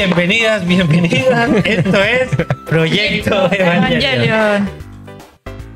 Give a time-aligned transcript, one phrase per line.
[0.00, 1.50] Bienvenidas, bienvenidas.
[1.66, 2.30] Esto es
[2.66, 4.66] Proyecto Evangelion.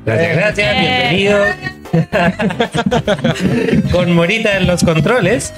[0.03, 1.47] Gracias, gracias, bienvenidos.
[3.91, 5.53] Con Morita en los controles.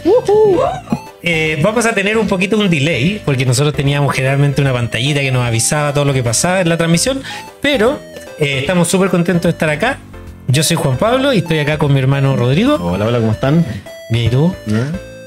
[1.24, 5.32] Eh, vamos a tener un poquito un delay, porque nosotros teníamos generalmente una pantallita que
[5.32, 7.24] nos avisaba todo lo que pasaba en la transmisión,
[7.62, 8.02] pero
[8.38, 9.98] eh, estamos súper contentos de estar acá.
[10.50, 12.78] Yo soy Juan Pablo y estoy acá con mi hermano Rodrigo.
[12.82, 13.66] Hola, hola, ¿cómo están?
[14.10, 14.54] Bien, ¿y tú?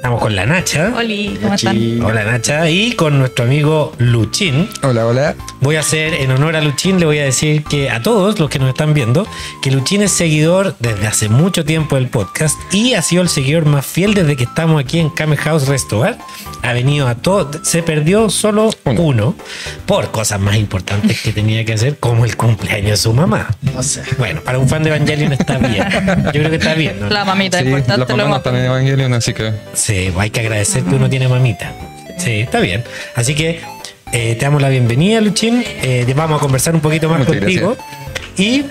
[0.00, 0.94] Estamos con la Nacha.
[0.96, 2.00] Oli, ¿cómo están?
[2.02, 2.70] Hola Nacha.
[2.70, 4.66] Y con nuestro amigo Luchín.
[4.82, 5.34] Hola, hola.
[5.60, 8.48] Voy a hacer, en honor a Luchín, le voy a decir que a todos los
[8.48, 9.26] que nos están viendo,
[9.60, 13.66] que Luchín es seguidor desde hace mucho tiempo del podcast y ha sido el seguidor
[13.66, 16.16] más fiel desde que estamos aquí en Kame House Restobar.
[16.62, 19.02] Ha venido a todo, se perdió solo uno.
[19.02, 19.34] Uno.
[19.84, 23.48] por cosas más importantes que tenía que hacer, como el cumpleaños de su mamá.
[23.74, 24.02] No sé.
[24.16, 25.84] Bueno, para un fan de Evangelion está bien.
[26.24, 27.00] Yo creo que está bien.
[27.00, 27.10] ¿no?
[27.10, 28.38] La mamita, Sí, importante no más.
[28.38, 31.72] están en Evangelion, así que Sí, hay que agradecer que uno tiene mamita.
[32.18, 32.84] Sí, está bien.
[33.14, 33.60] Así que
[34.12, 35.64] eh, te damos la bienvenida, Luchín.
[35.82, 37.76] Eh, te vamos a conversar un poquito más Muchas contigo.
[38.36, 38.64] Y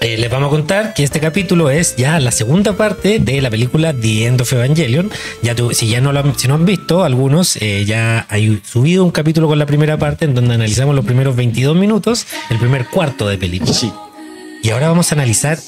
[0.00, 3.50] eh, les vamos a contar que este capítulo es ya la segunda parte de la
[3.50, 5.10] película The End of Evangelion.
[5.42, 8.60] Ya tú- si ya no lo han, si no han visto, algunos eh, ya hay
[8.64, 12.58] subido un capítulo con la primera parte en donde analizamos los primeros 22 minutos, el
[12.58, 13.72] primer cuarto de película.
[13.72, 13.92] Sí.
[14.62, 15.58] Y ahora vamos a analizar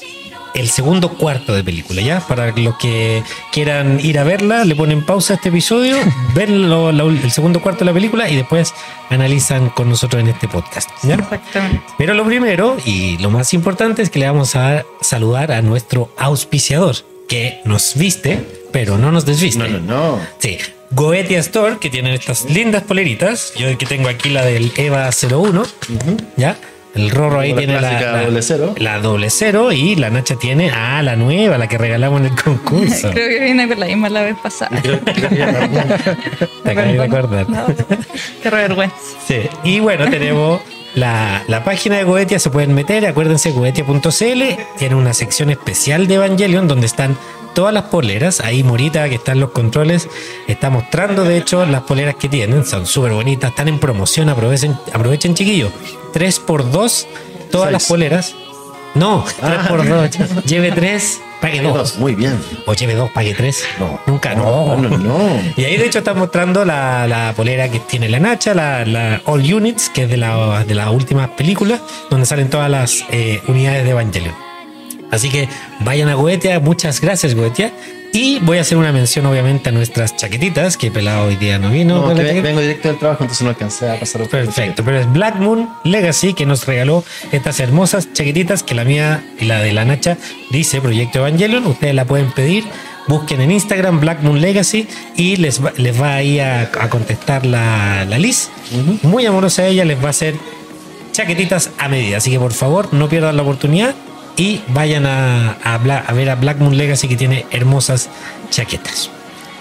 [0.55, 2.19] el segundo cuarto de película, ¿ya?
[2.19, 3.21] Para los que
[3.51, 5.97] quieran ir a verla, le ponen pausa a este episodio,
[6.35, 8.73] ven lo- la- el segundo cuarto de la película y después
[9.09, 11.15] analizan con nosotros en este podcast, ¿ya?
[11.15, 11.81] Exactamente.
[11.97, 16.09] Pero lo primero y lo más importante es que le vamos a saludar a nuestro
[16.17, 16.95] auspiciador,
[17.27, 18.39] que nos viste,
[18.71, 19.59] pero no nos desviste.
[19.59, 20.19] No, no, no.
[20.39, 20.57] Sí.
[20.91, 23.53] Goetia Store, que tienen estas lindas poleritas.
[23.57, 25.63] Yo que tengo aquí la del EVA 01,
[26.37, 26.55] ¿ya?
[26.95, 28.73] El Rorro ahí La tiene la, doble cero.
[28.77, 32.35] la doble cero y la Nacha tiene, ah, la nueva, la que regalamos en el
[32.41, 33.09] concurso.
[33.13, 34.79] Creo que vine con la misma la vez pasada.
[34.81, 35.67] Creo, creo que ya la-
[36.63, 37.49] Te de acordar.
[37.49, 37.65] No,
[38.41, 38.95] qué vergüenza.
[39.27, 39.41] Sí.
[39.63, 40.61] Y bueno, tenemos
[40.95, 44.43] la, la página de Goetia, se pueden meter, acuérdense, goetia.cl,
[44.77, 47.17] tiene una sección especial de Evangelion donde están
[47.55, 48.39] todas las poleras.
[48.41, 50.07] Ahí Morita, que está en los controles,
[50.47, 54.77] está mostrando de hecho las poleras que tienen, son súper bonitas, están en promoción, aprovechen,
[54.93, 55.71] aprovechen chiquillos.
[56.13, 57.07] 3 por 2
[57.49, 57.73] todas Seis.
[57.73, 58.35] las poleras.
[58.93, 60.09] No, 3 por 2
[60.45, 61.73] lleve 3, pague 2.
[61.73, 62.39] Dos, Muy bien.
[62.65, 63.65] O lleve 2, pague 3.
[63.79, 63.99] No.
[64.05, 64.77] Nunca, no.
[64.77, 65.41] No, no, no.
[65.57, 69.21] Y ahí de hecho está mostrando la, la polera que tiene la Nacha, la, la
[69.25, 73.41] All Units, que es de la, de la última película, donde salen todas las eh,
[73.47, 74.44] unidades de Evangelion.
[75.11, 75.47] Así que
[75.81, 77.71] vayan a Goetia, muchas gracias Goetia.
[78.15, 81.69] Y voy a hacer una mención obviamente a nuestras chaquetitas, que pelado hoy día no
[81.69, 81.95] vino.
[81.95, 85.67] No, vengo directo del trabajo, entonces no alcancé a pasar Perfecto, pero es Black Moon
[85.83, 87.03] Legacy que nos regaló
[87.33, 90.17] estas hermosas chaquetitas que la mía y la de la Nacha
[90.49, 91.67] dice Proyecto Evangelion.
[91.67, 92.63] Ustedes la pueden pedir,
[93.09, 94.87] busquen en Instagram Black Moon Legacy
[95.17, 98.49] y les va, les va ahí a, a contestar la, la Liz.
[99.01, 100.35] Muy amorosa ella, les va a hacer
[101.11, 102.17] chaquetitas a medida.
[102.17, 103.93] Así que por favor no pierdan la oportunidad
[104.37, 108.09] y vayan a, a Bla- a ver a Black Moon Legacy que tiene hermosas
[108.49, 109.09] chaquetas.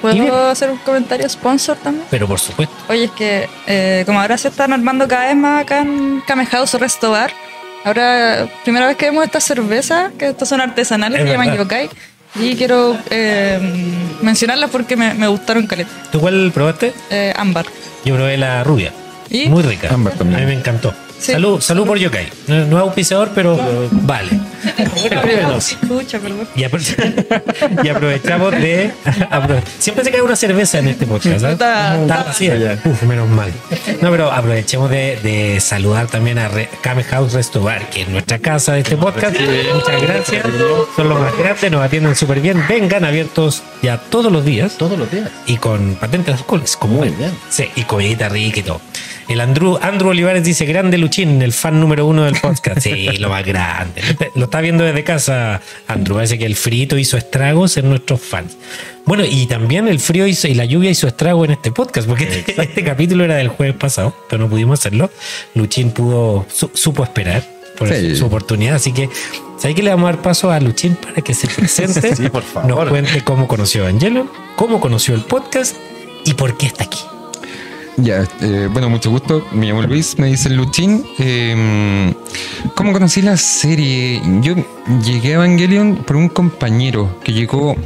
[0.01, 2.07] ¿Puedo hacer un comentario sponsor también?
[2.11, 2.75] Pero por supuesto.
[2.89, 6.45] Oye, es que eh, como ahora se están armando cada vez más acá en Kame
[6.47, 7.33] House o Resto Bar,
[7.85, 11.63] ahora primera vez que vemos esta cerveza, que estas son artesanales, Es se llaman verdad.
[11.63, 11.91] yokai,
[12.39, 13.59] Y quiero eh,
[14.21, 15.91] mencionarlas porque me, me gustaron caleta.
[16.13, 16.93] ¿Tú cuál probaste?
[17.09, 17.65] Eh, ámbar.
[18.05, 18.93] Yo probé la rubia.
[19.31, 19.49] ¿Y?
[19.49, 19.89] Muy rica.
[19.91, 20.41] Ámbar también.
[20.41, 20.93] A mí me encantó.
[21.25, 21.33] Sí.
[21.33, 22.29] Salud, salud por Yokai.
[22.49, 23.57] No, no es auspiciador, pero
[23.93, 24.29] vale.
[25.01, 25.73] Bueno, pruébenos.
[25.83, 26.19] Escucha.
[26.55, 28.91] Y, apro- y aprovechamos de.
[29.31, 31.41] apro- Siempre se cae una cerveza en este podcast.
[31.41, 31.55] ¿sabes?
[31.55, 32.79] Está- Está está- vacía.
[32.85, 33.51] Uf, menos mal.
[34.03, 38.39] No, pero aprovechemos de, de saludar también a Re- Kame House Restobar, que es nuestra
[38.39, 39.35] casa de este podcast.
[39.75, 40.47] Muchas gracias.
[40.97, 42.63] Son los más grandes, nos atienden súper bien.
[42.69, 45.31] Vengan abiertos ya todos los días Todos los días.
[45.47, 47.31] y con patentes alcohólicas, como Muy bien.
[47.51, 48.81] Sí, y comidita rica y todo.
[49.29, 52.81] El Andrew, Andrew Olivares dice, grande Luchín, el fan número uno del podcast.
[52.81, 54.03] Sí, lo más grande.
[54.35, 56.17] Lo está viendo desde casa, Andrew.
[56.17, 58.57] Parece que el frito hizo estragos en nuestros fans.
[59.07, 62.25] Bueno, y también el frío hizo, y la lluvia hizo estrago en este podcast, porque
[62.25, 65.11] este, este capítulo era del jueves pasado, pero no pudimos hacerlo.
[65.55, 67.43] Luchín pudo, su- supo esperar
[67.79, 68.11] por Sí.
[68.11, 69.09] su, su oportunidad, así que...
[69.59, 72.15] ¿Sabes que le vamos a dar paso a Luchín para que se presente?
[72.17, 72.69] Sí, por favor.
[72.69, 75.77] Nos cuente cómo conoció a Angelo, cómo conoció el podcast
[76.25, 76.99] y por qué está aquí.
[77.97, 79.47] Ya, eh, bueno, mucho gusto.
[79.53, 81.05] Me llamo Luis, me dice Luchín.
[81.19, 82.13] Eh,
[82.75, 84.21] ¿Cómo conocí la serie?
[84.41, 84.55] Yo
[85.05, 87.77] llegué a Evangelion por un compañero que llegó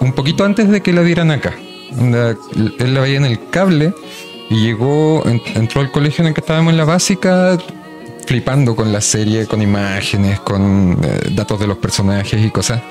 [0.00, 1.54] un poquito antes de que la dieran acá.
[1.98, 3.94] Él la veía en el cable
[4.50, 7.56] y llegó, en- entró al colegio en el que estábamos en la básica
[8.26, 12.82] flipando con la serie, con imágenes, con eh, datos de los personajes y cosas.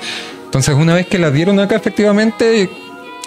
[0.46, 2.68] Entonces, una vez que la dieron acá, efectivamente,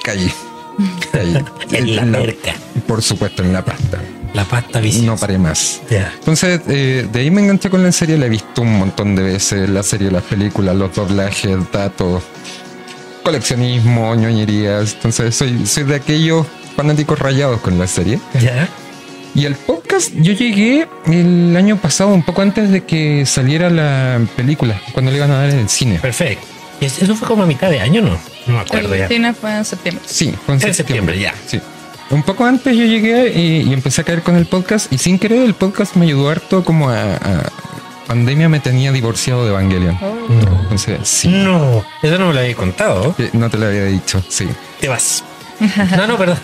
[0.03, 0.29] caí.
[1.71, 2.53] En la merca.
[2.87, 3.99] Por supuesto, en la pasta.
[4.33, 5.05] La pasta viciosa.
[5.05, 5.81] No paré más.
[5.89, 9.23] Entonces, eh, de ahí me enganché con la serie, la he visto un montón de
[9.23, 12.23] veces, la serie, las películas, los doblajes, datos,
[13.23, 14.93] coleccionismo, ñoñerías.
[14.93, 16.45] Entonces, soy, soy de aquellos
[16.75, 18.19] fanáticos rayados con la serie.
[18.39, 18.69] Ya.
[19.35, 24.19] Y el podcast, yo llegué el año pasado, un poco antes de que saliera la
[24.35, 25.99] película, cuando le iban a dar en el cine.
[25.99, 26.45] Perfecto.
[26.79, 28.17] ¿Y es- Eso fue como a mitad de año, ¿no?
[28.47, 29.07] No me acuerdo El ya.
[29.07, 30.03] cine fue en septiembre.
[30.07, 31.15] Sí, fue en En septiembre.
[31.15, 31.33] septiembre, ya.
[31.47, 31.59] Sí.
[32.09, 35.19] Un poco antes yo llegué y, y empecé a caer con el podcast y sin
[35.19, 37.49] querer el podcast me ayudó harto como a, a-
[38.07, 39.97] pandemia me tenía divorciado de Evangelion.
[40.01, 40.61] No.
[40.61, 41.27] Entonces, sí.
[41.27, 43.13] No, eso no me lo había contado.
[43.33, 44.47] No te lo había dicho, sí.
[44.79, 45.25] Te vas.
[45.97, 46.37] No, no, perdón.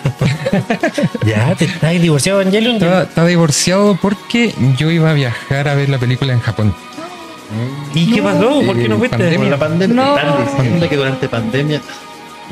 [1.25, 2.75] ya, te estás divorciado, Evangelion.
[2.75, 6.75] Estaba, estaba divorciado porque yo iba a viajar a ver la película en Japón.
[7.93, 8.61] ¿Y qué pasó?
[8.65, 9.17] ¿Por qué no Eh, fuiste?
[9.17, 9.49] pandemia.
[9.49, 9.95] La pandemia.
[9.95, 10.89] No.
[10.89, 11.81] Que durante pandemia.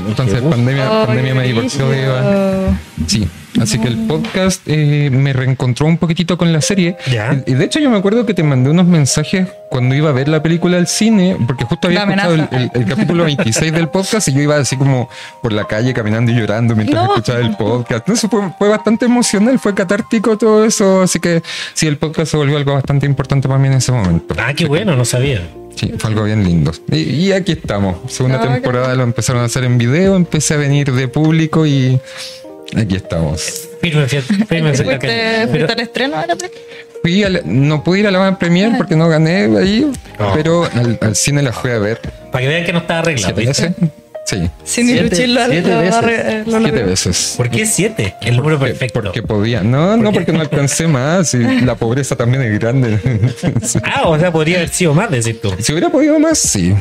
[0.07, 2.21] Entonces, Uf, pandemia, Ay, pandemia me divorció de Eva.
[2.21, 2.77] brígido.
[3.07, 3.27] Sí,
[3.59, 6.95] así que el podcast eh, me reencontró un poquitito con la serie.
[7.11, 7.41] Ya.
[7.45, 10.27] Y, de hecho yo me acuerdo que te mandé unos mensajes cuando iba a ver
[10.27, 14.27] la película al cine, porque justo había escuchado el, el- el capítulo 26 del podcast
[14.27, 15.09] y yo iba así como
[15.41, 17.09] por la calle caminando y llorando mientras No.
[17.11, 18.07] escuchaba el podcast.
[18.07, 21.41] Entonces fue, fue bastante emocional, fue catártico todo eso, así que
[21.73, 24.35] sí, el podcast se volvió algo bastante importante para mí en ese momento.
[24.37, 25.41] Ah, qué bueno, no sabía.
[25.75, 26.71] Sí, fue algo bien lindo.
[26.91, 27.97] Y, y aquí estamos.
[28.11, 31.99] Segunda Ah, temporada lo empezaron a hacer en video, empecé a venir de público y
[32.75, 33.67] aquí estamos.
[33.81, 36.49] Firme, firme, ¿Fuiste, al estreno película?
[37.01, 40.33] Fui al- no pude ir a la Van Premier porque no gané ahí, No.
[40.35, 41.99] pero al, al cine la fui a ver
[42.31, 43.33] Para que vean que no está arreglado.
[43.35, 43.73] ¿viste?
[44.25, 46.47] Sí, Sí, ni Siete- lo, siete lo- veces.
[46.47, 47.33] lo- siete veces.
[47.37, 48.15] ¿Por qué siete?
[48.21, 49.01] El número Porque- perfecto.
[49.01, 49.61] Porque podía.
[49.61, 51.33] No, no, porque no alcancé más.
[51.33, 52.99] y la pobreza también es grande.
[53.83, 55.51] Ah, o sea, podría haber sido más, decir tú.
[55.59, 56.73] si hubiera podido más, sí.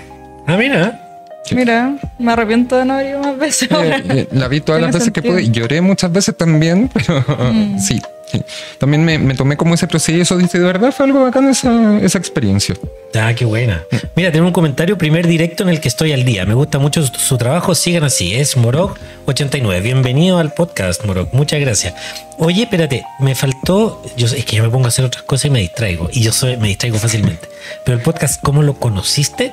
[0.47, 1.07] Ah, mira.
[1.53, 3.73] Mira, me arrepiento de no haber ido más veces.
[3.73, 3.97] ahora.
[3.97, 5.35] Eh, eh, la vi todas las veces que sentido.
[5.37, 5.51] pude.
[5.51, 7.25] Lloré muchas veces también, pero
[7.81, 8.43] sí, sí.
[8.79, 10.37] También me, me tomé como ese proceso.
[10.37, 12.75] Dice, de verdad fue algo bacán esa, esa experiencia.
[13.15, 13.85] Ah, qué buena.
[14.15, 16.45] Mira, tengo un comentario, primer directo en el que estoy al día.
[16.47, 18.35] Me gusta mucho su, su trabajo, sigan así.
[18.35, 19.83] Es Morok89.
[19.83, 21.33] Bienvenido al podcast, Morok.
[21.33, 21.95] Muchas gracias.
[22.39, 24.03] Oye, espérate, me faltó.
[24.17, 26.09] Yo, es que yo me pongo a hacer otras cosas y me distraigo.
[26.13, 27.49] Y yo soy, me distraigo fácilmente.
[27.85, 29.53] Pero el podcast, ¿cómo lo conociste?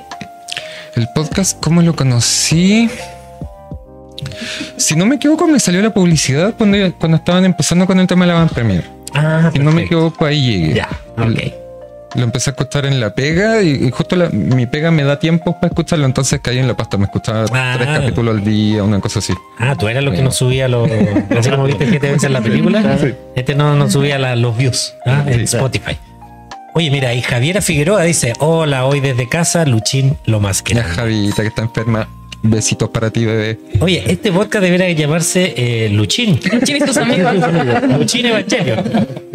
[0.94, 2.88] El podcast, ¿cómo lo conocí?
[4.76, 8.24] Si no me equivoco, me salió la publicidad cuando, cuando estaban empezando con el tema
[8.26, 8.84] de la Van Premier.
[9.14, 10.74] Ah, Si no me equivoco, ahí llegué.
[10.74, 11.52] Ya, ok.
[12.14, 15.18] Lo empecé a escuchar en la pega y, y justo la- mi pega me da
[15.18, 16.96] tiempo para escucharlo, entonces caí en la pasta.
[16.96, 17.74] Me escuchaba Ah.
[17.76, 19.34] tres capítulos al día, una cosa así.
[19.58, 20.88] Ah, tú eras lo que nos subía los.
[21.38, 22.96] Así como viste siete veces en la película.
[22.98, 23.14] Sí.
[23.36, 25.22] Este no nos subía la- los views ¿ah?
[25.26, 25.56] en Sí.
[25.56, 25.98] Spotify.
[26.74, 30.74] Oye, mira, y Javiera Figueroa dice: Hola, hoy desde casa, Luchín, lo más que.
[30.74, 32.08] Ya, Javita, que está enferma.
[32.42, 33.58] Besitos para ti, bebé.
[33.80, 36.38] Oye, este podcast debería llamarse eh, Luchín.
[36.52, 37.34] Luchín y sus amigos.
[37.98, 38.84] Luchín Evangelion.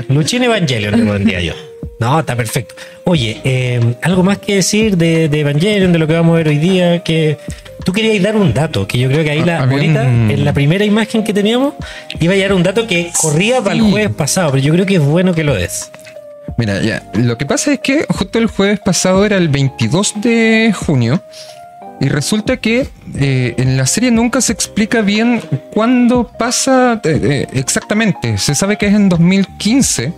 [0.10, 1.54] Luchín Evangelion, le pondría yo.
[2.00, 2.76] No, está perfecto.
[3.04, 6.48] Oye, eh, algo más que decir de, de Evangelion, de lo que vamos a ver
[6.48, 7.38] hoy día, que
[7.86, 10.32] tú querías dar un dato, que yo creo que ahí la, Ah, había ahorita, un-
[10.32, 11.74] en la primera imagen que teníamos,
[12.20, 14.96] iba a llegar un dato que corría para el jueves pasado, pero yo creo que
[14.96, 15.92] es bueno que lo des.
[16.58, 17.04] Mira, ya.
[17.16, 21.22] Lo que pasa es que justo el jueves pasado era el 22 de junio.
[22.04, 25.42] Y resulta que eh, en la serie nunca se explica bien
[25.74, 28.38] cuándo pasa eh, eh, exactamente.
[28.38, 30.12] Se sabe que es en 2015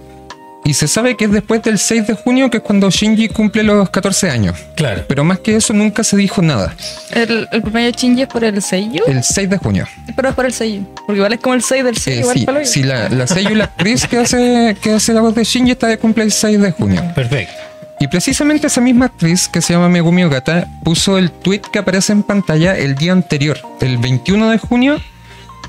[0.65, 3.62] y se sabe que es después del 6 de junio, que es cuando Shinji cumple
[3.62, 4.58] los 14 años.
[4.75, 5.04] Claro.
[5.08, 6.74] Pero más que eso nunca se dijo nada.
[7.12, 9.88] El, el de Shinji es por el sello, El 6 de junio.
[10.15, 10.82] pero es por el sello.
[11.06, 13.54] Porque igual es como el 6 del sello, Eh, igual sí, sí, la, la Seiyu,
[13.54, 16.60] la actriz que hace, que hace la voz de Shinji está de cumple el 6
[16.60, 17.04] de junio.
[17.13, 17.54] Perfecto.
[17.99, 22.11] Y precisamente esa misma actriz que se llama Megumi Ogata puso el tweet que aparece
[22.13, 25.01] en pantalla el día anterior, el 21 de junio.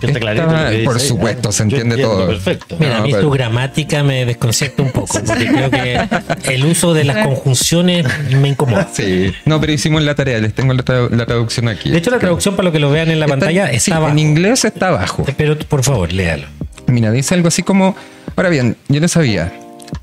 [0.01, 1.53] Que está clarito Estaba- lo que por supuesto, ¿eh?
[1.53, 2.27] se entiende todo.
[2.27, 2.77] Perfecto.
[2.79, 6.01] Mira, No, a mí pero- su gramática me desconcierta un poco, porque creo que
[6.55, 8.91] el uso de las conjunciones me incomoda.
[8.93, 9.33] Sí.
[9.47, 11.89] No, pero hicimos la tarea, les tengo la, tra- la traducción aquí.
[11.91, 13.97] De hecho, la traducción, para lo que lo vean en la Está- pantalla, sí, está
[13.97, 14.13] abajo.
[14.13, 15.25] En inglés está abajo.
[15.39, 16.47] Pero por favor, léalo.
[16.89, 17.97] Mira, dice algo así como,
[18.37, 19.51] ahora bien, yo no sabía,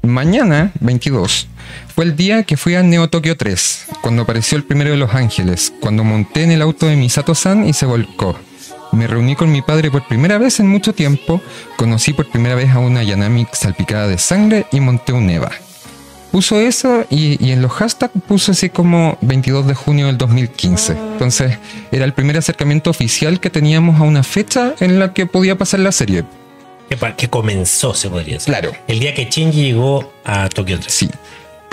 [0.02, 1.48] mañana 22
[1.94, 5.14] fue el día que fui a Neo Tokyo 3, cuando apareció el primero de los
[5.14, 8.38] ángeles, cuando monté en el auto de Misato-san y se volcó.
[8.92, 11.42] Me reuní con mi padre por primera vez en mucho tiempo,
[11.78, 15.52] conocí por primera vez a una Yanami salpicada de sangre y monté un Eva.
[16.32, 20.94] Puso eso y, y en los hashtags puso así como 22 de junio del 2015.
[20.94, 21.60] Entonces
[21.92, 25.82] era el primer acercamiento oficial que teníamos a una fecha en la que podía pasar
[25.82, 26.24] la serie.
[27.18, 28.54] Que, comenzó, se podría decir.
[28.54, 28.72] Claro.
[28.88, 30.94] El día que Shinji llegó a Tokio 3.
[30.94, 31.10] Sí.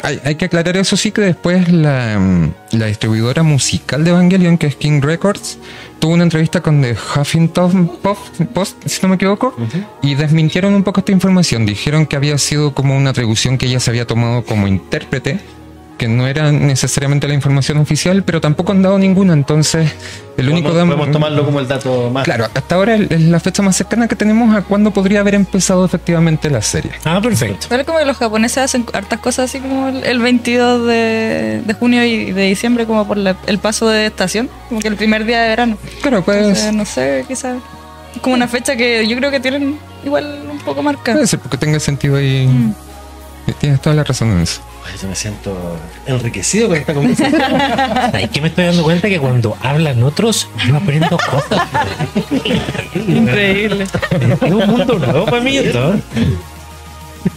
[0.03, 4.59] Hay, hay que aclarar eso sí que después la, mm, la distribuidora musical de Evangelion,
[4.59, 5.59] que es King Records,
[5.99, 9.55] tuvo una entrevista con The Huffington Post, Post, si no me equivoco,
[10.03, 11.67] y desmintieron un poco esta información.
[11.67, 15.41] Dijeron que había sido como una atribución que ella se había tomado como intérprete,
[16.01, 19.35] que no era necesariamente la información oficial, pero tampoco han dado ninguna.
[19.35, 19.93] Entonces,
[20.39, 22.25] el único Podemos, tomarlo como el dato más.
[22.25, 25.85] Claro, hasta ahora es la fecha más cercana que tenemos a cuándo podría haber empezado
[25.85, 26.93] efectivamente la serie.
[27.05, 27.67] Ah, perfecto.
[27.69, 31.63] Pero es como que los japoneses hacen hartas cosas así como el, el 22 de,
[31.67, 34.97] de junio y de diciembre, como por la- el paso de estación, como que el
[34.97, 35.77] primer día de verano.
[36.01, 37.59] Claro, pues Entonces, no sé, quizás.
[38.23, 41.17] Como una fecha que yo creo que tienen igual un poco marcada.
[41.17, 42.47] Puede ser porque tenga sentido ahí.
[42.47, 42.73] Mm.
[43.59, 44.61] Tienes toda la razón en eso.
[45.01, 47.43] Yo me siento enriquecido con esta conversación.
[48.13, 51.69] Ay, que me estoy dando cuenta que cuando hablan otros, yo aprendo cosas.
[52.95, 53.85] Increíble.
[53.85, 55.95] Es un mundo nuevo para mí esto.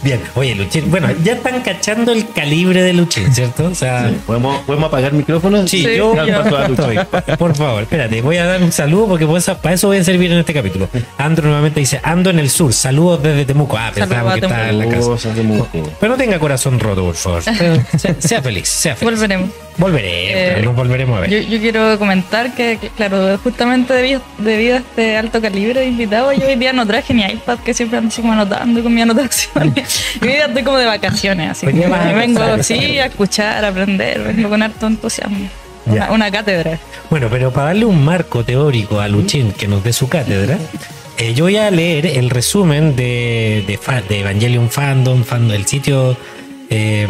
[0.02, 3.64] Bien, oye, Luchín, bueno, ya están cachando el calibre de Luchín, ¿cierto?
[3.66, 5.70] O sea, ¿Podemos, ¿Podemos apagar micrófonos?
[5.70, 6.42] sí, Sí, yo ya.
[6.42, 7.36] paso a.
[7.36, 10.30] Por favor, espérate, voy a dar un saludo porque pues, para eso voy a servir
[10.32, 10.88] en este capítulo.
[11.18, 13.76] Andro nuevamente dice, ando en el sur, saludos desde Temuco.
[13.78, 15.30] Ah, pensábamos que estaba en la casa.
[16.00, 17.42] Pero no tenga corazón roto, por favor.
[17.98, 19.14] Sea, sea feliz, sea feliz.
[19.18, 19.50] Volveremos.
[19.76, 21.30] Volveremos, Eh, nos volveremos a ver.
[21.30, 26.36] Yo, yo quiero comentar que, claro, justamente debido, debido a este alto calibre de invitados,
[26.38, 29.02] yo hoy día no traje ni iPad, que siempre ando así como anotando con mi
[29.02, 29.73] anotación.
[30.20, 33.68] Y hoy día estoy como de vacaciones, así Hoy que vengo sí, a escuchar, a
[33.68, 35.48] aprender, vengo con harto entusiasmo.
[35.86, 35.92] Ya.
[35.92, 36.78] Una, una cátedra.
[37.10, 40.58] Bueno, pero para darle un marco teórico a Luchín que nos dé su cátedra,
[41.18, 46.16] eh, yo voy a leer el resumen de, de Evangelion Fandom, fandom, el sitio.
[46.70, 47.06] Eh,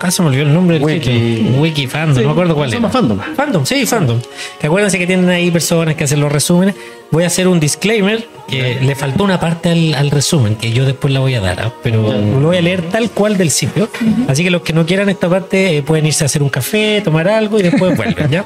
[0.00, 1.04] ah, se me olvidó el nombre del Wiki.
[1.04, 1.60] sitio.
[1.60, 3.18] Wiki Fandom, Sí, no me acuerdo cuál se llama Fandom.
[3.36, 4.20] Fandom, sí, Fandom.
[4.60, 6.74] Que acuérdense que tienen ahí personas que hacen los resúmenes.
[7.10, 10.84] Voy a hacer un disclaimer que le faltó una parte al, al resumen que yo
[10.84, 11.72] después la voy a dar, ¿ah?
[11.82, 13.88] pero lo voy a leer tal cual del sitio.
[14.28, 17.00] Así que los que no quieran esta parte eh, pueden irse a hacer un café,
[17.02, 18.44] tomar algo y después vuelven, ¿ya?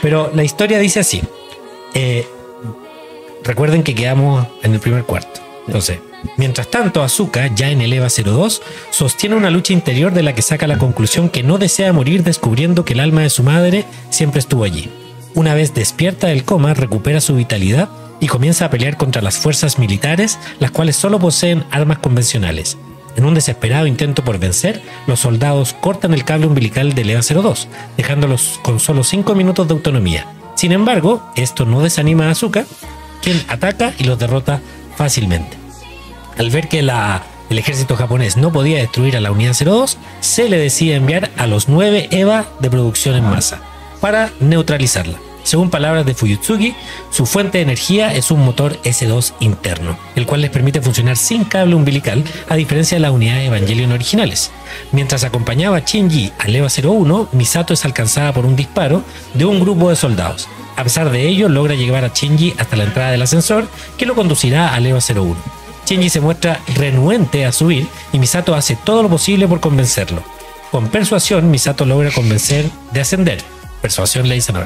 [0.00, 1.22] Pero la historia dice así.
[1.94, 2.26] Eh,
[3.44, 5.40] recuerden que quedamos en el primer cuarto.
[5.66, 5.98] Entonces,
[6.36, 10.42] mientras tanto, Azuka, ya en el EVA 02, sostiene una lucha interior de la que
[10.42, 14.40] saca la conclusión que no desea morir descubriendo que el alma de su madre siempre
[14.40, 14.90] estuvo allí.
[15.34, 17.88] Una vez despierta del coma, recupera su vitalidad
[18.20, 22.76] y comienza a pelear contra las fuerzas militares, las cuales solo poseen armas convencionales.
[23.16, 27.68] En un desesperado intento por vencer, los soldados cortan el cable umbilical del EVA 02,
[27.96, 30.26] dejándolos con solo 5 minutos de autonomía.
[30.54, 32.64] Sin embargo, esto no desanima a Azuka,
[33.22, 34.60] quien ataca y los derrota
[34.96, 35.61] fácilmente.
[36.38, 40.58] Al ver que el ejército japonés no podía destruir a la unidad 02, se le
[40.58, 43.60] decide enviar a los 9 EVA de producción en masa
[44.00, 45.18] para neutralizarla.
[45.44, 46.74] Según palabras de Fuyutsuki,
[47.10, 51.44] su fuente de energía es un motor S2 interno, el cual les permite funcionar sin
[51.44, 54.52] cable umbilical, a diferencia de las unidades Evangelion originales.
[54.92, 59.02] Mientras acompañaba a Shinji al EVA 01, Misato es alcanzada por un disparo
[59.34, 60.48] de un grupo de soldados.
[60.76, 63.66] A pesar de ello, logra llevar a Shinji hasta la entrada del ascensor,
[63.98, 65.61] que lo conducirá al EVA 01.
[65.86, 70.22] Shinji se muestra renuente a subir y Misato hace todo lo posible por convencerlo.
[70.70, 73.42] Con persuasión, Misato logra convencer de ascender.
[73.80, 74.60] Persuasión le dice no.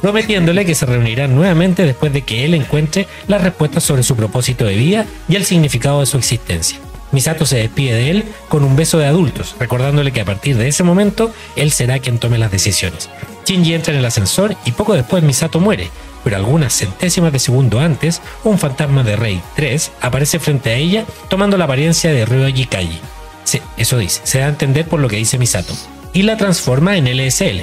[0.00, 4.64] Prometiéndole que se reunirán nuevamente después de que él encuentre las respuestas sobre su propósito
[4.64, 6.78] de vida y el significado de su existencia.
[7.12, 10.68] Misato se despide de él con un beso de adultos, recordándole que a partir de
[10.68, 13.10] ese momento él será quien tome las decisiones.
[13.44, 15.90] Shinji entra en el ascensor y poco después Misato muere,
[16.24, 21.04] pero algunas centésimas de segundo antes, un fantasma de Rey 3 aparece frente a ella
[21.28, 23.00] tomando la apariencia de Ryoji Kaji.
[23.44, 25.74] Sí, eso dice, se da a entender por lo que dice Misato.
[26.12, 27.62] Y la transforma en LSL,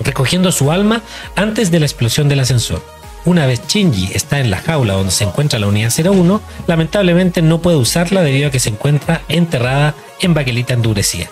[0.00, 1.02] recogiendo su alma
[1.36, 2.82] antes de la explosión del ascensor.
[3.24, 7.60] Una vez Shinji está en la jaula donde se encuentra la unidad 01, lamentablemente no
[7.60, 11.28] puede usarla debido a que se encuentra enterrada en baquelita endurecida.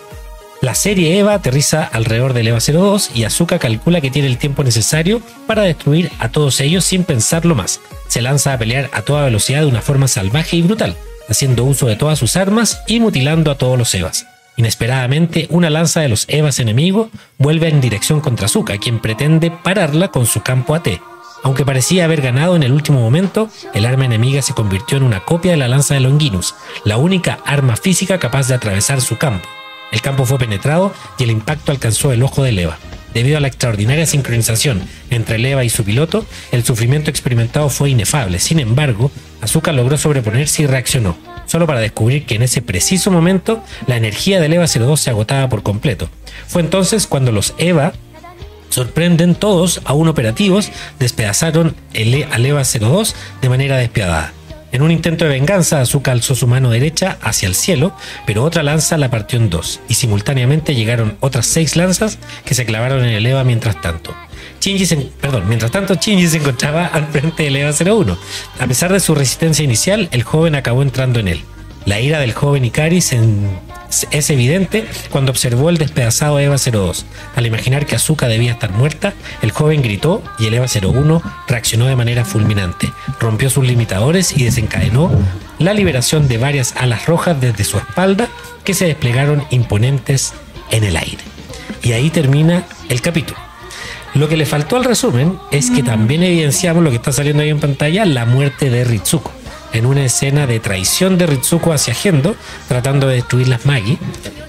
[0.60, 4.62] La serie Eva aterriza alrededor del Eva 02 y Asuka calcula que tiene el tiempo
[4.62, 7.80] necesario para destruir a todos ellos sin pensarlo más.
[8.08, 10.96] Se lanza a pelear a toda velocidad de una forma salvaje y brutal,
[11.30, 14.26] haciendo uso de todas sus armas y mutilando a todos los Evas.
[14.56, 20.08] Inesperadamente, una lanza de los Evas enemigos vuelve en dirección contra Asuka, quien pretende pararla
[20.08, 20.88] con su campo AT.
[21.42, 25.20] Aunque parecía haber ganado en el último momento, el arma enemiga se convirtió en una
[25.20, 29.48] copia de la lanza de Longinus, la única arma física capaz de atravesar su campo.
[29.92, 32.78] El campo fue penetrado y el impacto alcanzó el ojo del Eva.
[33.14, 37.90] Debido a la extraordinaria sincronización entre el Eva y su piloto, el sufrimiento experimentado fue
[37.90, 38.38] inefable.
[38.38, 41.16] Sin embargo, Azuka logró sobreponerse y reaccionó,
[41.46, 45.48] solo para descubrir que en ese preciso momento la energía del Eva 02 se agotaba
[45.48, 46.08] por completo.
[46.46, 47.92] Fue entonces cuando los Eva
[48.68, 54.32] sorprenden todos, aún operativos, despedazaron el, al EVA 02 de manera despiadada.
[54.72, 57.92] En un intento de venganza, Azuka alzó su mano derecha hacia el cielo,
[58.26, 62.64] pero otra lanza la partió en dos, y simultáneamente llegaron otras seis lanzas que se
[62.64, 64.14] clavaron en el EVA mientras tanto.
[64.60, 68.18] Se, perdón, mientras tanto, Shinji se encontraba al frente del EVA 01.
[68.60, 71.44] A pesar de su resistencia inicial, el joven acabó entrando en él.
[71.86, 73.18] La ira del joven Ikari se
[74.10, 77.06] es evidente cuando observó el despedazado Eva 02.
[77.36, 81.86] Al imaginar que Azuka debía estar muerta, el joven gritó y el Eva 01 reaccionó
[81.86, 82.92] de manera fulminante.
[83.18, 85.10] Rompió sus limitadores y desencadenó
[85.58, 88.28] la liberación de varias alas rojas desde su espalda
[88.64, 90.32] que se desplegaron imponentes
[90.70, 91.22] en el aire.
[91.82, 93.38] Y ahí termina el capítulo.
[94.14, 97.50] Lo que le faltó al resumen es que también evidenciamos lo que está saliendo ahí
[97.50, 99.32] en pantalla, la muerte de Ritsuko,
[99.72, 102.36] en una escena de traición de Ritsuko hacia Gendo,
[102.68, 103.98] tratando de destruir las Magi,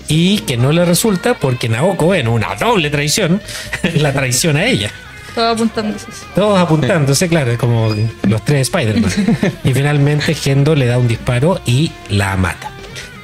[0.07, 3.41] y que no le resulta porque Naoko, en una doble traición,
[3.95, 4.91] la traiciona a ella.
[5.34, 6.07] Todo apuntándose.
[6.36, 9.12] Todos apuntándose, claro, como los tres Spider-Man.
[9.63, 12.71] Y finalmente Gendo le da un disparo y la mata.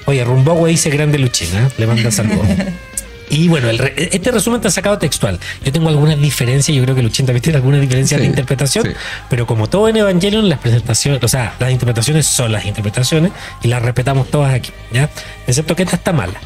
[0.06, 2.48] Oye, Rumbowe dice grande Luchina, le manda saludos.
[3.30, 5.40] Y bueno, el re- este resumen está sacado textual.
[5.64, 8.86] Yo tengo algunas diferencias, yo creo que Luchín también tiene algunas diferencias Sí, de interpretación,
[8.86, 8.92] sí.
[9.30, 13.32] pero como todo en Evangelion, las presentaciones, o sea, las interpretaciones son las interpretaciones
[13.64, 15.10] y las respetamos todas aquí, ¿ya?
[15.46, 16.40] Excepto que esta está mala.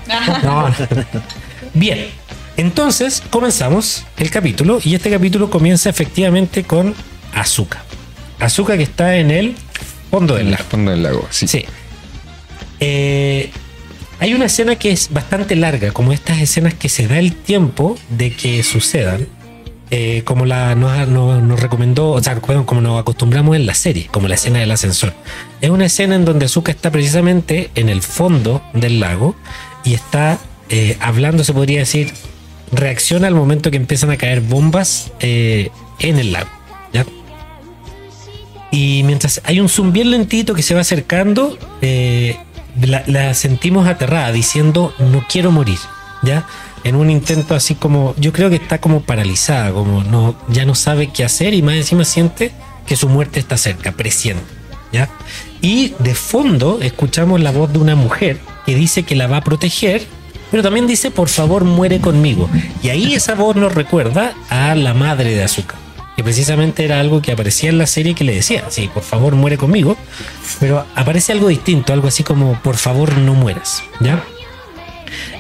[0.44, 0.76] No, no.
[1.76, 2.08] Bien,
[2.58, 6.96] entonces comenzamos el capítulo y este capítulo comienza efectivamente con
[7.34, 7.84] Azuka.
[8.40, 9.56] Azuka que está en el
[10.10, 10.66] fondo del En el lago.
[10.70, 11.48] fondo del lago, sí.
[11.48, 11.64] Sí.
[12.80, 13.52] Eh,
[14.22, 17.98] hay una escena que es bastante larga, como estas escenas que se da el tiempo
[18.08, 19.28] de que sucedan,
[19.90, 24.36] eh, como la nos, recomendó, o sea, como nos acostumbramos en la serie, como la
[24.36, 25.16] escena del ascensor.
[25.60, 29.36] Es una escena en donde Azuka está precisamente en el fondo del lago
[29.84, 30.38] y está
[30.70, 32.14] eh, hablando, se podría decir,
[32.72, 36.50] reacciona al momento que empiezan a caer bombas eh, en el lago.
[38.74, 41.58] Y mientras hay un zoom bien lentito que se va acercando,
[42.80, 45.80] la, sentimos aterrada, diciendo no quiero morir,
[46.24, 46.46] ¿ya?
[46.84, 50.76] En un intento así como, yo creo que está como paralizada, como no, ya no
[50.76, 52.52] sabe qué hacer y más encima siente
[52.86, 54.44] que su muerte está cerca, presiente,
[54.92, 55.10] ¿ya?
[55.62, 59.44] Y de fondo escuchamos la voz de una mujer que dice que la va a
[59.44, 60.06] proteger,
[60.50, 62.50] pero también dice por favor muere conmigo.
[62.84, 65.78] Y ahí esa voz nos recuerda a la madre de Azúcar
[66.24, 69.58] precisamente era algo que aparecía en la serie que le decía, sí, por favor muere
[69.58, 69.98] conmigo,
[70.60, 74.24] pero aparece algo distinto, algo así como por favor no mueras, ¿ya?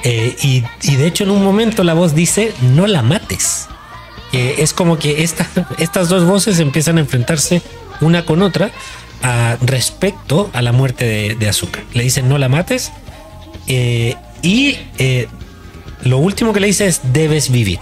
[0.03, 3.67] Eh, y, de hecho en un momento la voz dice no la mates.
[4.33, 7.61] Eh, es como que esta- estas dos voces empiezan a enfrentarse
[8.01, 8.71] una con otra
[9.61, 11.83] respecto a la muerte de, Azúcar.
[11.93, 12.91] Le dicen no la mates
[13.67, 14.77] eh, y
[16.03, 17.79] lo último que le dice es debes vivir.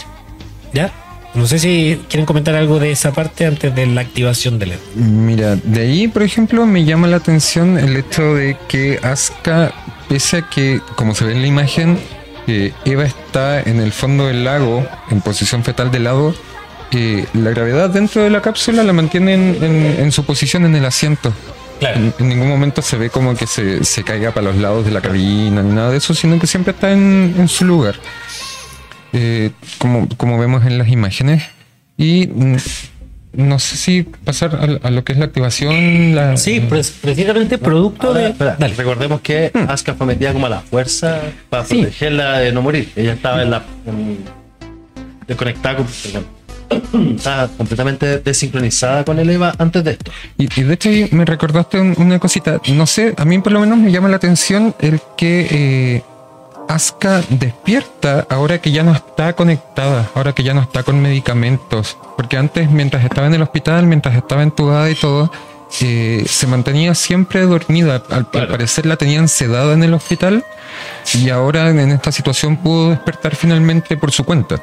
[0.73, 0.91] ¿Ya?
[1.35, 4.81] No sé si quieren comentar algo de esa parte antes de la activación del Eva.
[4.95, 9.71] Mira, de ahí, por ejemplo, me llama la atención el hecho de que Asuka,
[10.09, 11.99] pese a que, como se ve en la imagen,
[12.47, 16.33] eh, Eva está en el fondo del lago, en posición fetal de lado,
[16.91, 20.75] eh, la gravedad dentro de la cápsula la mantiene en, en- en su posición en
[20.75, 21.31] el asiento.
[21.79, 21.97] Claro.
[21.97, 24.91] En, en ningún momento se ve como que se, se caiga para los lados de
[24.91, 27.95] la cabina ni nada de eso, sino que siempre está en, en su lugar.
[29.13, 31.43] Eh, como, como vemos en las imágenes.
[31.97, 32.55] Y mm,
[33.33, 36.15] no sé si pasar a, a lo que es la activación.
[36.15, 38.29] La, Sí, pues, precisamente producto Ahora, de.
[38.29, 38.73] espera, Dale.
[38.75, 41.19] Recordemos que Asuka fue metida como a la fuerza
[41.49, 41.75] para Sí.
[41.81, 42.91] protegerla de no morir.
[42.95, 43.63] Ella estaba en la.
[43.85, 44.17] en-
[45.27, 45.87] desconectada, con-
[47.15, 50.11] estaba completamente desincronizada con el Eva antes de esto.
[50.37, 52.59] Y, y de hecho me recordaste un- una cosita.
[52.73, 56.03] No sé, a mí por lo menos me llama la atención el que eh,
[56.69, 61.97] Asuka despierta ahora que ya no está conectada, ahora que ya no está con medicamentos.
[62.15, 65.31] Porque antes, mientras estaba en el hospital, mientras estaba entubada y todo,
[65.81, 68.03] eh, se mantenía siempre dormida.
[68.11, 70.45] Al, parecer la tenían sedada en el hospital
[71.15, 74.61] y ahora en esta situación pudo despertar finalmente por su cuenta.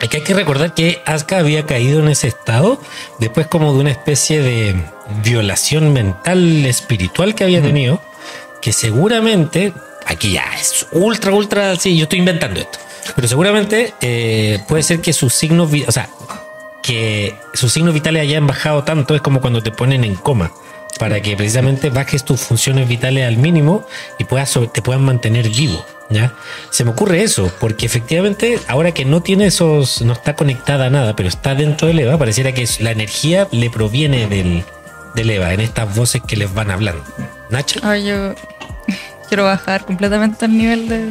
[0.00, 2.80] Es que hay que recordar que Asuka había caído en ese estado
[3.18, 4.76] después como de una especie de
[5.24, 8.00] violación mental espiritual que había tenido,
[8.60, 9.72] que seguramente,
[10.06, 12.78] aquí ya es ultra, ultra, sí, yo estoy inventando esto,
[13.14, 16.08] pero seguramente eh, puede ser que sus signos, o sea,
[16.82, 20.52] que sus signos vitales hayan bajado tanto, es como cuando te ponen en coma,
[20.98, 23.86] para que precisamente bajes tus funciones vitales al mínimo
[24.18, 25.84] y puedas, te puedan mantener vivo.
[26.10, 26.34] ¿ya?
[26.70, 30.90] Se me ocurre eso, porque efectivamente, ahora que no tiene esos, no está conectada a
[30.90, 34.64] nada, pero está dentro del EVA, pareciera que la energía le proviene del,
[35.14, 37.02] del EVA, en estas voces que les van hablando.
[37.50, 37.80] Nacho.
[37.82, 38.34] Ay, yo
[39.32, 41.06] quiero bajar completamente el nivel de,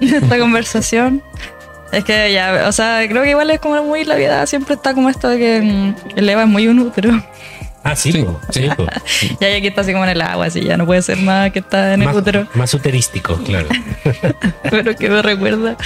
[0.00, 1.22] de esta conversación.
[1.92, 4.94] Es que ya, o sea, creo que igual es como muy la vida, siempre está
[4.94, 7.10] como esto de que mm, el Eva es muy un útero.
[7.82, 8.12] Ah, sí,
[8.50, 8.68] Sí.
[9.40, 11.50] Ya, ya que está así como en el agua, así ya no puede ser más
[11.50, 12.46] que está en el Más, útero.
[12.52, 13.68] más uterístico, claro.
[14.70, 15.76] Pero que me recuerda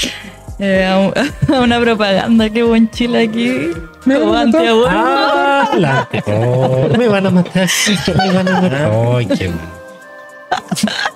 [0.58, 3.70] eh, a, un- a una propaganda que hubo en Chile aquí.
[4.12, 4.88] Antiaborto.
[4.90, 7.68] Ah, la- oh, me van a matar.
[8.18, 8.90] Me van a matar.
[9.16, 9.52] Ay, qué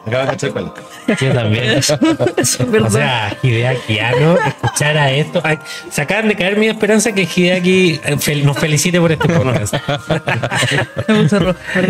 [0.09, 0.73] Acaba de cachar cuál.
[1.21, 1.81] Yo también.
[2.85, 5.41] O sea, Hideakiano, escuchar a esto.
[5.45, 5.59] Ay,
[5.91, 9.75] se acaban de caer mi esperanza que Hideaki eh, fel- nos felicite por este podcast.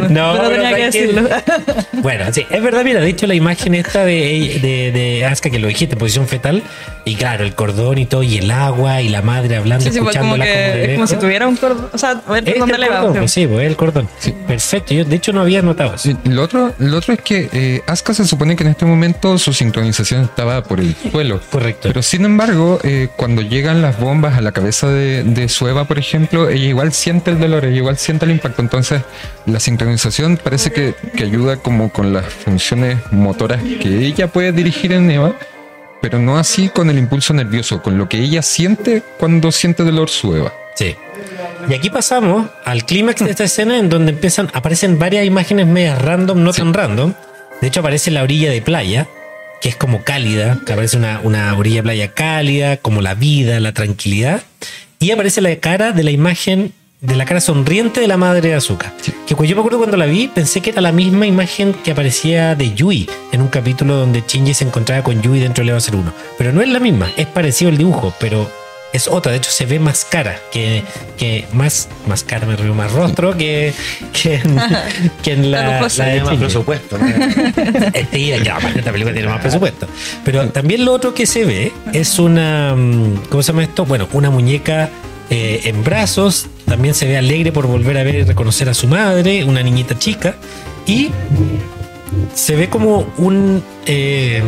[0.09, 1.29] No, pero pero tenía que decirlo.
[1.93, 5.59] Bueno, sí, es verdad, mira, de hecho la imagen esta de, de, de Asuka que
[5.59, 6.63] lo dijiste, en posición fetal,
[7.05, 10.01] y claro, el cordón y todo, y el agua, y la madre hablando, Sí, sí,
[10.01, 11.91] pues como escuchándola como, de que es como si tuviera un cordón.
[11.93, 12.95] O sea, a ver Es dónde el le va.
[13.01, 13.21] cordón, pues.
[13.23, 14.09] pues sí, pues es el cordón.
[14.47, 16.05] Perfecto, yo de hecho no había notado eso.
[16.09, 19.39] Sí, lo, otro, lo otro es que eh, Asuka se supone que en este momento
[19.39, 21.41] su sincronización estaba por el suelo.
[21.51, 21.89] Correcto.
[21.89, 25.87] Pero sin embargo, eh, cuando llegan las bombas a la cabeza de, de su Eva,
[25.87, 28.63] por ejemplo, ella igual siente el dolor, ella igual siente el impacto.
[28.63, 29.03] Entonces,
[29.47, 34.93] la sincronización parece que, que ayuda como con las funciones motoras que ella puede dirigir
[34.93, 35.35] en Eva,
[36.01, 40.11] pero no así con el impulso nervioso, con lo que ella siente cuando siente dolor
[40.11, 40.53] su Eva.
[40.75, 40.97] Sí.
[41.69, 46.01] Y aquí pasamos al clímax de esta escena en donde empiezan, aparecen varias imágenes medias
[46.01, 47.15] random, no tan random.
[47.61, 49.09] De hecho, aparece la orilla de playa,
[49.61, 53.59] que es como cálida, que aparece una, una orilla de playa cálida, como la vida,
[53.61, 54.43] la tranquilidad.
[55.01, 58.55] Y aparece la cara de la imagen, de la cara sonriente de la madre de
[58.55, 58.93] Azuka.
[59.27, 61.93] Que pues yo me acuerdo cuando la vi, pensé que era la misma imagen que
[61.93, 65.79] aparecía de Yui en un capítulo donde Shinji se encontraba con Yui dentro de Eva
[65.81, 66.13] 01.
[66.37, 68.51] Pero no es la misma, es parecido el dibujo, pero
[68.93, 70.83] es otra, de hecho se ve más cara, que,
[71.19, 73.73] que más, más cara, me río, más rostro que,
[74.13, 74.57] que, en,
[75.23, 76.99] que en la, de más presupuesto.
[76.99, 77.07] ¿no?
[77.93, 79.87] Este, ya, aparte esta película tiene más presupuesto.
[80.25, 83.85] Pero también lo otro que se ve es una, mm, ¿cómo se llama esto?
[83.85, 84.89] Bueno, una muñeca
[85.31, 88.87] eh, en brazos, también se ve alegre por volver a ver y reconocer a su
[88.87, 90.37] madre, una niñita chica,
[90.87, 91.11] y
[92.35, 93.63] se ve como un...
[93.87, 94.43] eh,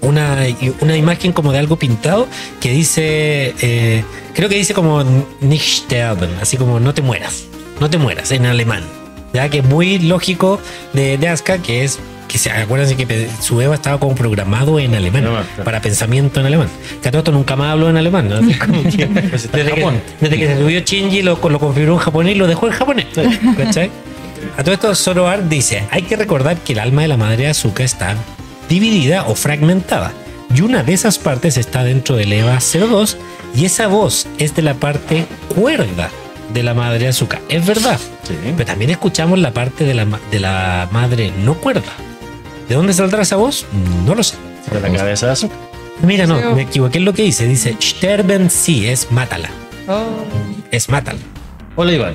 [0.00, 0.38] una,
[0.80, 2.28] una imagen como de algo pintado
[2.60, 4.04] que dice, eh,
[4.34, 5.04] creo que dice como
[5.40, 7.44] nicht sterben, así como no te mueras,
[7.80, 8.84] no te mueras en alemán.
[9.32, 10.60] Ya que es muy lógico
[10.92, 14.94] de, de Asuka, que es que se acuérdense que su Eva estaba como programado en
[14.94, 15.64] alemán, Alemán, claro.
[15.64, 16.68] para pensamiento en alemán.
[17.02, 18.40] Que a todo esto nunca más habló en alemán, ¿no?
[18.90, 22.38] Que Pues desde, que, desde que se subió Shinji lo, lo configuró en japonés y
[22.38, 23.06] lo dejó en japonés.
[23.56, 23.90] ¿Cachai?
[24.56, 27.48] A todo esto, Zoroar dice: hay que recordar que el alma de la madre de
[27.48, 28.16] Azuka está
[28.68, 30.12] dividida o fragmentada.
[30.54, 33.16] Y una de esas partes está dentro del EVA 02
[33.54, 36.10] y esa voz es de la parte cuerda
[36.52, 37.40] de la madre de Azuka.
[37.48, 37.98] Es verdad.
[38.22, 38.34] Sí.
[38.56, 41.92] Pero también escuchamos la parte de la, ma- de la madre no cuerda.
[42.68, 43.66] ¿De dónde saldrá esa voz?
[44.06, 44.36] No lo sé.
[44.72, 45.58] De la cabeza de azúcar.
[46.02, 47.46] Mira, no, me equivoqué en lo que dice.
[47.48, 49.48] Dice, sterben sí, es mátala.
[49.88, 50.04] Oh.
[50.70, 51.18] Es mátala.
[51.74, 52.14] Hola, Iván.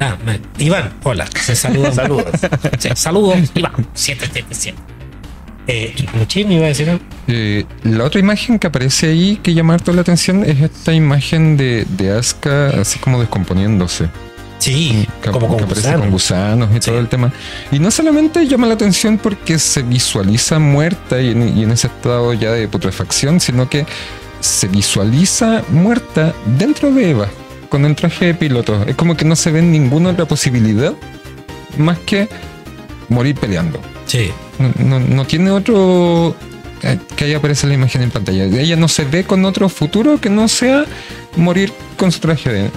[0.00, 0.16] Ah,
[0.58, 1.26] Iván, hola.
[1.40, 1.92] Se saluda.
[1.94, 2.26] Saludos.
[2.78, 3.86] Sí, saludos, Iván.
[3.94, 4.76] 777.
[5.66, 7.02] Eh, Luchín iba a decir algo.
[7.26, 11.56] Eh, la otra imagen que aparece ahí que llama harto la atención es esta imagen
[11.56, 14.08] de, de Asuka así como descomponiéndose.
[14.58, 16.00] Sí, que, como con aparece gusano.
[16.00, 16.90] con gusanos y Sí.
[16.90, 17.32] todo el tema.
[17.72, 21.86] Y no solamente llama la atención porque se visualiza muerta y en, y en ese
[21.88, 23.86] estado ya de putrefacción, sino que
[24.40, 27.28] se visualiza muerta dentro de Eva,
[27.70, 28.82] con el traje de piloto.
[28.86, 30.92] Es como que no se ve ninguna otra posibilidad
[31.78, 32.28] más que
[33.08, 33.80] morir peleando.
[34.06, 36.34] Sí, No, no- tiene otro
[36.82, 38.44] eh, que ahí aparece la imagen en pantalla.
[38.44, 40.84] Ella no se ve con otro futuro que no sea
[41.36, 42.70] morir con su traje de...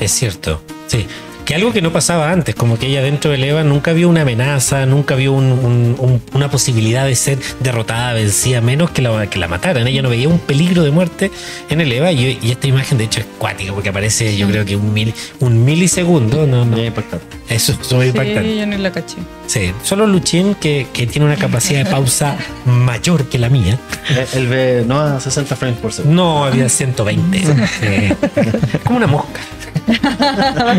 [0.00, 1.06] Es cierto, sí.
[1.44, 4.22] Que algo que no pasaba antes, como que ella dentro de Eva nunca vio una
[4.22, 9.26] amenaza, nunca vio un- un- un- una posibilidad de ser derrotada, vencida, menos que la,
[9.28, 9.86] que la mataran.
[9.88, 11.30] Ella no veía un peligro de muerte
[11.68, 14.64] en el Eva y, y esta imagen de hecho es cuática porque aparece yo creo
[14.64, 16.46] que un, mil, un milisegundo.
[16.46, 17.26] No, no, Muy impactante.
[17.48, 18.42] eso es muy impactante.
[18.48, 19.16] Sí, yo ni la caché.
[19.48, 23.78] Sí, solo Luchín que, que tiene una capacidad de pausa mayor que la mía.
[24.10, 26.14] Eh, Él ve no a 60 frames por segundo.
[26.22, 27.38] No, había 120.
[27.80, 28.78] Sí.
[28.84, 29.40] Como una mosca.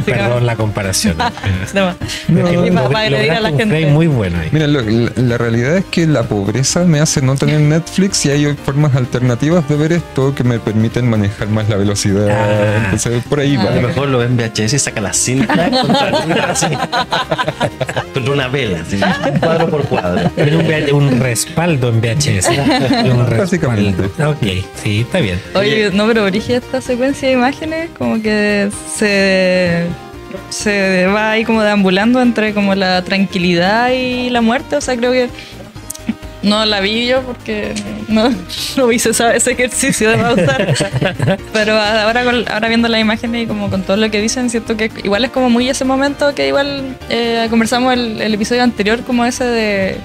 [0.05, 1.17] Perdón la comparación.
[1.73, 1.93] No,
[2.73, 3.85] para, para agredir a la gente.
[3.87, 4.49] muy bueno ahí.
[4.51, 8.29] Mira, lo- la, la realidad es que la pobreza me hace no tener Netflix y
[8.29, 12.29] hay formas alternativas de ver esto que me permiten manejar más la velocidad.
[12.29, 12.81] Ah.
[12.85, 15.69] Entonces, por ahí A lo mejor lo ve en VHS y saca la cinta
[18.13, 18.99] contra, una vela, así,
[19.39, 20.31] cuadro por cuadro.
[20.93, 22.47] Un, respaldo en VHS.
[22.49, 23.37] Un respaldo.
[23.37, 24.05] Básicamente.
[24.23, 25.39] Ok, sí, está bien.
[25.55, 29.85] Oye, no, pero origen esta secuencia de imágenes como que se,
[30.49, 34.75] se va ahí como deambulando entre como la tranquilidad y la muerte.
[34.75, 35.29] O sea, creo que
[36.43, 37.73] no la vi yo porque
[38.07, 38.29] no,
[38.77, 40.73] no hice ese ejercicio de pausar.
[41.53, 44.91] pero ahora, ahora viendo las imágenes y como con todo lo que dicen, siento que
[45.03, 49.25] igual es como muy ese momento que igual eh, conversamos el, el episodio anterior, como
[49.25, 49.97] ese de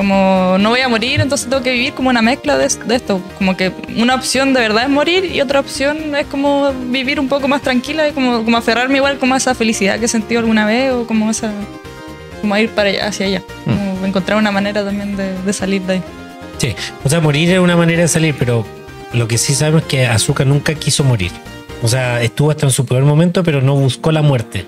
[0.00, 3.20] como no voy a morir, entonces tengo que vivir como una mezcla de, de esto.
[3.36, 7.28] Como que una opción de verdad es morir y otra opción es como vivir un
[7.28, 10.40] poco más tranquila y como, como aferrarme igual como a esa felicidad que he sentido
[10.40, 11.52] alguna vez o como esa
[12.40, 13.42] como ir para allá, hacia allá.
[13.66, 16.02] Como encontrar una manera también de, de salir de ahí.
[16.56, 18.64] Sí, o sea, morir es una manera de salir, pero
[19.12, 21.30] lo que sí sabemos es que Azuka nunca quiso morir.
[21.82, 24.64] O sea, estuvo hasta en su peor momento, pero no buscó la muerte.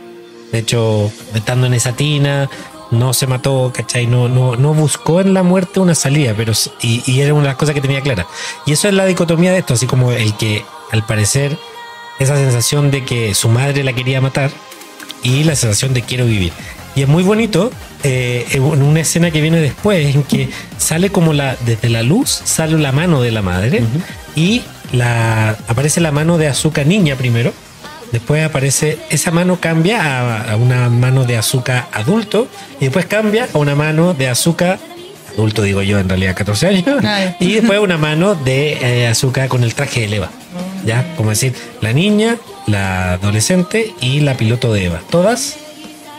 [0.53, 2.51] De hecho, estando en esa tina,
[2.93, 4.07] no se mató, ¿cachai?
[4.07, 7.49] No, no, no buscó en la muerte una salida, pero y, y era una de
[7.49, 8.27] las cosas que tenía clara.
[8.67, 11.59] Y eso es la dicotomía de esto, así como el que, al parecer,
[12.21, 14.51] esa sensación de que su madre la quería matar
[15.23, 16.53] y la sensación de quiero vivir.
[16.95, 17.71] Y es muy bonito
[18.03, 22.29] eh, en una escena que viene después, en que sale como la, desde la luz,
[22.45, 23.83] sale la mano de la madre
[24.37, 27.53] y la, aparece la mano de azúcar niña primero.
[28.13, 32.47] Después aparece, esa mano cambia a, a una mano de azúcar adulto
[32.79, 34.79] y después cambia a una mano de azúcar
[35.33, 36.85] adulto, digo yo, en realidad 14 años.
[37.41, 40.31] Y después una mano de eh, azúcar con el traje de Eva.
[40.85, 41.15] ¿Ya?
[41.17, 45.01] Como decir, la niña, la adolescente y la piloto de Eva.
[45.11, 45.57] Todas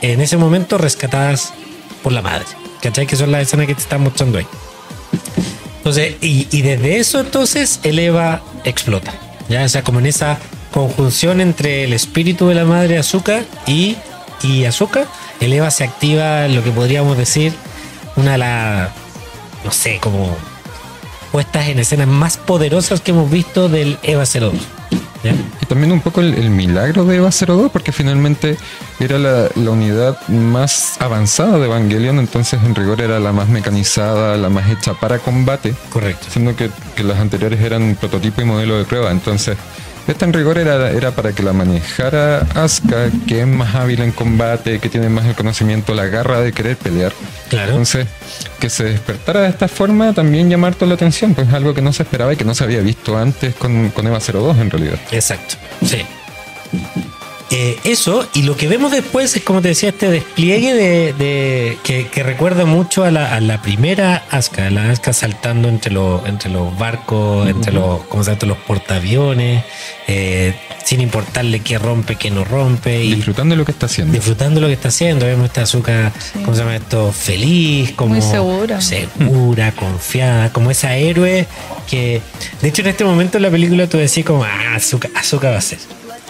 [0.01, 1.53] en ese momento rescatadas
[2.01, 2.45] por la madre.
[2.81, 3.07] ¿Cachai?
[3.07, 4.47] Que son las escenas que te están mostrando ahí.
[5.77, 9.13] Entonces, y, y desde eso entonces el Eva explota.
[9.49, 10.37] Ya, o sea, como en esa
[10.73, 13.95] conjunción entre el espíritu de la madre Azúcar y,
[14.41, 15.07] y Azúcar,
[15.39, 17.53] el Eva se activa lo que podríamos decir
[18.15, 18.89] una de las,
[19.63, 20.35] no sé, como
[21.31, 24.53] puestas en escenas más poderosas que hemos visto del Eva 02.
[25.23, 25.33] ¿ya?
[25.61, 28.57] Y también un poco el, el milagro de Eva 02, porque finalmente
[28.99, 34.37] era la, la unidad más avanzada de Evangelion, entonces en rigor era la más mecanizada,
[34.37, 36.27] la más hecha para combate, Correcto.
[36.29, 39.11] siendo que, que las anteriores eran prototipo y modelo de prueba.
[39.11, 39.57] Entonces,
[40.07, 44.11] esta en rigor era, era para que la manejara Asuka, que es más hábil en
[44.11, 47.13] combate, que tiene más el conocimiento, la garra de querer pelear.
[47.49, 47.71] Claro.
[47.71, 48.07] Entonces,
[48.59, 51.93] que se despertara de esta forma también llamar toda la atención, pues algo que no
[51.93, 54.99] se esperaba y que no se había visto antes con, con Eva 02 en realidad.
[55.11, 56.05] Exacto, sí.
[57.55, 61.77] Eh, eso, y lo que vemos después es, como te decía, este despliegue de, de-
[61.83, 66.25] que, que recuerda mucho a la, a la primera Aska, la Aska saltando entre, los
[66.27, 68.33] entre los barcos, entre los, ¿cómo se llama?
[68.33, 69.63] Entre los portaaviones,
[70.07, 74.13] eh, sin importarle qué rompe, qué no rompe, y Disfrutando de lo que está haciendo.
[74.13, 75.27] disfrutando lo que está haciendo.
[75.27, 77.11] Vemos esta azúcar, ¿cómo se llama esto?
[77.11, 78.81] Feliz, como Muy segura.
[78.81, 81.45] segura, confiada, como esa héroe
[81.87, 82.19] que,
[82.63, 85.57] de hecho, en este momento en la película tú decís como, ah, azúcar, azúcar va
[85.59, 85.77] a ser.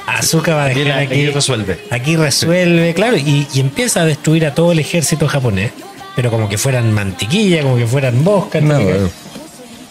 [0.08, 1.80] Azúcar va a dejar aquí aquí, resuelve.
[1.90, 5.72] aquí resuelve, claro, y, y empieza a destruir a todo el ejército japonés,
[6.16, 8.24] pero como que fueran mantequilla, como que fueran.
[8.24, 8.80] Nada, ¿no?
[8.80, 9.10] eh.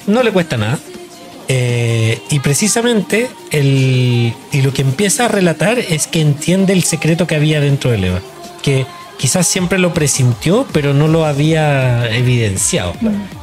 [0.07, 0.79] no le cuesta nada.
[1.49, 7.27] Eh, y precisamente el, y lo que empieza a relatar es que entiende el secreto
[7.27, 8.21] que había dentro de Eva.
[8.63, 8.87] Que
[9.19, 12.95] quizás siempre lo presintió, pero no lo había evidenciado.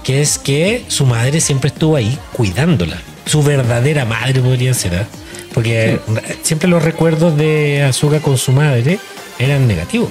[0.03, 2.97] Que es que su madre siempre estuvo ahí cuidándola.
[3.25, 4.95] Su verdadera madre podría ser.
[4.95, 5.07] ¿ah?
[5.53, 5.99] Porque
[6.43, 8.99] siempre los recuerdos de Azuka con su madre
[9.39, 10.09] eran negativos.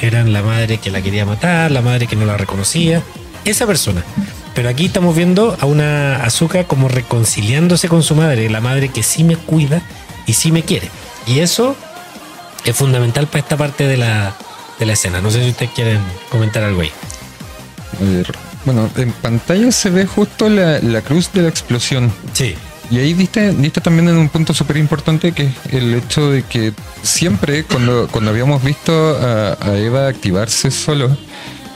[0.00, 3.02] Eran la madre que la quería matar, la madre que no la reconocía.
[3.44, 4.04] Esa persona.
[4.54, 9.02] Pero aquí estamos viendo a una Azuka como reconciliándose con su madre, la madre que
[9.02, 9.82] sí me cuida
[10.26, 10.88] y sí me quiere.
[11.26, 11.76] Y eso
[12.64, 14.34] es fundamental para esta parte de la,
[14.78, 15.20] de la escena.
[15.20, 16.90] No sé si ustedes quieren comentar algo ahí.
[18.64, 22.12] Bueno, en pantalla se ve justo la, la cruz de la explosión.
[22.32, 22.54] Sí.
[22.90, 26.42] Y ahí diste, diste también en un punto súper importante que es el hecho de
[26.42, 26.72] que
[27.02, 31.14] siempre cuando, cuando habíamos visto a, a Eva activarse solo,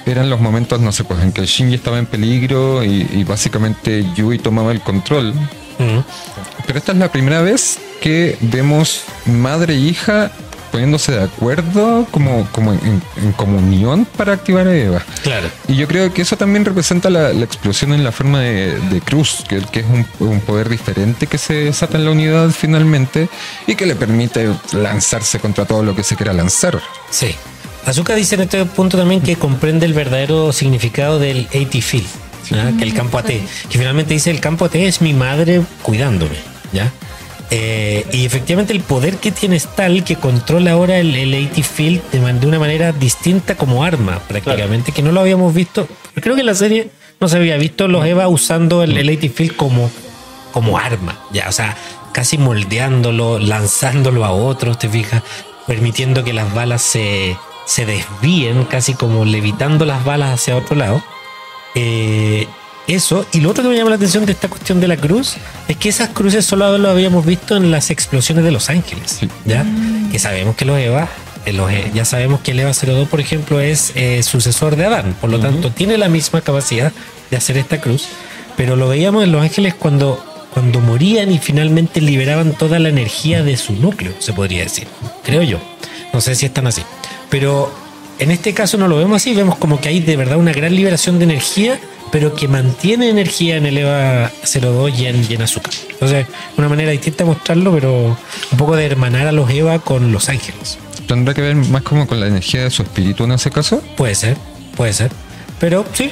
[0.06, 4.04] eran los momentos, no sé, pues en que Shinji estaba en peligro y, y básicamente
[4.16, 5.34] Yui tomaba el control.
[6.66, 10.30] Pero esta es la primera vez que vemos madre e hija
[10.72, 15.02] poniéndose de acuerdo como, como en, en comunión para activar a Eva.
[15.22, 15.48] Claro.
[15.68, 19.00] Y yo creo que eso también representa la, la explosión en la forma de, de
[19.02, 23.28] Cruz, que, que es un, un poder diferente que se desata en la unidad finalmente
[23.66, 26.80] y que le permite lanzarse contra todo lo que se quiera lanzar.
[27.10, 27.34] Sí.
[27.84, 32.06] Azuka dice en este punto también que comprende el verdadero significado del AT Field,
[32.50, 32.72] ¿ya?
[32.76, 36.36] que el campo AT, que finalmente dice el campo AT es mi madre cuidándome,
[36.72, 36.92] ¿ya?
[37.54, 41.62] Eh, y efectivamente el poder que tiene es tal que controla ahora el, el AT
[41.62, 45.86] Field de, una manera distinta como arma, prácticamente, que no lo habíamos visto.
[46.14, 46.88] Creo que en la serie
[47.20, 49.90] no se había visto los Eva usando el, el AT Field como,
[50.50, 51.76] como arma, ya, o sea,
[52.12, 55.22] casi moldeándolo, lanzándolo a otros, te fijas,
[55.66, 57.36] permitiendo que las balas se,
[57.66, 61.02] se desvíen, casi como levitando las balas hacia otro lado.
[61.74, 62.48] Eh,
[62.88, 65.34] eso, y lo otro que me llama la atención de esta cuestión de la cruz
[65.68, 69.20] es que esas cruces solo lo habíamos visto en las explosiones de Los Ángeles.
[69.44, 69.64] ¿ya?
[70.10, 71.08] Que sabemos que los EVA,
[71.46, 74.86] eh, los, E- ya sabemos que el EVA 02, por ejemplo, es eh, sucesor de
[74.86, 76.92] Adán, por lo tanto tiene la misma capacidad
[77.30, 78.08] de hacer esta cruz,
[78.56, 83.42] pero lo veíamos en Los Ángeles cuando, cuando morían y finalmente liberaban toda la energía
[83.44, 84.86] de su núcleo, se podría decir,
[85.24, 85.58] creo yo.
[86.12, 86.82] No sé si están así,
[87.30, 87.72] pero
[88.22, 90.74] en este caso no lo vemos así, vemos como que hay de verdad una gran
[90.74, 91.78] liberación de energía,
[92.10, 95.72] pero que mantiene energía en el EVA 02 y en, y en azúcar.
[95.90, 98.16] Entonces, una manera distinta de mostrarlo, pero
[98.52, 100.78] un poco de hermanar a los EVA con los ángeles.
[101.06, 103.82] ¿Tendrá que ver más como con la energía de su espíritu en ese caso?
[103.96, 104.36] Puede ser,
[104.76, 105.10] puede ser.
[105.58, 106.10] Pero sí,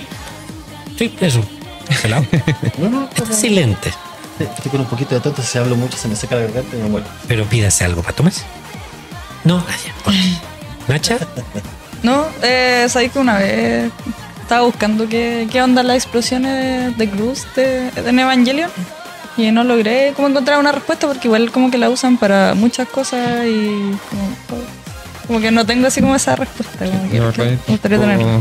[0.98, 1.42] sí, eso.
[2.02, 2.24] Pelado.
[2.78, 3.90] No, no, Está silente,
[4.38, 6.80] Estoy con un poquito de tonto, si hablo mucho se me seca la garganta y
[6.80, 7.06] me muero.
[7.28, 8.42] pero pídase algo para tomarse.
[9.44, 9.58] No,
[10.88, 11.18] Nacha.
[11.18, 11.18] Nacha,
[12.02, 13.90] No, eh, sabéis que una vez
[14.42, 18.70] estaba buscando qué, qué onda las explosiones de, de Cruz de, de Evangelion
[19.36, 22.88] y no logré como encontrar una respuesta porque igual como que la usan para muchas
[22.88, 24.62] cosas y como,
[25.26, 26.84] como que no tengo así como esa respuesta.
[26.84, 28.40] Como que, No, que me gustaría tenerla.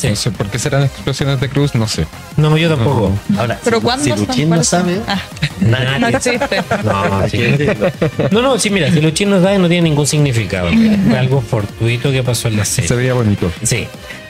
[0.00, 0.08] Sí.
[0.08, 2.06] No sé por qué serán explosiones de cruz, no sé.
[2.36, 3.12] no, yo tampoco.
[3.38, 4.10] Ahora, Pero si, ¿cuándo si?
[4.26, 5.20] Luchín no sabe, Ah,
[5.60, 5.98] nadie.
[5.98, 6.62] no existe.
[6.84, 7.66] No, sí.
[8.30, 10.70] No, no, sí, mira, si Luchín nos da no tiene ningún significado.
[11.08, 12.96] Fue algo fortuito que pasó en la Se serie.
[12.96, 13.50] veía bonito.
[13.62, 13.86] Sí.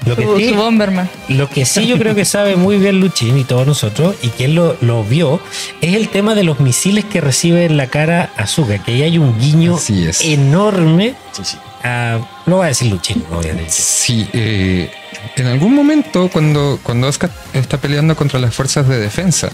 [0.07, 1.11] Lo que Su, sí, su Bomberman.
[1.29, 4.47] lo que sí yo creo que sabe muy bien Luchín y todos nosotros, y que
[4.47, 5.41] él lo, lo vio,
[5.83, 9.19] es el tema de los misiles que recibe en la cara Azuka, que ahí hay
[9.19, 9.79] un guiño
[10.23, 11.15] enorme.
[11.33, 11.57] Sí, sí.
[11.83, 13.71] A- lo va a decir Luchín, obviamente.
[13.71, 14.91] Sí, eh,
[15.37, 19.51] en algún momento cuando, cuando Asuka está peleando contra las fuerzas de defensa,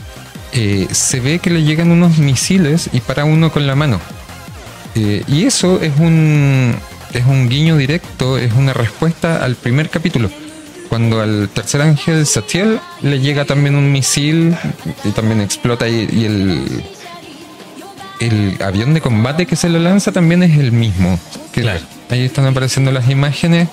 [0.53, 4.01] eh, se ve que le llegan unos misiles y para uno con la mano.
[4.95, 6.75] Eh, y eso es un,
[7.13, 10.31] es un guiño directo, es una respuesta al primer capítulo.
[10.89, 14.57] Cuando al tercer ángel Satiel le llega también un misil
[15.05, 16.85] y también explota y, y el,
[18.21, 21.19] el avión de combate que se lo lanza también es el mismo.
[21.53, 21.81] Que Claro.
[22.11, 23.69] Ahí están apareciendo las imágenes.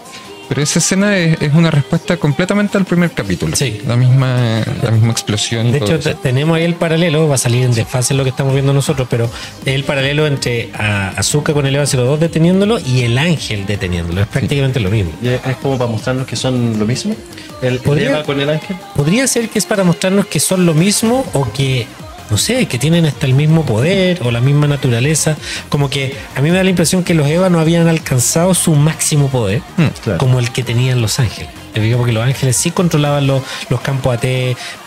[0.49, 3.55] Pero esa escena es, es una respuesta completamente al primer capítulo.
[3.55, 3.81] Sí.
[3.87, 5.71] La misma, la misma explosión.
[5.71, 6.15] De hecho, eso.
[6.15, 9.25] tenemos ahí el paralelo, va a salir en desfase lo que estamos viendo nosotros, pero
[9.65, 14.21] es el paralelo entre a Azuka con el EVA 02 deteniéndolo y el ángel deteniéndolo.
[14.21, 15.11] Es prácticamente lo mismo.
[15.21, 17.15] Y es como para mostrarnos que son lo mismo.
[17.61, 17.79] El.
[17.83, 18.75] Eva con el ángel.
[18.95, 21.87] Podría ser que es para mostrarnos que son lo mismo o que,
[22.33, 25.37] no sé, que tienen hasta el mismo poder o la misma naturaleza.
[25.69, 28.73] Como que a mí me da la impresión que los Eva no habían alcanzado su
[28.73, 30.17] máximo poder Mm, claro.
[30.17, 31.51] como el que tenían los ángeles.
[31.95, 34.25] Porque los ángeles sí controlaban los, los campos AT,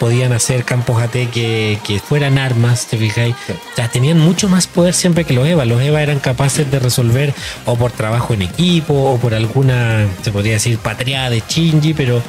[0.01, 3.36] podían hacer campos AT que, que fueran armas, ¿te fijáis?
[3.47, 3.53] Sí.
[3.53, 5.64] O sea, tenían mucho más poder siempre que los EVA.
[5.66, 7.32] Los EVA eran capaces de resolver
[7.64, 12.20] o por trabajo en equipo o por alguna, se podría decir, patria de Shinji, pero,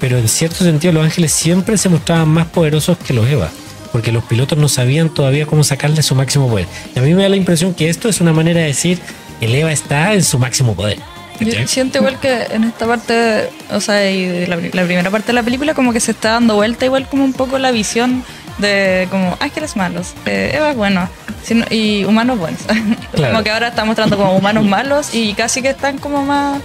[0.00, 3.50] pero en cierto sentido los ángeles siempre se mostraban más poderosos que los EVA.
[3.96, 6.66] Porque los pilotos no sabían todavía cómo sacarle su máximo poder.
[6.94, 8.98] Y a mí me da la impresión que esto es una manera de decir
[9.40, 10.98] el EVA está en su máximo poder.
[11.40, 15.28] Yo siento igual que en esta parte, o sea, y de la, la primera parte
[15.28, 18.22] de la película, como que se está dando vuelta igual como un poco la visión
[18.58, 21.08] de como ángeles malos, eh, Eva es bueno
[21.42, 22.60] sino- y humanos buenos.
[23.14, 23.32] Claro.
[23.32, 26.60] como que ahora está mostrando como humanos malos y casi que están como más,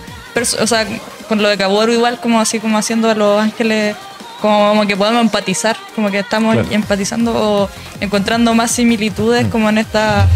[0.59, 0.85] o sea,
[1.29, 3.95] con lo de Kaworu igual como así como haciendo a los ángeles
[4.41, 6.67] como, que podemos empatizar, como que estamos Claro.
[6.71, 7.69] empatizando o
[8.01, 10.27] encontrando más similitudes como en esta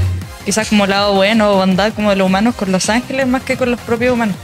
[0.45, 3.57] quizás como lado bueno o bondad como de los humanos con los ángeles más que
[3.57, 4.35] con los propios humanos.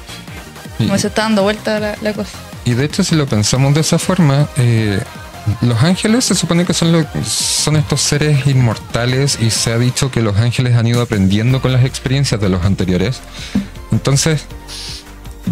[0.79, 2.31] Y- Como se está dando vuelta la, la cosa.
[2.65, 4.99] y de hecho si lo pensamos de esa forma, eh,
[5.61, 10.09] los ángeles se supone que son, lo- son estos seres inmortales y se ha dicho
[10.11, 13.21] que los ángeles han ido aprendiendo con las experiencias de los anteriores.
[13.91, 14.45] Entonces,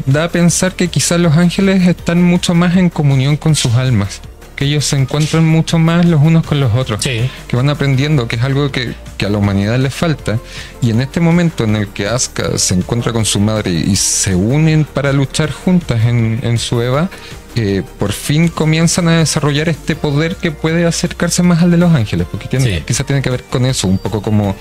[0.06, 4.22] da a pensar que quizás los ángeles están mucho más en comunión con sus almas,
[4.56, 7.30] que ellos se encuentran mucho más los unos con los otros, Sí.
[7.48, 10.38] que van aprendiendo, que es algo que, que a la humanidad le falta.
[10.82, 14.36] Y en este momento en el que Asuka se encuentra con su madre y se
[14.36, 17.10] unen para luchar juntas en, en su Eva,
[17.56, 21.94] eh, por fin comienzan a desarrollar este poder que puede acercarse más al de los
[21.94, 22.84] ángeles, porque tiene, Sí.
[22.86, 24.56] quizá tiene que ver con eso, un poco como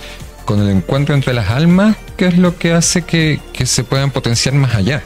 [0.45, 4.11] con el encuentro entre las almas, que es lo que hace que, que se puedan
[4.11, 5.03] potenciar más allá.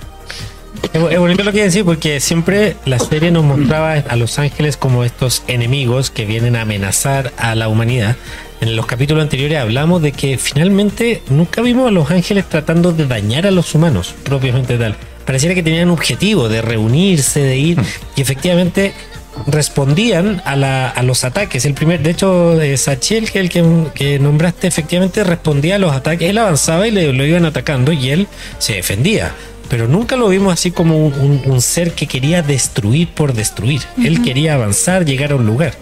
[0.93, 5.05] Es, bonito lo que decir porque siempre la serie nos mostraba a los ángeles como
[5.05, 8.17] estos enemigos que vienen a amenazar a la humanidad.
[8.61, 13.07] En los capítulos anteriores hablamos de que finalmente nunca vimos a los ángeles tratando de
[13.07, 14.97] dañar a los humanos propiamente tal.
[15.25, 17.79] Pareciera que tenían un objetivo de reunirse, de ir
[18.17, 18.93] y efectivamente
[19.47, 21.65] respondían a, la- a los ataques.
[21.65, 23.65] El primer, de hecho, eh, Sachiel, que el que,
[23.95, 26.29] que nombraste, efectivamente respondía a los ataques.
[26.29, 28.27] Él avanzaba y le, lo iban atacando y él
[28.59, 29.33] se defendía.
[29.73, 33.81] Pero nunca lo vimos así como un, un- un ser que quería destruir por destruir.
[34.05, 35.73] Él quería avanzar, llegar a un lugar.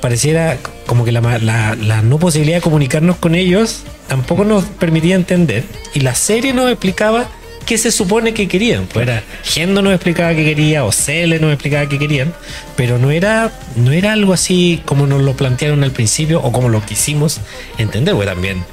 [0.00, 5.14] Pareciera como que la, la- la no posibilidad de comunicarnos con ellos tampoco nos permitía
[5.14, 5.62] entender.
[5.92, 7.28] Y la serie nos explicaba
[7.66, 8.86] qué se supone que querían.
[8.86, 12.32] Pues era Gendo nos explicaba que quería, o Cele nos explicaba que querían,
[12.76, 16.70] pero no era, no era algo así como nos lo plantearon al principio o como
[16.70, 17.40] lo quisimos
[17.76, 18.64] entender, pues también.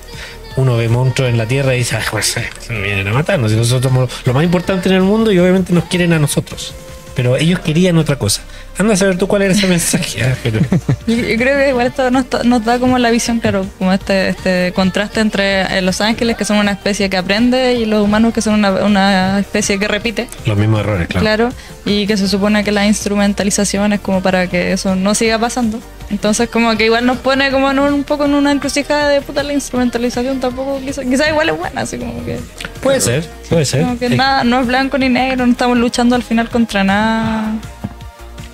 [0.58, 3.52] Uno ve monstruos en la tierra y dice, "Ah, pues eh, vienen a matarnos.
[3.52, 6.74] Y nosotros somos lo más importante en el mundo y obviamente nos quieren a nosotros.
[7.16, 8.42] Pero ellos querían otra cosa.
[8.78, 10.24] Anda a saber tú cuál era ese mensaje.
[10.24, 10.60] ah, pero-
[11.08, 13.92] Yo, yo creo que igual esto nos, to- nos da como la visión, claro, como
[13.92, 18.02] este, este contraste entre eh, los ángeles, que son una especie que aprende, y los
[18.04, 21.26] humanos, que son una, una especie que repite, los mismos errores, claro.
[21.26, 21.50] claro,
[21.86, 25.80] y que se supone que la instrumentalización es como para que eso no siga pasando.
[26.12, 29.22] Entonces como que igual nos pone como en un, un poco en una encrucijada de
[29.22, 32.38] puta la instrumentalización tampoco, quizás quizá igual es buena, así como que,
[32.84, 33.82] Puede ser, puede ser.
[33.84, 37.54] como que nada, no es blanco ni negro, no estamos luchando al final contra nada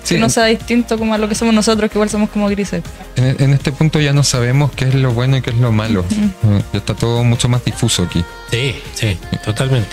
[0.04, 2.48] Sí, que no sea distinto como a lo que somos nosotros, que igual somos como
[2.48, 2.82] grises.
[3.16, 5.70] en, en este punto ya no sabemos qué es lo bueno y qué es lo
[5.70, 6.02] malo.
[6.10, 8.24] Eh, Ya está todo mucho más difuso aquí.
[8.50, 9.88] Sí, sí, totalmente.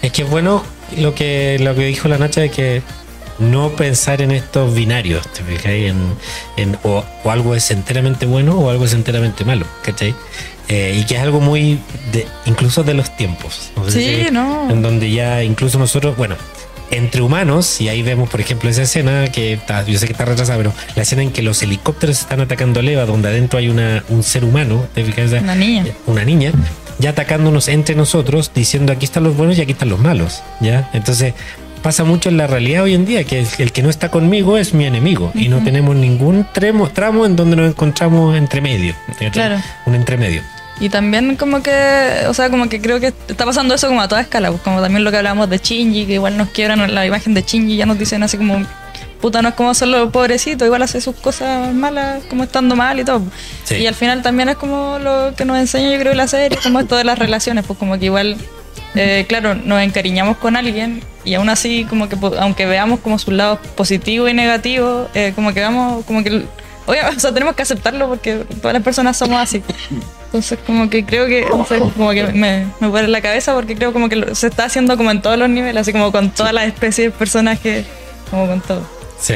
[0.00, 0.64] Es que es bueno
[0.96, 2.82] lo que, lo que dijo la Nacha de que
[3.38, 5.90] no pensar en estos binarios, ¿te fijáis?
[5.90, 5.98] En,
[6.56, 10.14] en- o, o algo es enteramente bueno o algo es enteramente malo, ¿cachai?
[10.68, 11.78] Eh, y que es algo muy,
[12.12, 13.70] de, incluso de los tiempos.
[13.76, 14.70] No sé Sí, si- no.
[14.70, 16.36] En donde ya incluso nosotros, bueno,
[16.90, 20.24] entre humanos, y ahí vemos, por ejemplo, esa escena que está, yo sé que está
[20.26, 23.68] retrasada, pero la escena en que los helicópteros están atacando a Leva, donde adentro hay
[23.70, 25.32] una, un ser humano, ¿te fijas?
[25.42, 25.86] Una niña.
[26.06, 26.52] una niña,
[26.98, 30.90] ya atacándonos entre nosotros, diciendo aquí están los buenos y aquí están los malos, ¿ya?
[30.92, 31.32] Entonces
[31.82, 34.72] pasa mucho en la realidad hoy en día, que el, que no está conmigo es
[34.74, 38.94] mi enemigo y no tenemos ningún tramo, tramo en donde nos encontramos entre medio.
[39.32, 39.56] Claro.
[39.86, 40.42] Un entremedio.
[40.80, 44.08] Y también como que, o sea, como que creo que está pasando eso como a
[44.08, 47.06] toda escala, pues como también lo que hablábamos de Shinji, que igual nos quiebran la
[47.06, 48.64] imagen de Shinji, ya nos dicen así como,
[49.20, 53.04] puta, no es como solo pobrecito, igual hace sus cosas malas, como estando mal y
[53.04, 53.22] todo.
[53.64, 53.76] Sí.
[53.76, 56.80] Y al final también es como lo que nos enseña yo creo la serie, como
[56.80, 58.36] esto de las relaciones, pues como que igual,
[58.94, 63.32] eh, claro, nos encariñamos con alguien y aún así como que aunque veamos como sus
[63.32, 66.44] lados positivos y negativos, eh, como que vamos, como que...
[66.86, 69.62] Oye, o sea, tenemos que aceptarlo porque todas las personas somos así.
[70.26, 74.08] Entonces como que creo que, como que me, me pone la cabeza porque creo como
[74.08, 77.12] que se está haciendo como en todos los niveles, así como con todas las especies
[77.12, 77.86] de personajes,
[78.30, 78.82] como con todo.
[79.20, 79.34] Sí.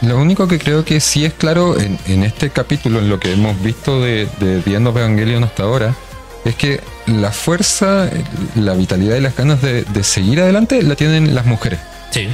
[0.00, 3.32] Lo único que creo que sí es claro en, en este capítulo, en lo que
[3.32, 5.94] hemos visto de, de The Evangelion hasta ahora,
[6.44, 8.08] es que la fuerza,
[8.56, 11.78] la vitalidad y las ganas de, de seguir adelante la tienen las mujeres.
[12.10, 12.28] Sí.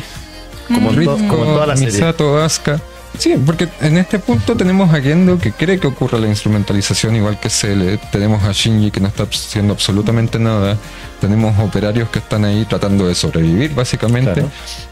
[0.69, 1.93] Como, en to- como en toda la serie.
[1.93, 2.81] Misato, Asuka.
[3.19, 7.39] Sí, porque en este punto tenemos a Gendo que cree que ocurre la instrumentalización igual
[7.41, 7.99] que Cele.
[8.12, 10.77] Tenemos a Shinji que no está haciendo absolutamente nada.
[11.21, 14.35] Tenemos operarios que están ahí tratando de sobrevivir, básicamente.
[14.35, 14.51] Claro.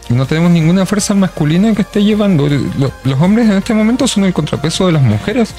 [0.09, 2.49] Y no tenemos ninguna fuerza masculina que esté llevando.
[2.49, 5.51] Lo- Los hombres en este momento son el contrapeso de las mujeres,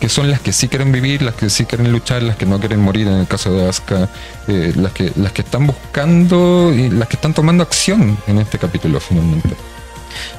[0.00, 2.58] que son las que sí quieren vivir, las que sí quieren luchar, las que no
[2.58, 4.08] quieren morir en el caso de Asuka,
[4.48, 8.58] eh, las, que, las que están buscando y las que están tomando acción en este
[8.58, 9.50] capítulo finalmente.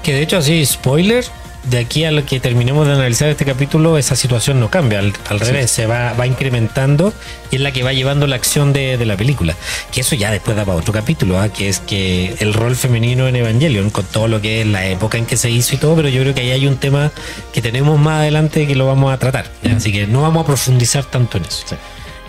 [0.02, 1.26] Que de hecho, así, spoiler,
[1.70, 5.14] de aquí a lo que terminemos de analizar este capítulo, esa situación no cambia, al,
[5.30, 7.14] al revés, se va, va incrementando
[7.52, 9.56] y es la que va llevando la acción de, de la película.
[9.92, 11.50] Que eso ya después da para otro capítulo, ¿ah?
[11.50, 15.18] que es que el rol femenino en Evangelion, con todo lo que es la época
[15.18, 17.12] en que se hizo y todo, pero yo creo que ahí hay un tema
[17.54, 19.76] que tenemos más adelante que lo vamos a tratar, ¿ya?
[19.76, 21.78] así que no vamos a profundizar tanto en eso.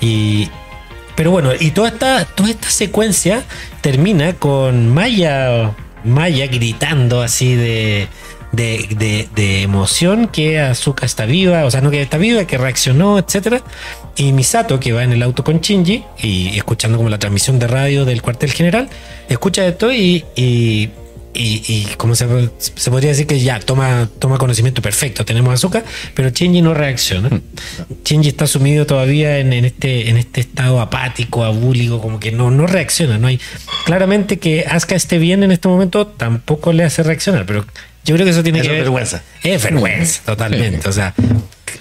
[0.01, 0.49] Y,
[1.15, 3.43] pero bueno, y toda esta, toda esta secuencia
[3.81, 5.75] termina con Maya
[6.07, 8.07] Maya gritando así de,
[8.57, 12.59] de, de- de emoción que Azuka está viva, o sea, no que está viva, que
[12.59, 13.63] reaccionó, etcétera.
[14.17, 17.67] Y Misato, que va en el auto con Shinji y escuchando como la transmisión de
[17.67, 18.89] radio del cuartel general,
[19.29, 20.89] escucha esto y, y,
[21.35, 22.27] y, y como se,
[22.59, 25.85] se podría decir que ya toma, toma conocimiento perfecto, tenemos Azuka,
[26.15, 27.29] pero Shinji no reacciona.
[28.07, 32.51] Shinji está sumido todavía en, en este, en este estado apático, abúlico, como que no,
[32.51, 33.19] no reacciona.
[33.19, 33.39] No hay.
[33.85, 37.67] Claramente que Asuka esté bien en este momento tampoco le hace reaccionar, pero
[38.07, 38.85] yo creo que eso tiene Eso que es ver.
[38.85, 39.23] vergüenza.
[39.43, 40.89] Es vergüenza, totalmente.
[40.89, 41.13] O sea,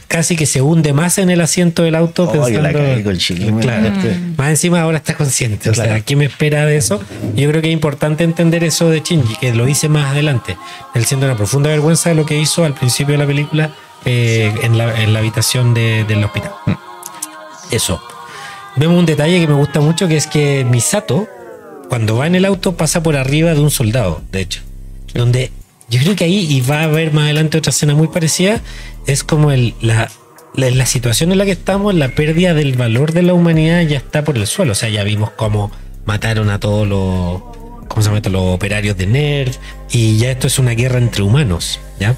[0.08, 3.04] casi que se hunde más en el asiento del auto Oye, la pensando.
[3.04, 3.62] con Chile, man.
[3.62, 3.88] Claro.
[3.88, 5.70] Este- Más encima ahora está consciente.
[5.70, 6.02] O sea.
[6.02, 7.02] ¿qué me espera de eso?
[7.36, 10.58] Yo creo que es importante entender eso de Shinji, que lo hice más adelante.
[10.94, 13.72] Él siente una profunda vergüenza de lo que hizo al principio de la película
[14.06, 16.52] eh, en, la, en la habitación de- del hospital.
[17.72, 18.02] Eso.
[18.76, 21.28] Vemos un detalle que me gusta mucho, que es que Misato,
[21.90, 24.62] cuando va en el auto, pasa por arriba de un soldado, de hecho.
[25.14, 25.52] Donde
[25.90, 28.62] yo creo que ahí, y va a haber más adelante otra escena muy parecida,
[29.08, 30.10] es como el, la,
[30.56, 34.24] la, situación en la que estamos, la pérdida del valor de la humanidad ya está
[34.24, 34.72] por el suelo.
[34.72, 35.72] O sea, ya vimos cómo
[36.06, 37.42] mataron a todos los,
[37.88, 39.56] ¿cómo se llama los operarios de NERD,
[39.92, 42.16] y ya esto es una guerra entre humanos, ¿ya?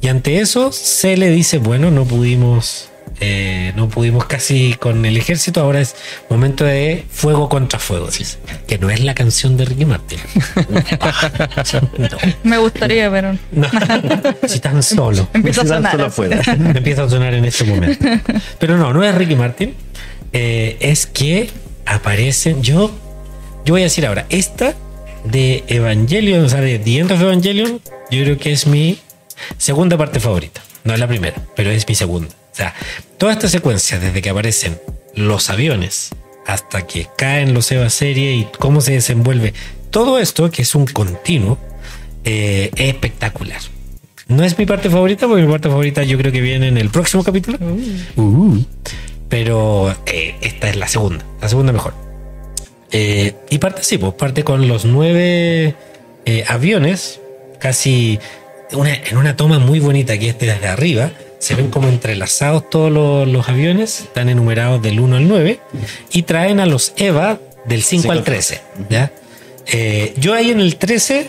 [0.00, 2.89] Y ante eso se le dice, bueno, no pudimos
[3.22, 5.94] eh, no pudimos casi con el ejército, ahora es
[6.30, 8.38] momento de fuego contra fuego, dice.
[8.66, 10.18] Que no es la canción de Ricky Martin.
[11.98, 12.08] no,
[12.42, 13.68] Me gustaría, pero no,
[14.48, 15.28] si tan solo.
[15.34, 16.10] empieza a sonar.
[16.10, 16.34] solo.
[16.74, 18.06] Empieza a sonar en este momento.
[18.58, 19.74] Pero no, no es Ricky Martin.
[20.32, 21.50] Eh, es que
[21.84, 22.62] aparecen.
[22.62, 22.90] Yo,
[23.66, 24.74] yo voy a decir ahora, esta
[25.24, 28.98] de Evangelion, o sea, de The End of Evangelion, yo creo que es mi
[29.58, 30.62] segunda parte favorita.
[30.84, 32.34] No es la primera, pero es mi segunda.
[32.52, 32.74] O sea,
[33.18, 34.78] toda esta secuencia, desde que aparecen
[35.14, 36.10] los aviones
[36.46, 39.54] hasta que caen los Eva serie y cómo se desenvuelve,
[39.90, 41.58] todo esto, que es un continuo,
[42.24, 43.60] eh, es espectacular.
[44.28, 46.90] No es mi parte favorita, porque mi parte favorita yo creo que viene en el
[46.90, 47.58] próximo capítulo.
[48.16, 48.58] Uh.
[49.28, 51.94] Pero eh, esta es la segunda, la segunda mejor.
[52.92, 55.74] Eh, y parte sí, pues parte con los nueve
[56.48, 57.20] aviones,
[57.60, 58.18] casi
[58.72, 61.10] una- en una toma muy bonita que es desde arriba.
[61.40, 65.58] Se ven como entrelazados todos los, los aviones, están enumerados del 1 al 9
[66.12, 68.60] y traen a los EVA del 5 Cinco al al 13.
[68.88, 69.10] ¿ya?
[69.66, 71.28] Eh, yo ahí en el 13,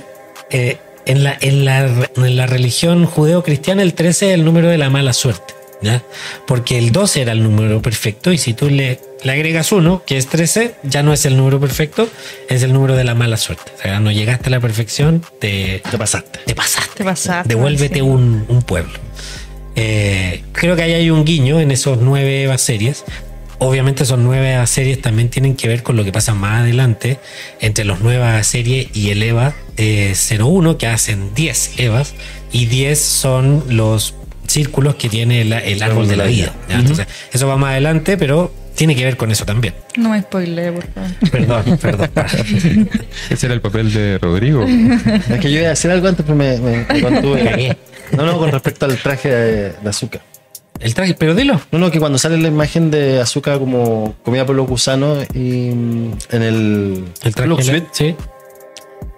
[0.52, 4.78] eh, en, la, en, la, en la religión judeo-cristiana, el 13 es el número de
[4.78, 5.54] la mala suerte.
[5.82, 6.04] ¿ya?
[6.46, 10.18] Porque el 12 era el número perfecto y si tú le, le agregas uno, que
[10.18, 12.08] es 13, ya no es el número perfecto,
[12.50, 13.72] es el número de la mala suerte.
[13.80, 16.40] O sea, no llegaste a la perfección, te, Te pasaste.
[16.46, 16.92] te pasaste.
[16.96, 18.02] Te pasaste, Devuélvete sí.
[18.02, 18.94] un, un pueblo.
[19.76, 23.04] Eh, creo que ahí hay un guiño en esos nueve Eva series.
[23.60, 27.20] Obviamente esos nueve Eva series también tienen que ver con lo que pasa más adelante
[27.60, 32.14] entre los nuevas series y el Eva eh, 01 que hacen 10 Evas
[32.52, 34.16] y 10 son los
[34.48, 36.54] círculos que tiene la- el árbol de la vida.
[36.68, 36.80] ¿ya?
[36.80, 39.76] Entonces, eso va más adelante, pero tiene que ver con eso también.
[39.96, 41.12] No me spoileé, por favor.
[41.32, 42.10] Perdón, perdón.
[43.30, 44.66] Ese era el papel de Rodrigo.
[44.66, 47.78] Es que yo iba a decir algo antes, pero me, me, me contuve.
[48.16, 50.22] No, no, con respecto al traje de, de azúcar.
[50.80, 51.62] El traje, pero dilo.
[51.72, 55.70] No, no, que cuando sale la imagen de azúcar como comida por los gusanos y
[55.76, 58.16] mm, en el, El traje, sí.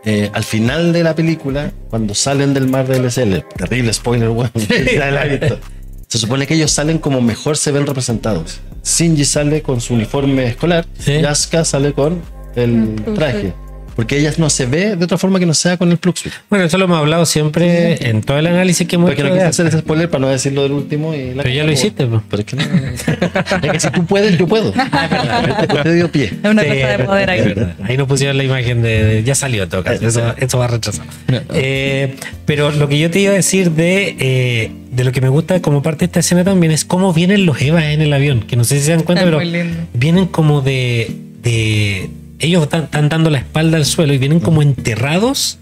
[0.04, 4.52] eh, al final de la película, cuando salen del mar de LSL, terrible spoiler, bueno,
[4.56, 5.60] visto.
[6.08, 8.60] Se supone que ellos salen como mejor se ven representados.
[8.84, 11.14] Shinji sale con su uniforme escolar Sí.
[11.14, 12.22] y Asuka sale con
[12.56, 13.54] el traje.
[13.96, 16.16] Porque ella no se ve de otra forma que no sea con el plug.
[16.50, 19.30] Bueno, eso lo hemos hablado siempre en todo el análisis que hemos Porque hecho.
[19.30, 21.14] no de quise hacer ese spoiler para no decirlo del último.
[21.14, 22.22] Y la Pero ya lo hiciste, pues.
[22.30, 22.64] Pero es que no.
[22.64, 24.74] es que si tú puedes, yo puedo.
[25.84, 26.26] Te dio pie.
[26.44, 27.74] Es una Sí, cosa de poder es ahí.
[27.84, 30.06] Ahí nos pusieron la imagen de, de- ya salió en todo caso.
[30.08, 31.06] Eso, eso va a retrasar.
[31.54, 32.16] Eh,
[32.46, 35.62] pero lo que yo te iba a decir de, eh, de lo que me gusta
[35.62, 38.42] como parte de esta escena también es cómo vienen los Evas en el avión.
[38.42, 39.78] Que no sé si se dan cuenta, Es pero muy lindo.
[39.94, 41.12] vienen como de.
[41.44, 42.10] de
[42.44, 45.58] ellos están, están dando la espalda al suelo y vienen como enterrados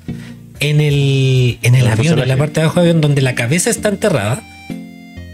[0.59, 3.69] en el, en el avión, en la parte de abajo del avión, donde la cabeza
[3.69, 4.43] está enterrada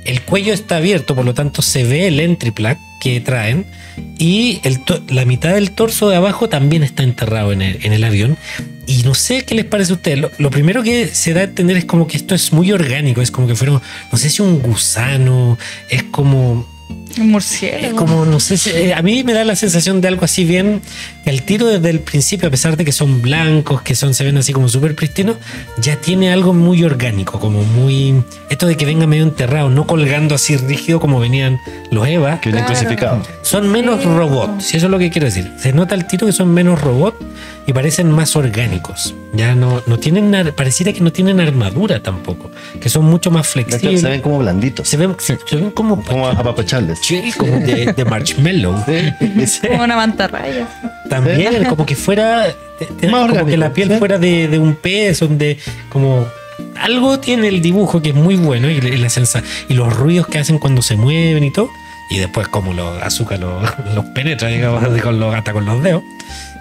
[0.08, 3.66] el cuello está abierto, por lo tanto se ve el entry plug que traen
[4.18, 4.80] y el
[5.10, 8.38] la mitad del torso de abajo también está enterrado en el, en el avión.
[8.88, 10.20] Y no sé qué les parece a ustedes.
[10.20, 13.22] Lo, lo primero que se da a entender es como que esto es muy orgánico,
[13.22, 15.58] es como que fueron, no sé si un gusano,
[15.90, 16.66] es como
[17.18, 17.96] Un es murciélago.
[17.96, 20.82] como, no sé, si- eh, a mí me da la sensación de algo así bien,
[21.24, 24.24] que el tiro desde el principio, a pesar de que son blancos, que son, se
[24.24, 25.36] ven así como súper pristinos,
[25.82, 30.36] ya tiene algo muy orgánico, como muy, esto de que venga medio enterrado, no colgando
[30.36, 31.60] así rígido como venían
[31.92, 32.80] los Eva, Que viene Claro.
[32.80, 33.22] crucificado.
[33.42, 35.52] son menos robots, si eso es lo que quiero decir.
[35.60, 37.18] Se nota el tiro que son menos robots
[37.66, 39.14] y parecen más orgánicos.
[39.34, 42.50] Ya no, no tienen, ar- pareciera que no tienen armadura tampoco,
[42.82, 44.02] que son mucho más flexibles.
[44.02, 44.88] se ven como blanditos.
[44.88, 47.02] Se ven, se ven como, Como apapachables.
[47.08, 48.84] Sí, como de, de marshmallow.
[49.46, 49.68] Sí.
[49.68, 50.68] Como una mantarraya.
[51.10, 52.48] También, como que fuera.
[53.00, 53.98] como orgánico, que la piel ¿sí?
[53.98, 55.58] fuera de, de un pez, donde
[55.90, 56.28] como.
[56.80, 60.28] Algo tiene el dibujo que es muy bueno y, y la sensa y los ruidos
[60.28, 61.70] que hacen cuando se mueven y todo.
[62.10, 63.64] Y después, como los azúcar los,
[63.96, 66.04] los penetra, digamos, con los, hasta con los dedos.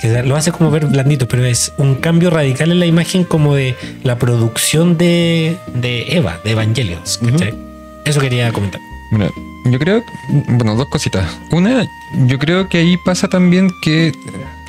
[0.00, 3.54] Que lo hace como ver blandito, pero es un cambio radical en la imagen, como
[3.54, 3.74] de
[4.04, 7.18] la producción de, de Eva, de Evangelions.
[7.18, 7.54] ¿cachai?
[8.04, 8.80] Eso quería comentar.
[9.10, 9.30] Mira,
[9.70, 11.38] yo creo, bueno, dos cositas.
[11.50, 11.86] Una,
[12.26, 14.12] yo creo que ahí pasa también que,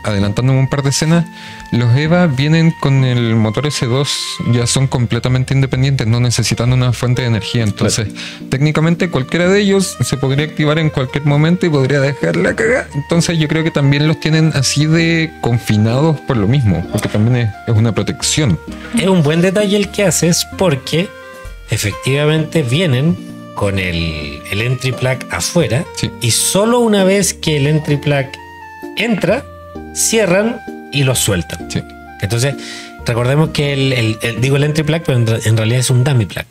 [0.04, 1.26] adelantándome un par de escenas,
[1.72, 4.08] los EVA vienen con el motor S2,
[4.54, 7.64] ya son completamente independientes, no necesitan una fuente de energía.
[7.64, 8.08] Entonces,
[8.50, 12.88] técnicamente cualquiera de ellos se podría activar en cualquier momento y podría dejar la cagada.
[12.96, 17.48] Entonces, yo creo que también los tienen así de confinados por lo mismo, porque también
[17.48, 18.60] es, es una protección.
[18.98, 21.10] Es un buen detalle el que haces porque
[21.70, 26.12] efectivamente vienen con el, el entry plug afuera Sí.
[26.22, 28.26] y solo una vez que el entry plug
[28.98, 29.44] entra,
[29.94, 30.60] cierran
[30.92, 31.70] y lo sueltan.
[31.70, 31.82] Sí.
[32.22, 32.56] Entonces,
[33.06, 35.90] recordemos que el, el- el- digo el entry plug, pero en, re- en realidad es
[35.90, 36.46] un dummy plug.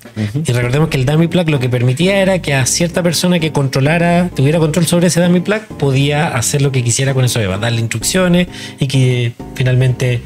[0.47, 3.53] Y recordemos que el dummy plug lo que permitía era que a cierta persona que
[3.53, 7.81] controlara, tuviera control sobre ese dummy plug, podía hacer lo que quisiera con eso, darle
[7.81, 8.49] instrucciones
[8.81, 10.21] y que finalmente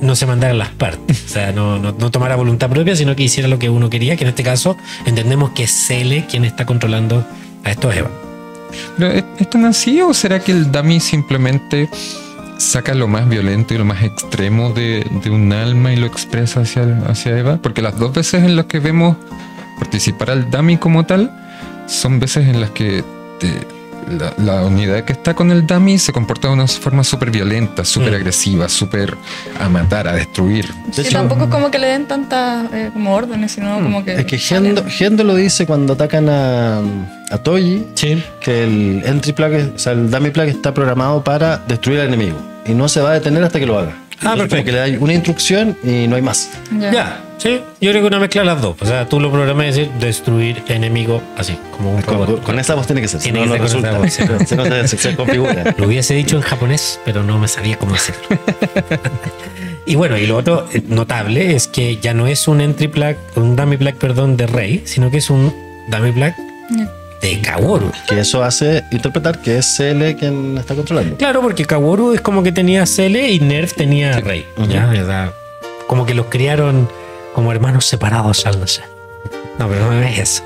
[0.00, 1.24] no se mandara las partes.
[1.26, 4.16] O sea, no, no, no tomara voluntad propia, sino que hiciera lo que uno quería,
[4.16, 4.76] que en este caso
[5.06, 7.24] entendemos que es Cele quien está controlando
[7.64, 8.08] a estos Eva.
[9.00, 11.88] ¿es, es tan así o será que el dummy simplemente
[12.58, 16.60] saca lo más violento y lo más extremo de, de un alma y lo expresa
[16.60, 17.58] hacia, hacia Eva?
[17.62, 19.16] Porque las dos veces en las que vemos
[19.78, 21.30] participar al dummy como tal
[21.86, 23.02] son veces en las que
[23.40, 23.79] te-
[24.10, 27.84] la, la unidad que está con el dummy se comporta de una forma súper violenta,
[27.84, 28.14] súper Mm.
[28.16, 29.16] agresiva, súper
[29.58, 30.66] a matar, a destruir.
[30.86, 34.04] De Sí, hecho, tampoco es como que le den tantas eh, como órdenes, sino como
[34.04, 34.14] que.
[34.14, 34.38] es que.
[34.38, 36.78] Gendo, Gendo lo dice cuando atacan a,
[37.30, 38.22] a Toji, Sí.
[38.40, 42.36] que el entry plug, o sea, el dummy plug está programado para destruir al enemigo
[42.66, 43.94] y no se va a detener hasta que lo haga.
[44.22, 44.64] Ah, perfecto.
[44.66, 46.50] que le da una instrucción y no hay más.
[46.78, 46.90] Ya.
[46.92, 47.60] Ya, sí.
[47.80, 48.76] Yo creo que una mezcla de las dos.
[48.80, 52.42] O sea, tú lo programas y decir destruir enemigo así, como un Con, robot.
[52.42, 53.20] con esa voz tiene que ser.
[53.20, 54.06] Tiene si no, que no ser resulta.
[54.06, 55.74] esa voz, Si no, se, se configura.
[55.78, 58.22] Lo hubiese dicho en japonés, pero no me sabía cómo hacerlo.
[59.86, 63.16] y bueno, y lo otro eh, notable es que ya no es un entry plug,
[63.36, 65.54] un dummy plug, perdón, de Rey, sino que es un
[65.88, 66.34] dummy plug
[67.20, 67.90] de Kaworu.
[68.08, 71.16] Que eso hace interpretar que es CL quien está controlando.
[71.16, 74.44] Claro, porque Kaworu es como que tenía Cele y Nerf tenía Rey.
[74.68, 74.90] ¿ya?
[74.92, 75.32] Sea,
[75.86, 76.88] como que los criaron
[77.34, 78.84] como hermanos separados al nacer.
[79.58, 80.42] No, pero no es eso.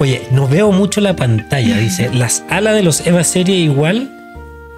[0.00, 1.78] Oye, no veo mucho la pantalla.
[1.78, 4.10] Dice, las alas de los Eva serie igual.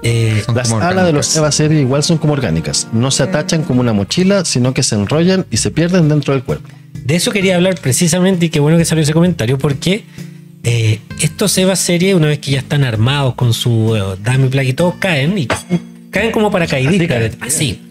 [0.03, 1.35] eh, Las alas de los.
[1.37, 2.89] Eva serie igual son como orgánicas.
[2.93, 6.43] No se atachan como una mochila, sino que se enrollan y se pierden dentro del
[6.43, 6.69] cuerpo.
[6.93, 10.05] de eso quería hablar precisamente y qué bueno que salió ese comentario porque
[10.67, 14.65] eh, estos Eva serie, una vez que ya están armados con su eh, dummy plug
[14.65, 15.49] y todo, caen y
[16.11, 17.37] caen como paracaidistas.
[17.41, 17.83] Así,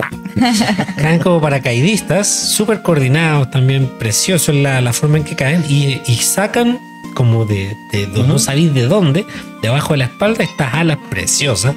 [0.97, 6.15] caen como paracaidistas, súper coordinados también, precioso la, la forma en que caen y, y
[6.17, 6.78] sacan
[7.15, 9.26] como de, de, de no sabéis de dónde,
[9.61, 11.73] debajo de la espalda, estas alas preciosas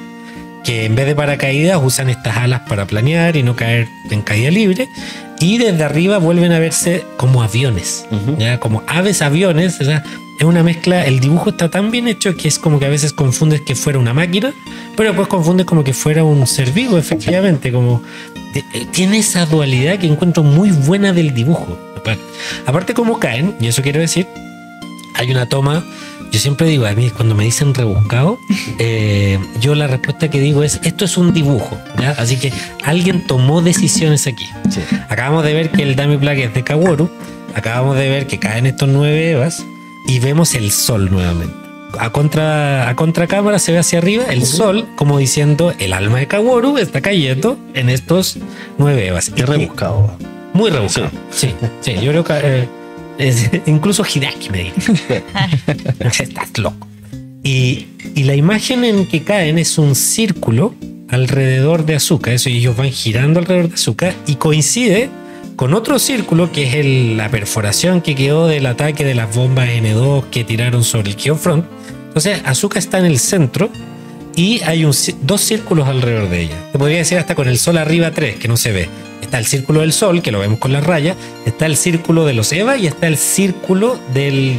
[0.63, 4.51] que en vez de paracaídas usan estas alas para planear y no caer en caída
[4.51, 4.87] libre.
[5.39, 8.05] Y desde arriba vuelven a verse como aviones,
[8.37, 9.79] ya como aves aviones.
[10.39, 11.05] Es una mezcla.
[11.05, 13.99] El dibujo está tan bien hecho que es como que a veces confundes que fuera
[13.99, 14.53] una máquina,
[14.95, 17.71] pero después confundes como que fuera un ser vivo, efectivamente.
[17.71, 18.01] Como
[18.55, 21.77] eh, tiene esa dualidad que encuentro muy buena del dibujo.
[22.65, 24.25] Aparte- como caen, y eso quiero decir,
[25.15, 25.85] hay una toma.
[26.31, 28.39] Yo siempre digo, a mí cuando me dicen rebuscado,
[28.79, 32.11] eh, yo la respuesta que digo es, esto es un dibujo, ¿ya?
[32.11, 34.45] Así que alguien tomó decisiones aquí.
[34.69, 34.79] Sí.
[35.09, 37.09] Acabamos de ver que el dummy plug es de Kaworu,
[37.55, 39.65] acabamos de ver que caen estos nueve Evas
[40.09, 41.53] y vemos el sol nuevamente.
[41.99, 46.27] A contra, a contracámara se ve hacia arriba el sol, como diciendo, el alma de
[46.27, 48.37] Kaworu está cayendo en estos
[48.77, 49.29] nueve Evas.
[49.31, 50.11] Qué rebuscado.
[50.53, 51.09] muy rebuscado.
[51.31, 51.49] Sí,
[51.81, 52.67] sí, yo creo que eh,
[53.17, 54.93] es- incluso Hidaki me dice.
[56.19, 56.87] Estás loco.
[57.43, 60.75] Y, y la imagen en que caen es un círculo
[61.09, 62.33] alrededor de Azúcar.
[62.35, 65.09] Eso y ellos van girando alrededor de Azúcar y coincide
[65.59, 70.29] con otro círculo que es la perforación que quedó del ataque de las bombas N2
[70.29, 71.65] que tiraron sobre el Geofront.
[72.07, 73.69] Entonces, Azúcar está en el centro
[74.37, 74.89] y hay
[75.21, 76.55] dos círculos alrededor de ella.
[76.71, 78.87] Te podría decir hasta con el sol arriba tres, que no se ve.
[79.21, 82.35] Está el círculo del sol, que lo vemos con la raya, está el círculo de
[82.35, 84.55] los Eva y está el círculo del,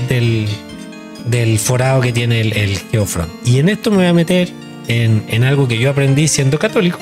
[1.30, 3.30] del, forado que tiene el, Geofront.
[3.46, 4.51] Y en esto me voy a meter
[4.86, 6.98] en algo que yo aprendí siendo católico,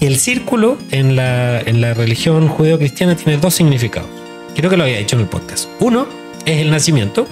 [0.00, 4.08] El círculo en la, en la religión judeo-cristiana tiene dos significados.
[4.54, 5.68] Creo que lo había dicho en el podcast.
[5.80, 6.06] Uno
[6.44, 7.26] es el nacimiento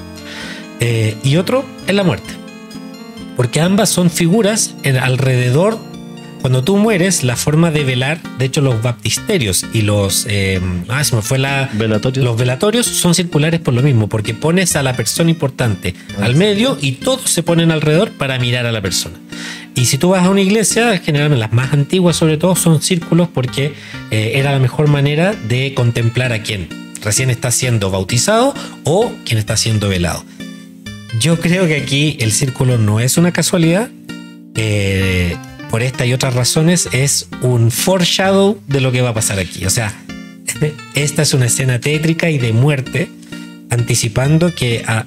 [0.80, 2.30] eh, y otro es la muerte.
[3.36, 5.78] Porque ambas son figuras en, alrededor.
[6.40, 10.26] Cuando tú mueres, la forma de velar, de hecho, los baptisterios y los.
[10.28, 11.70] eh, ah, se me fue la.
[11.72, 12.22] Velatorios.
[12.22, 16.76] Los velatorios son circulares por lo mismo, porque pones a la persona importante al medio
[16.80, 19.16] y todos se ponen alrededor para mirar a la persona.
[19.76, 23.28] Y si tú vas a una iglesia, generalmente las más antiguas sobre todo son círculos
[23.28, 23.74] porque
[24.10, 26.68] eh, era la mejor manera de contemplar a quien
[27.02, 28.54] recién está siendo bautizado
[28.84, 30.24] o quien está siendo velado.
[31.20, 33.90] Yo creo que aquí el círculo no es una casualidad.
[34.56, 35.36] eh,
[35.74, 39.66] por esta y otras razones es un foreshadow de lo que va a pasar aquí.
[39.66, 39.92] O sea,
[40.94, 43.10] esta es una escena tétrica y de muerte
[43.70, 45.04] anticipando que a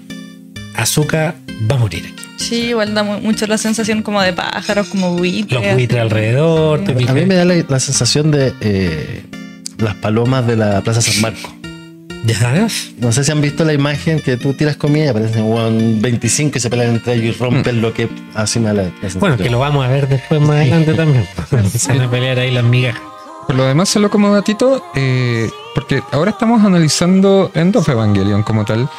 [0.75, 1.35] Azuka
[1.71, 2.26] va a morir aquí.
[2.37, 5.61] Sí, igual da mu- mucho la sensación como de pájaros, como buitres.
[5.61, 6.83] Los buitres alrededor.
[6.83, 9.23] te A mí me da la, la sensación de eh,
[9.79, 11.53] las palomas de la Plaza San Marco.
[12.25, 12.67] Ya.
[12.99, 16.57] No sé si han visto la imagen que tú tiras comida y aparecen weón, 25
[16.57, 18.91] y se pelean entre ellos y rompen lo que así me la.
[19.19, 21.25] Bueno, que lo vamos a ver después más adelante también.
[21.73, 22.95] Se van a pelear ahí las migas.
[23.45, 28.65] Por lo demás, solo como datito, eh, porque ahora estamos analizando End of Evangelion como
[28.65, 28.89] tal,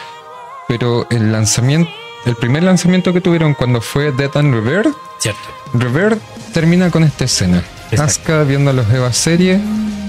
[0.68, 1.91] pero el lanzamiento,
[2.27, 5.41] el primer lanzamiento que tuvieron cuando fue Death and Rebirth, Cierto.
[5.75, 6.21] Rebirth
[6.53, 7.62] termina con esta escena.
[7.91, 8.03] Exacto.
[8.05, 9.59] Asuka viendo a los Eva serie,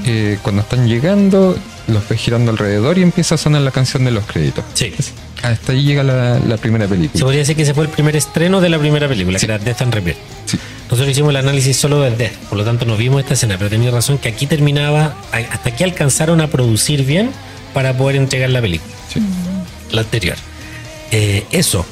[0.05, 1.57] eh, cuando están llegando,
[1.87, 4.63] los ve girando alrededor y empieza a sonar la canción de los créditos.
[4.73, 4.93] Sí.
[5.41, 7.23] Hasta ahí llega la, la primera Se película.
[7.23, 9.45] podría decir que ese fue el primer estreno de la primera película, Sí.
[9.47, 10.17] que era Death and Rebirth.
[10.45, 10.59] Sí.
[10.91, 13.69] Nosotros hicimos el análisis solo del Death, por lo tanto no vimos esta escena, pero
[13.69, 17.31] tenía razón que aquí terminaba, hasta aquí alcanzaron a producir bien
[17.73, 18.91] para poder entregar la película.
[19.13, 19.21] Sí.
[19.91, 20.35] La anterior.
[21.11, 21.85] Eh, eso.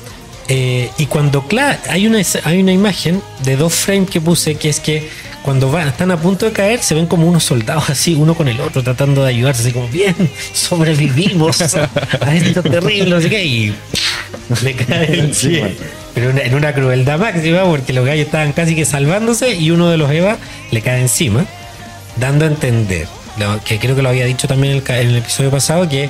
[0.50, 4.70] Eh, y cuando, claro, hay una, hay una imagen de dos frames que puse que
[4.70, 5.10] es que
[5.44, 8.48] cuando van, están a punto de caer, se ven como unos soldados así, uno con
[8.48, 10.16] el otro, tratando de ayudarse, así como, bien,
[10.54, 13.76] sobrevivimos a esto terrible, no sé qué, y
[14.64, 15.68] le cae bueno.
[16.14, 19.90] Pero una- en una crueldad máxima, porque los gallos estaban casi que salvándose y uno
[19.90, 20.38] de los Eva
[20.72, 21.46] le cae encima,
[22.18, 23.08] dando a entender,
[23.66, 26.10] que creo que lo había dicho también en el, ca- en el episodio pasado, que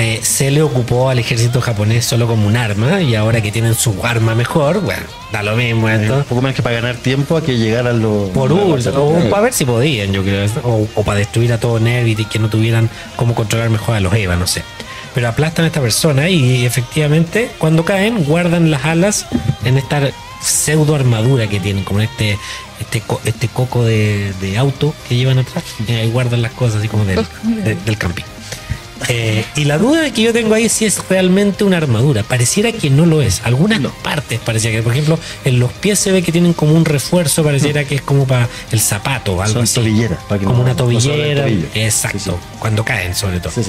[0.00, 3.74] eh, se le ocupó al ejército japonés solo como un arma y ahora que tienen
[3.74, 6.18] su arma mejor, bueno, da lo mismo esto.
[6.18, 8.30] Un poco menos que para ganar tiempo a que llegaran los.
[8.30, 8.74] Por último,
[9.26, 12.24] o para ver si podían, yo creo, o, o para destruir a todo Nervit y
[12.26, 14.62] que no tuvieran cómo controlar mejor a los Eva, no sé.
[15.14, 19.26] Pero aplastan a esta persona y efectivamente cuando caen guardan las alas
[19.64, 20.00] en esta
[20.40, 22.38] pseudo armadura que tienen, como este
[22.78, 25.64] este, co- este coco de, de auto que llevan atrás.
[25.88, 27.26] Y ahí guardan las cosas así como del,
[27.64, 28.22] de- del camping.
[29.08, 32.22] Eh, y la duda que yo tengo ahí es si es realmente una armadura.
[32.24, 33.40] Pareciera que no lo es.
[33.44, 36.84] Algunas partes parecía que, por ejemplo, en los pies se ve que tienen como un
[36.84, 39.74] refuerzo, pareciera que es como para el zapato o algo Son así.
[39.76, 40.18] tobilleras.
[40.28, 41.46] para que Como no- una tobillera.
[41.74, 42.18] Exacto.
[42.18, 42.36] Sí, sí.
[42.58, 43.52] Cuando caen, sobre todo.
[43.52, 43.62] Sí.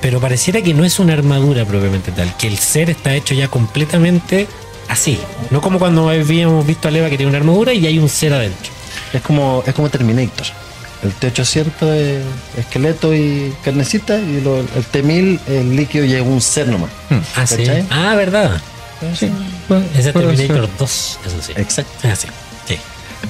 [0.00, 3.48] Pero pareciera que no es una armadura propiamente tal, que el ser está hecho ya
[3.48, 4.46] completamente
[4.88, 5.18] así.
[5.50, 8.32] No como cuando habíamos visto a Leva que tiene una armadura y hay un ser
[8.34, 8.70] adentro.
[9.12, 10.46] Es como, es como Terminator.
[11.02, 12.22] El T800 es
[12.58, 16.90] esqueleto y carnecita y lo- el T1000 el líquido y es un ser nomás.
[17.36, 17.64] Ah, sí.
[17.90, 18.60] Ah, verdad.
[19.18, 19.30] Sí,
[19.96, 20.78] Ese Terminator ser.
[20.78, 21.52] 2, eso sí.
[21.56, 21.92] Exacto.
[22.08, 22.28] Ah, sí.
[22.66, 22.78] Sí.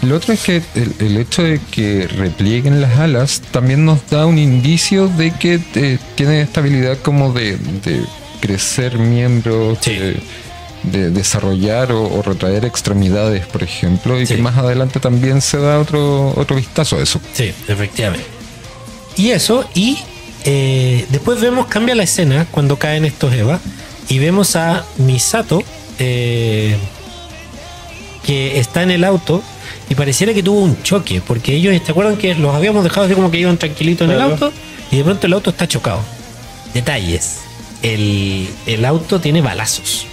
[0.06, 4.26] Lo otro es que el, el hecho de que replieguen las alas también nos da
[4.26, 8.00] un indicio de que eh, tiene esta habilidad como de, de
[8.40, 9.94] crecer miembros, Sí.
[9.96, 10.20] de,
[10.86, 14.36] de desarrollar o, o retraer extremidades, por ejemplo, y Sí.
[14.36, 17.20] que más adelante también se da otro, otro vistazo a eso.
[17.34, 18.26] Sí, efectivamente.
[19.16, 19.98] Y eso, y
[20.44, 23.60] eh, después vemos, cambia la escena cuando caen estos Eva,
[24.08, 25.62] y vemos a Misato,
[25.98, 26.76] eh,
[28.24, 29.42] que está en el auto,
[29.88, 33.14] y pareciera que tuvo un choque, porque ellos, ¿te acuerdan que los habíamos dejado así
[33.14, 34.52] como que iban tranquilitos en el auto?
[34.90, 36.00] Y de pronto el auto está chocado.
[36.74, 37.38] Detalles.
[37.82, 40.06] El, el auto tiene balazos.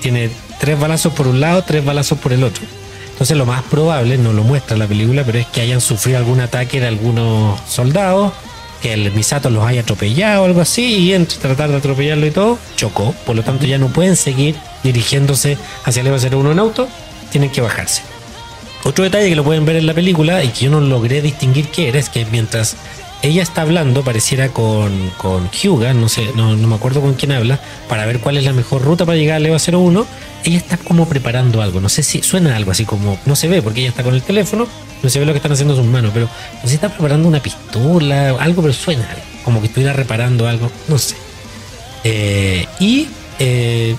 [0.00, 2.64] Tiene tres balazos por un lado, tres balazos por el otro.
[3.12, 6.40] Entonces lo más probable, no lo muestra la película, pero es que hayan sufrido algún
[6.40, 8.32] ataque de algunos soldados,
[8.80, 12.30] que el Misato los haya atropellado o algo así, y entre tratar de atropellarlo y
[12.30, 13.12] todo, chocó.
[13.26, 14.54] Por lo tanto ya no pueden seguir
[14.84, 16.88] dirigiéndose hacia el EVA 01 en auto,
[17.30, 18.02] tienen que bajarse.
[18.84, 21.68] Otro detalle que lo pueden ver en la película y que yo no logré distinguir
[21.68, 22.76] qué era es que mientras
[23.22, 27.32] ella está hablando, pareciera con, con Hyuga, no sé, no, no me acuerdo con quién
[27.32, 30.06] habla, para ver cuál es la mejor ruta para llegar al EVA 01,
[30.44, 31.80] ella está como preparando algo.
[31.80, 34.22] No sé si suena algo así como, no se ve porque ella está con el
[34.22, 34.68] teléfono,
[35.02, 37.26] no se ve lo que están haciendo sus manos, pero no sé si está preparando
[37.26, 41.16] una pistola, algo, pero suena algo, como que estuviera reparando algo, no sé.
[42.04, 43.08] Eh, y
[43.40, 43.96] eh,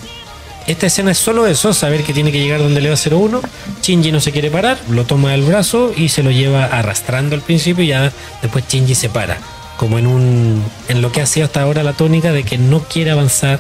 [0.72, 3.42] esta escena es solo eso, saber que tiene que llegar donde le va 01.
[3.82, 7.42] Shinji no se quiere parar, lo toma del brazo y se lo lleva arrastrando al
[7.42, 8.12] principio y ya
[8.42, 9.38] después Shinji se para.
[9.78, 12.84] Como en un en lo que ha sido hasta ahora la tónica de que no
[12.84, 13.60] quiere avanzar,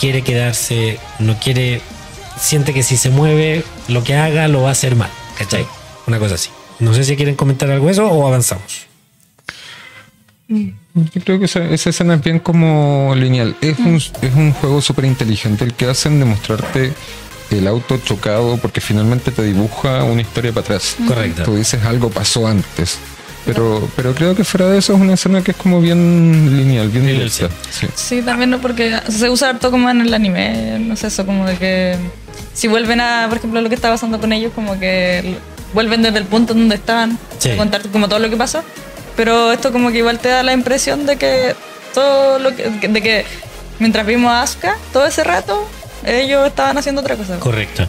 [0.00, 1.80] quiere quedarse, no quiere
[2.40, 5.66] siente que si se mueve, lo que haga lo va a hacer mal, ¿cachai?
[6.06, 6.50] Una cosa así.
[6.80, 8.86] No sé si quieren comentar algo eso o avanzamos.
[10.94, 13.56] Yo creo que esa, esa escena es bien como lineal.
[13.60, 16.92] Es un, es un juego súper inteligente el que hacen de mostrarte
[17.50, 20.96] el auto chocado porque finalmente te dibuja una historia para atrás.
[21.06, 21.44] Correcto.
[21.44, 22.98] Tú dices algo pasó antes.
[23.44, 26.88] Pero, pero creo que fuera de eso es una escena que es como bien lineal,
[26.90, 27.48] bien Lineal, directa.
[27.70, 27.86] Sí.
[27.94, 31.44] Sí, también no, porque se usa harto como en el anime, no sé, eso como
[31.46, 31.96] de que
[32.54, 35.34] si vuelven a, por ejemplo, lo que está pasando con ellos, como que
[35.74, 37.50] vuelven desde el punto donde estaban, Sí.
[37.50, 38.62] a contarte como todo lo que pasó,
[39.16, 41.54] pero esto como que igual te da la impresión de que
[41.94, 43.24] todo lo que, de que
[43.78, 45.66] mientras vimos a Asuka, todo ese rato,
[46.04, 47.38] ellos estaban haciendo otra cosa.
[47.38, 47.86] Correcto.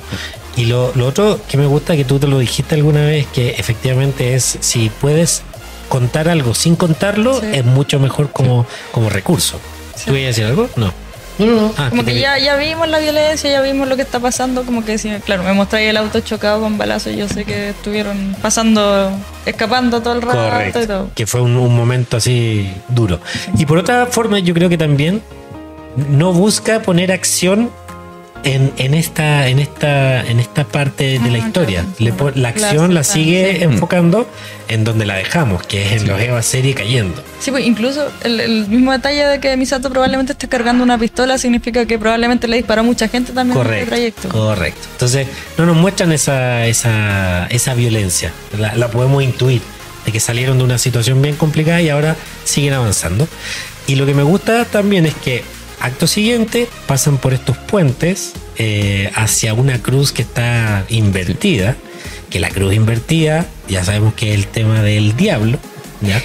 [0.55, 3.51] Y lo, lo otro que me gusta, que tú te lo dijiste alguna vez, que
[3.51, 5.41] efectivamente es si puedes
[5.89, 7.47] contar algo sin contarlo, Sí.
[7.53, 9.59] es mucho mejor como, como recurso.
[9.95, 10.05] Sí.
[10.05, 10.69] ¿Tú ibas a decir algo?
[10.75, 10.93] No.
[11.39, 11.73] No, no, no.
[11.77, 14.85] Ah, Como que ya, ya vimos la violencia, ya vimos lo que está pasando, como
[14.85, 19.11] que si, claro, me mostráis el auto chocado con balazos, yo sé que estuvieron pasando,
[19.45, 20.87] escapando todo el rato y Correcto.
[20.87, 21.09] todo.
[21.15, 23.19] Que fue un, un momento así duro.
[23.57, 25.21] Y por otra forma, yo creo que también
[26.09, 27.71] no busca poner acción
[28.43, 31.85] en, en esta en esta en esta parte de la Ah, historia.
[31.99, 33.63] Le la acción la sigue sí.
[33.63, 34.27] enfocando
[34.67, 37.21] en donde la dejamos, que es en los Eva serie cayendo.
[37.39, 41.37] Sí, pues incluso el, el mismo detalle de que Misato probablemente esté cargando una pistola
[41.37, 43.89] significa que probablemente le disparó a mucha gente también en este Correcto.
[43.95, 44.29] trayecto.
[44.29, 44.87] Correcto.
[44.93, 45.27] Entonces,
[45.57, 48.31] no nos muestran esa, esa, esa violencia.
[48.57, 49.61] La, la podemos intuir
[50.05, 53.27] de que salieron de una situación bien complicada y ahora siguen avanzando.
[53.87, 55.43] Y lo que me gusta también es que
[55.83, 61.75] acto siguiente pasan por estos puentes eh, hacia una cruz que está invertida.
[62.29, 65.59] Que la cruz invertida, ya sabemos que es el tema del diablo.
[66.01, 66.21] ¿ya?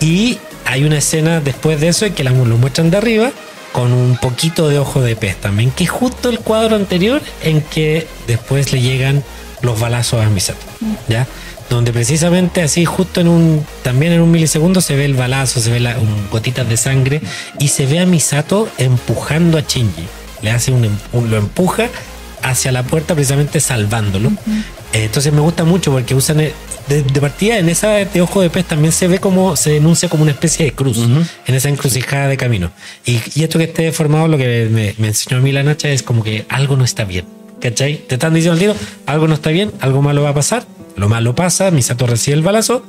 [0.00, 3.32] Y hay una escena después de eso en que la, lo muestran de arriba
[3.72, 7.60] con un poquito de ojo de pez también, que es justo el cuadro anterior en
[7.60, 9.24] que después le llegan
[9.62, 10.64] los balazos a Misato,
[11.08, 11.26] ¿ya?
[11.70, 15.70] Donde precisamente así, justo en un, también en un milisegundo se ve el balazo, se
[15.70, 17.20] ve la, un- gotitas de sangre
[17.58, 20.04] y se ve a Misato empujando a Shinji.
[20.42, 21.88] Le hace un, em- un- lo empuja
[22.42, 24.30] hacia la puerta precisamente salvándolo.
[24.92, 26.52] Eh, Entonces me gusta mucho porque usan el-
[26.86, 30.10] de, de partida en esa de ojo de pez también se ve como se denuncia
[30.10, 32.70] como una especie de cruz en esa encrucijada de camino.
[33.06, 35.88] Y, y esto que esté formado, lo que me, me enseñó a mí la Nacha
[35.88, 37.24] es como que algo no está bien.
[37.58, 37.96] ¿Cachai?
[38.06, 40.66] Te están diciendo al tiro, algo no está bien, algo malo va a pasar.
[40.96, 42.84] Lo malo pasa, Misato recibe el balazo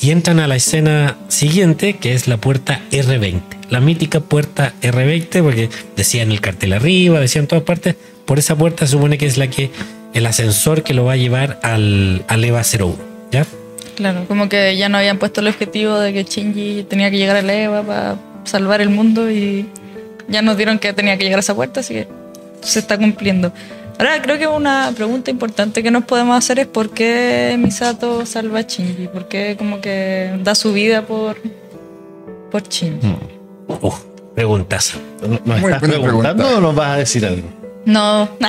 [0.00, 3.42] y entran a la escena siguiente, que es la puerta R20.
[3.68, 7.96] La mítica puerta R20, porque decían el cartel arriba, decían en todas partes.
[8.24, 9.70] Por esa puerta se supone que es la que
[10.14, 12.96] el ascensor que lo va a llevar al, al EVA 01.
[13.30, 13.46] ¿Ya?
[13.96, 17.36] Claro, como que ya no habían puesto el objetivo de que Shinji tenía que llegar
[17.36, 19.66] a la EVA para salvar el mundo y
[20.28, 22.08] ya nos dieron que tenía que llegar a esa puerta, así que
[22.62, 23.52] se está cumpliendo.
[24.00, 28.60] Ahora, creo que una pregunta importante que nos podemos hacer es por qué Misato salva
[28.60, 31.36] a Shinji, por qué como que da su vida por,
[32.50, 33.14] por Shinji.
[33.82, 34.00] Uf,
[34.34, 34.94] preguntas.
[35.20, 36.56] ¿Nos Muy estás buena preguntando pregunta.
[36.56, 37.46] o nos vas a decir algo?
[37.84, 38.24] No,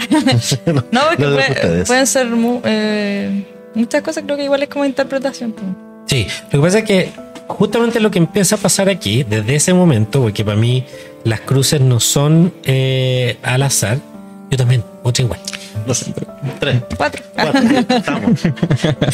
[0.92, 3.46] no, porque de puede- pueden ser mu- eh,
[3.76, 5.52] muchas cosas, creo que igual es como interpretación.
[5.52, 5.66] pues.
[6.08, 7.12] Sí, lo que pasa es que
[7.48, 10.86] justamente lo que empieza a pasar aquí, desde ese momento, porque para mí
[11.26, 14.00] las cruces no son eh, al azar,
[14.52, 15.40] yo también, otra igual.
[15.88, 16.06] Dos,
[16.60, 17.24] tres, Cuatro.
[17.34, 17.62] cuatro.
[17.90, 18.40] Estamos.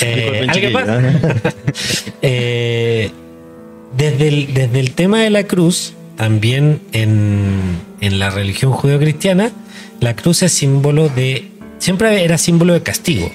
[0.01, 0.47] Eh,
[2.21, 3.11] ¿eh?
[3.95, 9.51] Desde, el, desde el tema de la cruz, también en, en la religión judeocristiana,
[9.99, 11.49] la cruz es símbolo de.
[11.79, 13.31] Siempre era símbolo de castigo.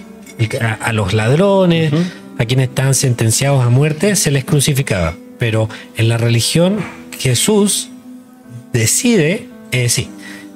[0.61, 1.93] A, a los ladrones,
[2.39, 5.15] a quienes estaban sentenciados a muerte, se les crucificaba.
[5.39, 6.79] Pero en la religión,
[7.19, 7.89] Jesús
[8.73, 10.09] decide, eh, sí,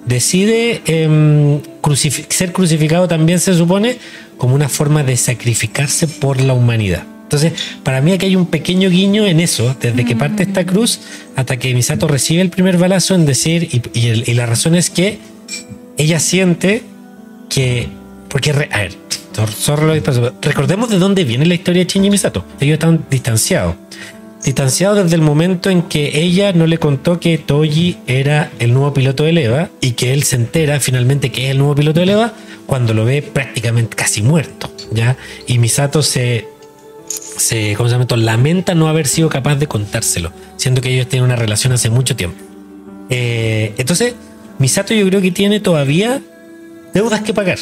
[0.06, 3.98] decide em, crucif- ser crucificado también se supone
[4.38, 7.04] como una forma de sacrificarse por la humanidad.
[7.24, 7.52] Entonces,
[7.82, 11.00] para mí aquí hay un pequeño guiño en eso, desde que parte esta cruz
[11.34, 14.76] hasta que Misato recibe el primer balazo en decir, y, y el- y la razón
[14.76, 15.18] es que
[15.98, 16.82] ella siente
[17.48, 17.88] que,
[18.28, 18.92] porque, re- a ver,
[20.42, 22.44] recordemos de dónde viene la historia de Shinji Misato.
[22.60, 23.74] Ellos están distanciados
[24.44, 28.94] distanciado desde el momento en que ella no le contó que Toji era el nuevo
[28.94, 32.12] piloto de Eva y que él se entera finalmente que es el nuevo piloto de
[32.12, 32.32] Eva
[32.66, 35.16] cuando lo ve prácticamente casi muerto, ¿ya?
[35.46, 36.48] Y Misato se
[37.06, 41.36] se ¿cómo se lamenta no haber sido capaz de contárselo, siendo que ellos tienen una
[41.36, 42.42] relación hace mucho tiempo.
[43.10, 44.14] Eh, entonces,
[44.58, 46.20] Misato yo creo que tiene todavía
[46.92, 47.58] deudas que pagar.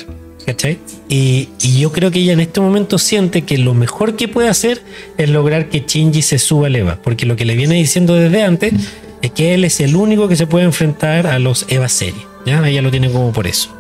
[0.47, 0.79] ¿Cachai?
[1.09, 4.49] Y, y yo creo que ella en este momento siente que lo mejor que puede
[4.49, 4.83] hacer
[5.17, 6.99] es lograr que Shinji se suba al Eva.
[7.03, 8.75] Porque lo que le viene diciendo desde antes
[9.23, 12.27] es que él es el único que se puede enfrentar a los Eva serie.
[12.45, 12.67] ¿ya?
[12.69, 13.71] Ella lo tiene como por eso.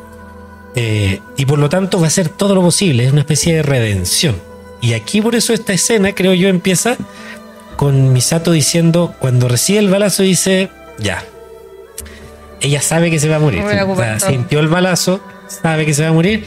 [0.74, 3.62] Eh, y por lo tanto va a hacer todo lo posible, es una especie de
[3.62, 4.36] redención.
[4.80, 6.96] Y aquí por eso esta escena, creo yo, empieza
[7.76, 11.24] con Misato diciendo, cuando recibe el balazo, dice, ya.
[12.60, 13.60] Ella sabe que se va a morir.
[13.60, 15.20] Me voy a O sea, sintió el balazo,
[15.62, 16.44] sabe que se va a morir.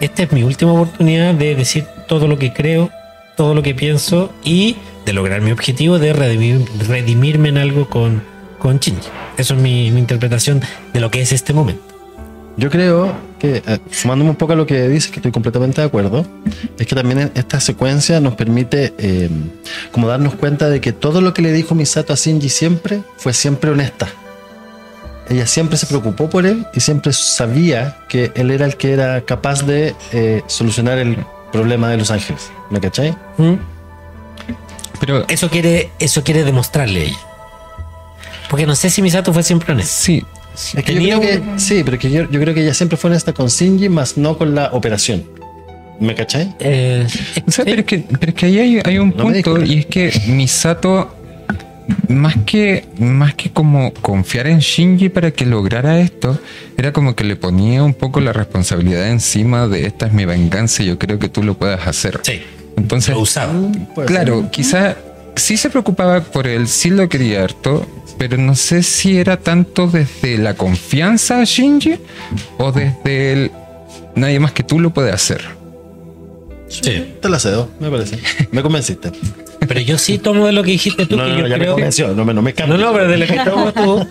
[0.00, 2.90] Esta es mi última oportunidad de decir todo lo que creo,
[3.36, 8.22] todo lo que pienso y de lograr mi objetivo de redimir- redimirme en algo con,
[8.58, 9.08] con Shinji.
[9.36, 10.60] Eso es mi, interpretación
[10.92, 11.82] de lo que es este momento.
[12.56, 15.86] Yo creo que, eh, sumándome un poco a lo que dices, que estoy completamente de
[15.86, 16.26] acuerdo,
[16.76, 19.30] es que también esta secuencia nos permite eh,
[19.92, 23.32] como darnos cuenta de que todo lo que le dijo Misato a Shinji siempre fue
[23.32, 24.08] siempre honesta.
[25.30, 29.20] Ella siempre se preocupó por él y siempre sabía que él era el que era
[29.22, 31.18] capaz de eh, solucionar el
[31.52, 32.50] problema de Los Ángeles.
[32.70, 33.10] ¿Me cachai?
[33.36, 33.54] ¿Mm?
[35.00, 37.18] Pero Eso quiere, eso quiere demostrarle a ella.
[38.48, 39.92] Porque no sé si Misato fue siempre honesto.
[40.02, 40.24] sí,
[40.74, 43.10] Es que yo creo que, sí, pero que yo, yo creo que ella siempre fue
[43.10, 45.24] honesta con Shinji, más no con la operación.
[46.00, 46.54] ¿Me cachai?
[46.60, 47.06] Eh,
[47.46, 49.80] O sea, pero es que, pero es que ahí hay, hay un No punto y
[49.80, 51.14] es que Misato,
[52.08, 56.38] más que, más que como confiar en Shinji para que lograra esto,
[56.76, 60.82] era como que le ponía un poco la responsabilidad encima de esta es mi venganza
[60.82, 62.20] y yo creo que tú lo puedas hacer.
[62.22, 62.42] sí,
[62.76, 63.52] Entonces, lo usaba.
[63.94, 64.50] Puede claro, ser.
[64.50, 64.96] quizá
[65.36, 67.86] sí se preocupaba por él, sí lo quería harto,
[68.18, 71.96] pero no sé si era tanto desde la confianza a Shinji
[72.58, 73.50] o desde el
[74.14, 75.42] nadie más que tú lo puede hacer.
[76.68, 77.14] Sí.
[77.22, 78.18] Te la cedo, me parece.
[78.50, 79.10] Me convenciste.
[79.66, 81.90] Pero yo sí tomo de lo que dijiste tú, No, que no, yo no, me.
[82.14, 82.78] No me, no me No, cambio.
[82.78, 84.06] no, pero de lo que tomo tú.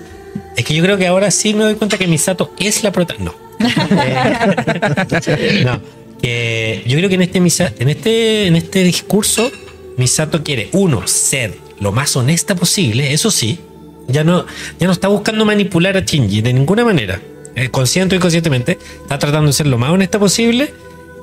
[0.55, 3.35] Es que yo creo que ahora sí me doy cuenta que Misato es la protagonista.
[3.59, 3.65] No.
[3.91, 5.81] Eh, no.
[6.21, 9.51] Que yo creo que en este, Misa- en este, en este discurso,
[9.97, 13.59] Misato quiere, uno, ser lo más honesta posible, eso sí.
[14.07, 14.45] Ya no,
[14.79, 17.21] ya no está buscando manipular a Shinji de ninguna manera.
[17.55, 18.77] Eh, consciente o inconscientemente.
[19.01, 20.73] Está tratando de ser lo más honesta posible.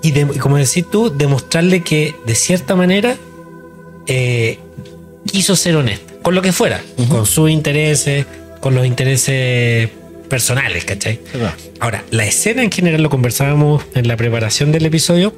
[0.03, 3.17] Y, de- y como decís tú, demostrarle que de cierta manera
[4.07, 4.59] eh,
[5.31, 8.27] quiso ser honesta, con lo que fuera, con sus intereses,
[8.61, 9.91] con los intereses
[10.29, 11.21] personales, ¿cachai?
[11.81, 15.35] Ahora, la escena en general, lo conversábamos en la preparación del episodio,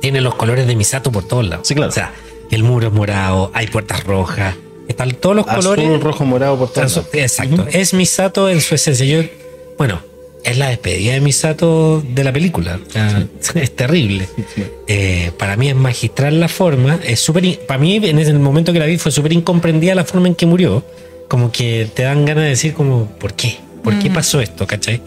[0.00, 1.66] tiene los colores de Misato por todos lados.
[1.66, 1.90] Sí, claro.
[1.90, 2.12] O sea,
[2.50, 4.54] el muro es morado, hay puertas rojas,
[4.88, 6.00] están todos los Azul, colores.
[6.00, 7.08] rojo, morado por todos lados.
[7.14, 7.66] Exacto.
[7.72, 9.04] Es Misato en su esencia.
[9.04, 9.22] Yo,
[9.78, 10.00] bueno,
[10.46, 12.78] es la despedida de Misato de la película.
[12.88, 14.28] O sea, es terrible.
[14.86, 17.00] Eh, para mí es magistral la forma.
[17.04, 17.58] Es súper.
[17.66, 20.46] Para mí, en ese momento que la vi, fue súper incomprendida la forma en que
[20.46, 20.84] murió.
[21.28, 23.56] Como que te dan ganas de decir, como, ¿por qué?
[23.82, 24.68] ¿Por qué pasó esto?
[24.68, 25.02] ¿Cachai?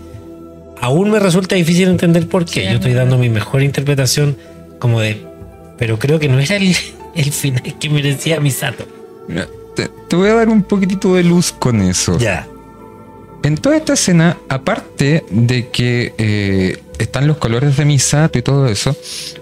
[0.82, 2.62] Aún me resulta difícil entender por qué.
[2.62, 4.38] Sí, Yo estoy es dando mi mejor interpretación,
[4.78, 5.22] como de.
[5.78, 6.76] Pero creo que no era el,
[7.16, 8.86] el final que merecía Misato.
[9.30, 12.18] Mira, Te, te voy a dar un poquitito de luz con eso.
[12.20, 12.46] Ya.
[13.44, 18.68] En toda esta escena, aparte de que eh, están los colores de Misato y todo
[18.68, 18.96] eso,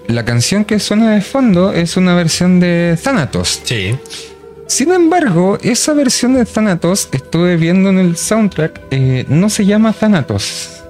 [0.07, 3.61] la canción que suena de fondo es una versión de Thanatos.
[3.63, 3.95] Sí.
[4.67, 9.93] Sin embargo, esa versión de Thanatos, estuve viendo en el soundtrack, eh, no se llama
[9.93, 10.83] Thanatos.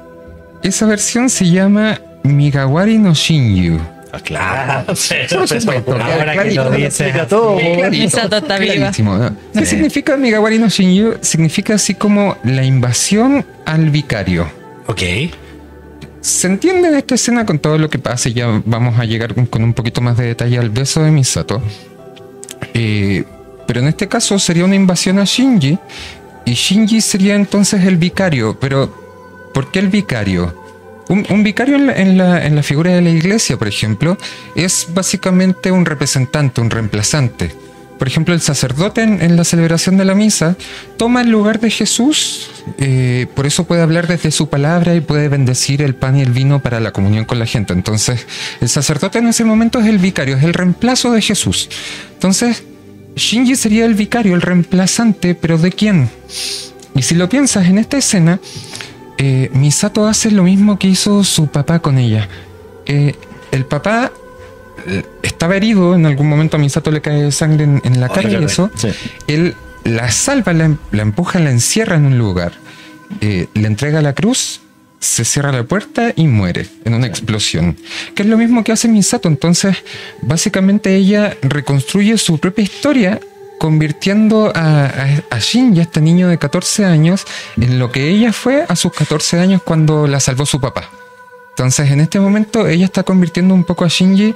[0.63, 3.79] Esa versión se llama Migawari no Shinju.
[4.17, 4.85] Ah, claro.
[6.01, 7.17] Ahora que clarito.
[7.17, 7.59] lo todo.
[7.89, 8.73] Misato está viva.
[8.75, 9.35] Clarísimo, ¿no?
[9.53, 9.65] ¿Qué Sí.
[9.67, 11.15] significa Migawari no Shinju?
[11.21, 14.49] Significa así como la invasión al vicario.
[14.87, 15.01] Ok.
[16.21, 19.33] Se entiende en esta escena con todo lo que pasa y ya vamos a llegar
[19.33, 21.61] con, con un poquito más de detalle al beso de Misato.
[22.73, 23.23] Eh,
[23.65, 25.77] pero en este caso sería una invasión a Shinji
[26.45, 28.57] y Shinji sería entonces el vicario.
[28.59, 28.93] Pero,
[29.53, 30.53] ¿por qué el vicario?
[31.09, 34.17] Un, vicario en la, figura de la iglesia, por ejemplo,
[34.55, 37.55] es básicamente un representante, un reemplazante.
[37.97, 40.55] Por ejemplo, el sacerdote en, en la celebración de la misa
[40.97, 45.29] toma el lugar de Jesús, eh, por eso puede hablar desde su palabra y puede
[45.29, 47.73] bendecir el pan y el vino para la comunión con la gente.
[47.73, 48.27] Entonces,
[48.61, 51.69] el sacerdote en ese momento es el vicario, es el reemplazo de Jesús.
[52.13, 52.63] Entonces,
[53.15, 56.09] Shinji sería el vicario, el reemplazante, pero ¿de quién?
[56.95, 58.39] Y si lo piensas en esta escena,
[59.17, 62.27] eh, Misato hace lo mismo que hizo su papá con ella.
[62.85, 63.15] Eh,
[63.51, 64.11] el papá
[64.85, 68.29] eh, estaba herido, en algún momento a Misato le cae sangre en, en la cara
[68.29, 68.69] y eso.
[68.75, 68.89] Sí.
[69.27, 72.53] Él la salva, la, la empuja, la encierra en un lugar,
[73.21, 74.61] eh, le entrega la cruz,
[74.99, 77.77] se cierra la puerta y muere en una explosión.
[78.13, 79.27] Que es lo mismo que hace Misato.
[79.27, 79.77] Entonces,
[80.21, 83.19] básicamente ella reconstruye su propia historia
[83.59, 87.25] convirtiendo a, a, a Shinji, este niño de 14 años,
[87.59, 90.89] en lo que ella fue a sus 14 años cuando la salvó su papá.
[91.51, 94.35] Entonces, en este momento, ella está convirtiendo un poco a Shinji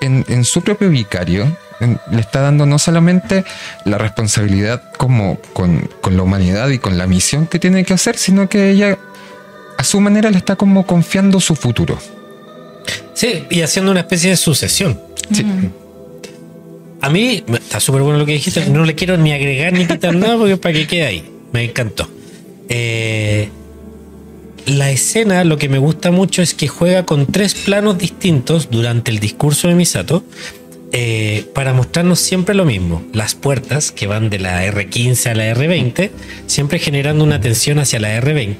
[0.00, 1.54] en, en su propio vicario.
[1.80, 3.44] En- le está dando no solamente
[3.84, 8.16] la responsabilidad como con, con la humanidad y con la misión que tiene que hacer,
[8.16, 8.98] sino que ella
[9.76, 11.98] a su manera le está como confiando su futuro.
[13.14, 14.98] Sí, y haciendo una especie de sucesión.
[15.30, 15.44] Sí.
[17.02, 18.68] A mí está súper bueno lo que dijiste.
[18.68, 21.24] No le quiero ni agregar ni quitar nada porque para que quede ahí.
[21.52, 22.08] Me encantó.
[22.68, 23.48] Eh,
[24.66, 29.10] la escena, lo que me gusta mucho es que juega con tres planos distintos durante
[29.10, 30.22] el discurso de Misato
[30.92, 33.02] eh, para mostrarnos siempre lo mismo.
[33.12, 36.10] Las puertas que van de la R15 a la R20,
[36.46, 38.56] siempre generando una tensión hacia la R20.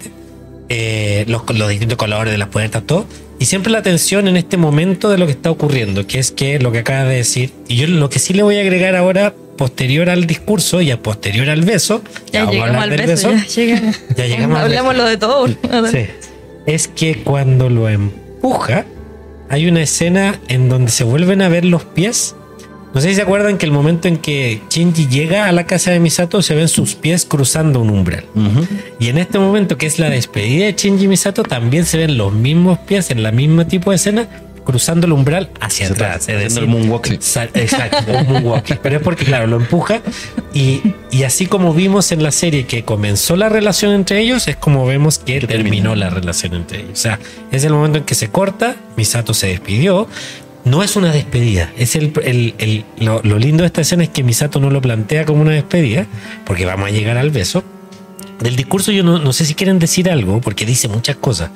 [0.69, 3.07] Eh, los, los distintos colores de las puertas, todo.
[3.43, 6.61] Y siempre la atención en este momento de lo que está ocurriendo, que es que
[6.61, 7.53] lo que acaba de decir.
[7.67, 11.03] Y yo lo que sí le voy a agregar ahora, posterior al discurso y a
[11.03, 14.01] posterior al beso, Ya, vamos a llegamos hablar al del beso, ya llegamos.
[14.17, 14.79] Ya llegamos al beso.
[14.79, 15.49] Hablemoslo de todo.
[15.91, 16.07] Sí.
[16.67, 18.87] Es que cuando lo empuja,
[19.49, 22.37] hay una escena en donde se vuelven a ver los pies.
[22.95, 25.91] No sé si se acuerdan que el momento en que Shinji llega a la casa
[25.91, 28.25] de Misato se ven sus pies cruzando un umbral.
[28.35, 28.67] Ujú.
[28.99, 32.33] Y en este momento que es la despedida de Shinji Misato, también se ven los
[32.33, 34.29] mismos pies en la misma tipo de escena
[34.65, 36.29] cruzando el umbral hacia Se atrás.
[36.29, 37.11] Es decir, el moonwalk.
[37.11, 38.79] Exacto, un moonwalking.
[38.83, 40.01] Pero es porque, claro, lo empuja.
[40.55, 44.57] Y, y así como vimos en la serie que comenzó la relación entre ellos, es
[44.57, 46.93] como vemos que terminó la relación entre ellos.
[46.93, 47.19] O sea,
[47.51, 50.09] es el momento en que se corta, Misato se despidió.
[50.65, 51.73] No es una despedida.
[51.77, 54.81] Es el, el- el- lo, lo lindo de esta escena es que Misato no lo
[54.81, 56.07] plantea como una despedida,
[56.45, 57.65] porque vamos a llegar al beso.
[58.41, 61.51] Del discurso yo no, no sé si quieren decir algo, porque dice muchas cosas.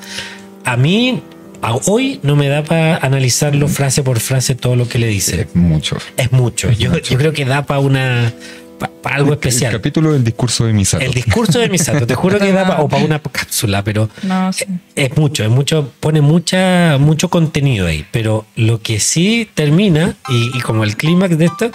[0.64, 1.22] A mí,
[1.62, 5.42] a- hoy no me da para analizarlo frase por frase todo lo que le dice.
[5.42, 5.96] Es mucho.
[6.16, 6.70] Es mucho.
[6.72, 8.32] Yo, yo creo que da para una
[8.78, 9.72] para algo El especial.
[9.72, 11.04] capítulo del discurso de Misato.
[11.04, 14.52] El discurso de Misato, te juro que da pa- o para una cápsula, pero No,
[14.52, 14.64] sí.
[14.94, 18.04] es mucho, es mucho, pone mucha, mucho contenido ahí.
[18.10, 21.70] Pero lo que sí termina, y, y como el clímax de esto,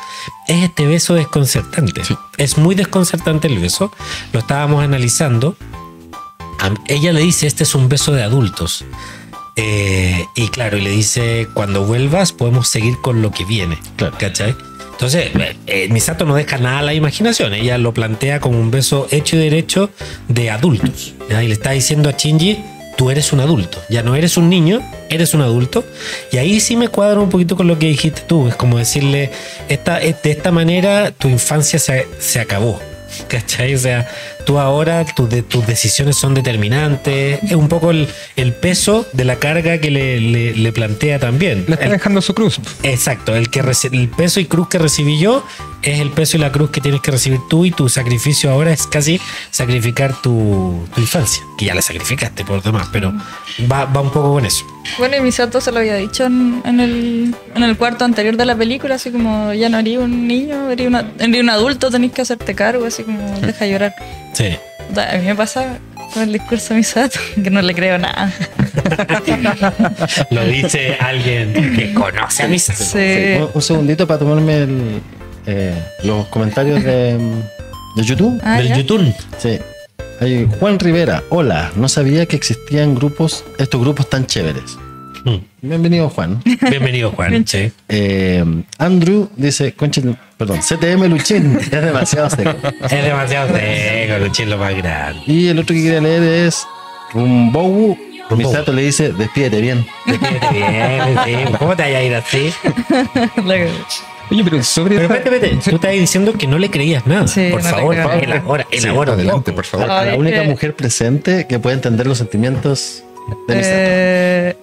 [0.47, 2.03] es este beso desconcertante.
[2.03, 2.15] Sí.
[2.37, 3.91] Es muy desconcertante el beso.
[4.33, 5.55] Lo estábamos analizando.
[6.59, 8.85] A- ella le dice, este es un beso de adultos.
[9.57, 13.77] Eh, y claro, y le dice, cuando vuelvas podemos seguir con lo que viene.
[13.97, 14.15] Claro.
[14.17, 14.55] ¿Cachai?
[15.01, 17.55] Entonces, eh, eh, Misato no deja nada a la imaginación.
[17.55, 19.89] Ella lo plantea como un beso hecho y derecho
[20.27, 21.15] de adultos.
[21.27, 22.63] Y le está diciendo a Shinji,
[22.97, 23.79] tú eres un adulto.
[23.89, 24.79] Ya no eres un niño,
[25.09, 25.83] eres un adulto.
[26.31, 28.47] Y ahí sí me cuadra un poquito con lo que dijiste tú.
[28.47, 29.31] Es como decirle,
[29.69, 32.79] esta, de esta manera tu infancia se, se acabó.
[33.27, 33.73] ¿Cachai?
[33.73, 34.07] O sea,
[34.51, 37.41] tú ahora, tus de- tus decisiones son determinantes.
[37.41, 41.63] Es un poco el, el peso de la carga que le, le- le plantea también.
[41.67, 42.59] Le está El- dejando su cruz.
[42.83, 45.45] Exacto, el, que reci- el peso y cruz que recibí yo
[45.83, 48.71] es el peso y la cruz que tienes que recibir tú y tu sacrificio ahora
[48.73, 49.19] es casi
[49.51, 53.13] sacrificar tu, tu infancia, que ya la sacrificaste por demás, pero
[53.71, 54.63] va, va un poco con eso.
[54.99, 58.45] Bueno, y Misato se lo había dicho en, en el, en el cuarto anterior de
[58.45, 62.21] la película, así como ya no eres un niño, una, eres un adulto, tenés que
[62.21, 63.95] hacerte cargo, así como deja llorar.
[64.33, 64.40] Sí.
[64.97, 65.79] A mí me pasa
[66.13, 68.31] con el discurso de Misato, que no le creo nada.
[70.29, 73.35] Lo dice alguien que conoce a mis Sí.
[73.39, 75.01] Un, un segundito para tomarme el,
[75.45, 75.73] eh,
[76.03, 77.17] los comentarios de,
[77.95, 78.39] de YouTube.
[78.43, 78.77] Ah, del ¿ya?
[78.77, 79.13] YouTube.
[79.37, 79.59] Sí.
[80.19, 84.77] Hay Juan Rivera, hola, no sabía que existían grupos, estos grupos tan chéveres.
[85.23, 85.35] Mm.
[85.61, 86.41] Bienvenido, Juan.
[86.69, 87.45] Bienvenido, Juan.
[87.47, 87.71] Sí.
[87.89, 88.43] Eh,
[88.79, 90.01] Andrew dice, concha,
[90.37, 92.55] perdón, CTM Luchín, es demasiado seco.
[92.89, 95.21] Es demasiado seco, Luchín lo más grande.
[95.27, 96.65] Y el otro que quería leer es
[97.13, 97.97] Rumbowu.
[98.31, 99.85] Misato le dice, despídete bien.
[100.05, 101.35] Despídete bien, sí.
[101.59, 102.53] ¿Cómo te vayas a ir así?
[104.31, 105.69] Oye, pero sobre Pero espérate, espérate.
[105.69, 107.27] Tú estás diciendo que no le creías nada.
[107.27, 108.11] Sí, por no favor, creo.
[108.13, 109.11] elabora, Sí, elabora.
[109.11, 109.91] un adelante, por favor.
[109.91, 113.03] A Ay, la es única que- mujer presente que puede entender los sentimientos
[113.49, 113.75] de Misato.
[113.77, 114.55] Eh,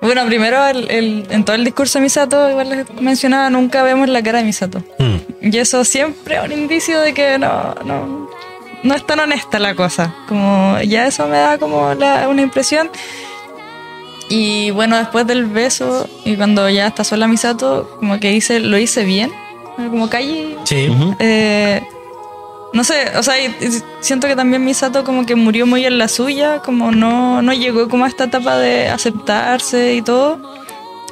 [0.00, 4.08] bueno, primero el- el- en todo el discurso de Misato, igual les mencionaba, nunca vemos
[4.08, 4.82] la cara de Misato.
[4.98, 5.16] Mm.
[5.52, 8.28] Y eso siempre es un indicio de que no, no,
[8.82, 10.14] no es tan honesta la cosa.
[10.28, 12.90] Como ya eso me da como la- una impresión.
[14.28, 18.76] Y bueno, después del beso y cuando ya está sola Misato, como que dice, lo
[18.78, 19.32] hice bien.
[19.76, 20.56] Como calle.
[20.64, 20.88] Sí.
[21.20, 21.82] Eh,
[22.76, 25.98] no sé, o sea, y- y siento que también Misato como que murió muy en
[25.98, 30.38] la suya, como no, no llegó como a esta etapa de aceptarse y todo.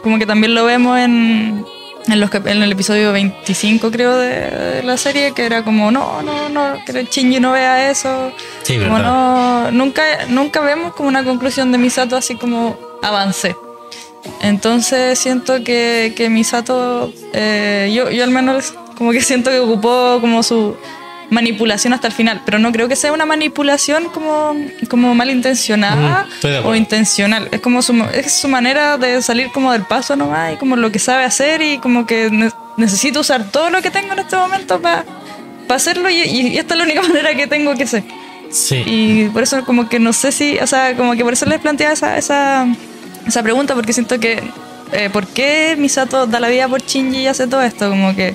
[0.03, 1.65] Como que también lo vemos en,
[2.09, 6.21] en, los, en el episodio 25 creo de, de la serie, que era como, no,
[6.23, 8.31] no, no, que el Shinji no vea eso.
[8.63, 13.57] Sí, Como no, nunca, nunca vemos como una conclusión de Misato así como avance.
[14.41, 20.19] Entonces siento que, que Misato, eh, yo, yo al menos como que siento que ocupó
[20.21, 20.77] como su
[21.35, 24.55] manipulación hasta el final, pero no creo que sea una manipulación como,
[24.89, 27.49] como malintencionada Mm, o intencional.
[27.53, 30.91] Es como su, es su manera de salir como del paso nomás y como lo
[30.93, 34.37] que sabe hacer y como que ne- necesito usar todo lo que tengo en este
[34.37, 35.05] momento para
[35.69, 38.05] hacerlo y, y esta es la única manera que tengo que hacer.
[38.51, 38.83] Sí.
[38.87, 41.59] Y por eso como que no sé si, o sea, como que por eso les
[41.61, 42.67] planteaba esa, esa,
[43.27, 44.43] esa pregunta, porque siento que,
[44.93, 47.91] eh, ¿por qué Misato da la vida por Shinji y hace todo esto?
[47.91, 48.35] Como que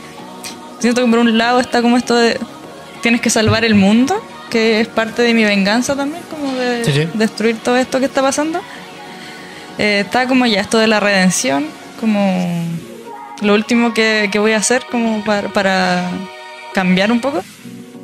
[0.80, 2.38] siento que por un lado está como esto de,
[3.02, 6.92] tienes que salvar el mundo, que es parte de mi venganza también, como de Sí,
[6.94, 7.08] sí.
[7.14, 8.62] destruir todo esto que está pasando.
[9.78, 11.66] Eh, está como ya esto de la redención,
[12.00, 12.64] como
[13.42, 16.10] lo último que, que voy a hacer como para, para
[16.74, 17.44] cambiar un poco.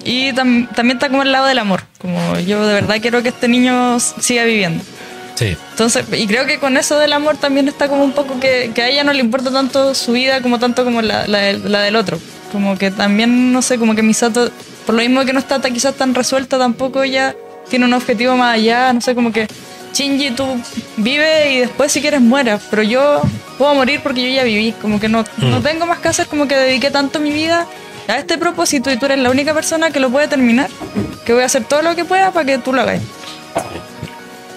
[0.03, 3.29] Y tam- también está como el lado del amor, como yo de verdad quiero que
[3.29, 4.83] este niño siga viviendo.
[5.33, 5.57] Sí.
[5.71, 8.81] Entonces, y creo que con eso del amor también está como un poco que, que
[8.83, 11.95] a ella no le importa tanto su vida como tanto como la, la la del
[11.97, 12.19] otro.
[12.53, 14.49] Como que también, no sé, como que Misato,
[14.85, 17.35] por lo mismo que no está quizás tan resuelta, tampoco ella
[17.69, 19.47] tiene un objetivo más allá, no sé, como que
[19.93, 20.45] Shinji, tú
[20.97, 23.21] vive y después si quieres mueras, pero yo
[23.57, 26.47] puedo morir porque yo ya viví, como que no, no tengo más que hacer, como
[26.47, 27.65] que dediqué tanto mi vida
[28.07, 30.69] a este propósito y tú eres la única persona que lo puede terminar,
[31.25, 33.01] que voy a hacer todo lo que pueda para que tú lo hagas.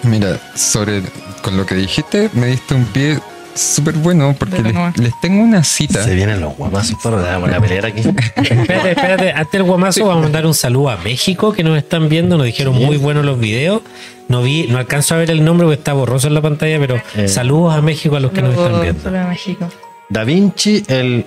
[0.02, 1.02] Mira, sobre
[1.42, 3.20] con lo que dijiste, me diste un pie
[3.60, 6.02] súper bueno porque les, tengo una cita.
[6.04, 8.00] Se vienen los guapazos, pero la van a pelear aquí.
[8.00, 9.32] Espérate, espérate.
[9.32, 12.36] Antes del guamazo, vamos a mandar un saludo a México que nos están viendo.
[12.36, 13.82] Nos dijeron muy buenos los videos.
[14.28, 17.00] No vi, no alcanzo a ver el nombre porque está borroso en la pantalla, pero
[17.16, 17.28] Eh.
[17.28, 19.02] saludos a México a los que nos están viendo.
[19.02, 19.68] solo de México.
[20.10, 21.24] Da Vinci, el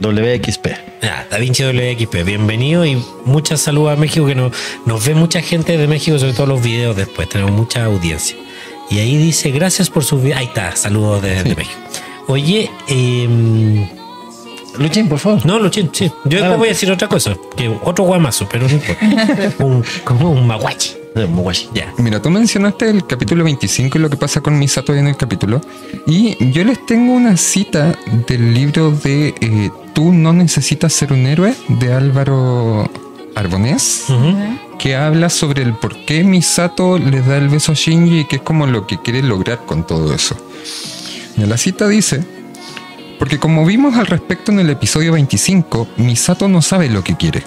[0.00, 0.66] WXP.
[1.02, 4.52] Ah, Da Vinci WXP, bienvenido y muchas saludos a México que nos,
[4.86, 8.36] nos ve mucha gente de México, sobre todo los videos después, tenemos mucha audiencia.
[8.90, 10.38] Y ahí dice, gracias por sus videos.
[10.38, 11.78] Ahí está, saludos de, de México.
[12.26, 13.88] Oye, eh,
[14.78, 15.44] Luchín, por favor.
[15.46, 16.06] no, Luchín, sí.
[16.06, 16.58] Yo después Adelante.
[16.58, 19.06] voy a decir otra cosa, que otro guamazo, pero no importa.
[19.64, 21.04] un, como un maguachi.
[21.72, 21.94] Ya.
[21.98, 25.60] Mira, tú mencionaste el capítulo 25 y lo que pasa con Misato en el capítulo.
[26.08, 27.96] Y yo les tengo una cita
[28.26, 32.90] del libro de eh, Tú no necesitas ser un héroe de Álvaro
[33.34, 34.04] Arbonés.
[34.78, 38.36] Que habla sobre el por qué Misato le da el beso a Shinji y que
[38.36, 40.36] es como lo que quiere lograr con todo eso.
[41.36, 42.24] Y la cita dice,
[43.18, 47.42] porque como vimos al respecto en el episodio 25, Misato no sabe lo que quiere,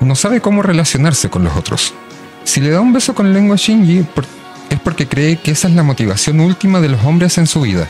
[0.00, 1.94] no sabe cómo relacionarse con los otros.
[2.44, 4.26] Si le da un beso con lengua a Shinji por-
[4.70, 7.88] es porque cree que esa es la motivación última de los hombres en su vida,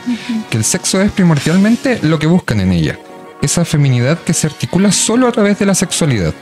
[0.49, 2.99] que el sexo es primordialmente lo que buscan en ella,
[3.45, 6.33] esa feminidad que se articula solo a través de la sexualidad.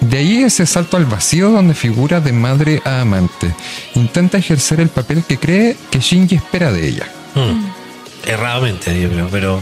[0.00, 3.54] De ahí ese salto al vacío donde figura de madre a amante.
[3.94, 7.06] Intenta ejercer el papel que cree que Shinji espera de ella.
[7.34, 8.28] Mm.
[8.30, 9.60] Erradamente, yo creo, pero.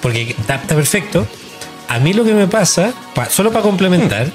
[0.00, 1.26] Porque está, está perfecto.
[1.88, 4.30] A mí lo que me pasa, pa- solo para complementar,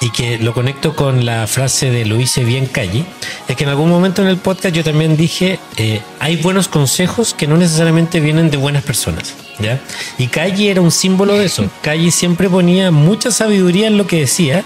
[0.00, 3.04] y que lo conecto con la frase de lo hice bien Calle,
[3.48, 7.32] es que en algún momento en el podcast yo también dije: eh, hay buenos consejos
[7.34, 9.34] que no necesariamente vienen de buenas personas.
[9.58, 9.80] ¿ya?
[10.18, 11.68] Y Calle era un símbolo de eso.
[11.82, 14.64] Calle siempre ponía mucha sabiduría en lo que decía,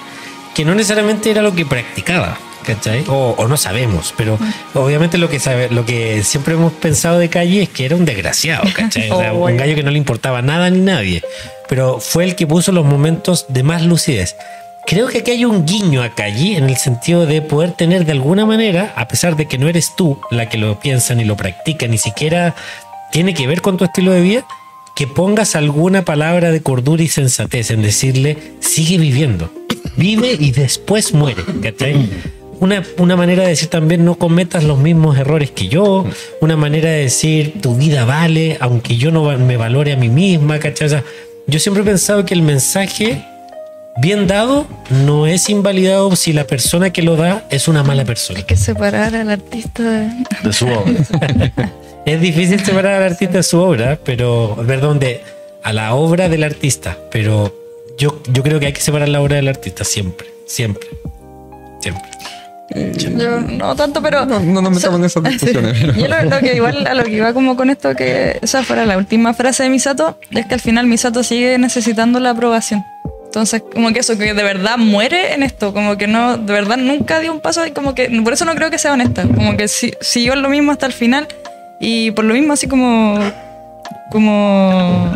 [0.55, 2.39] que no necesariamente era lo que practicaba.
[2.63, 3.05] ¿Cachai?
[3.09, 4.39] O, o no sabemos, pero
[4.75, 8.05] obviamente lo que sabe, lo que siempre hemos pensado de Calle es que era un
[8.05, 9.11] desgraciado, ¿cachai?
[9.11, 9.59] O sea, Oh, un bueno.
[9.61, 11.23] gallo que no le importaba nada ni nadie,
[11.71, 14.37] pero fue el que puso los momentos de más lucidez.
[14.91, 18.11] Creo que aquí hay un guiño a Calle en el sentido de poder tener de
[18.11, 21.37] alguna manera, a pesar de que no eres tú la que lo piensa ni lo
[21.37, 22.57] practica, ni siquiera
[23.13, 24.45] tiene que ver con tu estilo de vida,
[24.97, 29.53] que pongas alguna palabra de cordura y sensatez en decirle, sigue viviendo,
[29.97, 31.45] vive y después muere.
[32.59, 36.05] Una, una manera de decir también no cometas los mismos errores que yo,
[36.41, 40.59] una manera de decir tu vida vale, aunque yo no me valore a mí misma,
[40.59, 41.05] ¿cachai?
[41.47, 43.25] Yo siempre he pensado que el mensaje
[43.99, 44.67] bien dado
[45.05, 48.39] no es invalidado si la persona que lo da es una mala persona.
[48.39, 50.11] Hay que separar al artista de...
[50.43, 50.93] De su obra.
[52.07, 55.21] Es difícil separar al artista de su obra, pero, perdón, de,
[55.63, 57.55] a la obra del artista, pero
[57.99, 60.89] yo, yo creo que hay que separar la obra del artista siempre, siempre,
[61.81, 62.09] siempre.
[62.97, 64.25] Yo no tanto, pero...
[64.25, 65.77] No, no nos metamos en esas discusiones.
[65.79, 68.63] pero- Yo lo, lo que igual a lo que iba como con esto, que esa
[68.65, 72.83] fuera la última frase de Misato, es que al final Misato sigue necesitando la aprobación.
[73.31, 76.77] Entonces, como que eso, que de verdad muere en esto, como que no, de verdad
[76.79, 79.57] nunca dio un paso y como que, por eso no creo que sea honesta, como
[79.57, 81.29] que si- siguió lo mismo hasta el final
[81.79, 83.21] y por lo mismo así como,
[84.11, 85.13] como...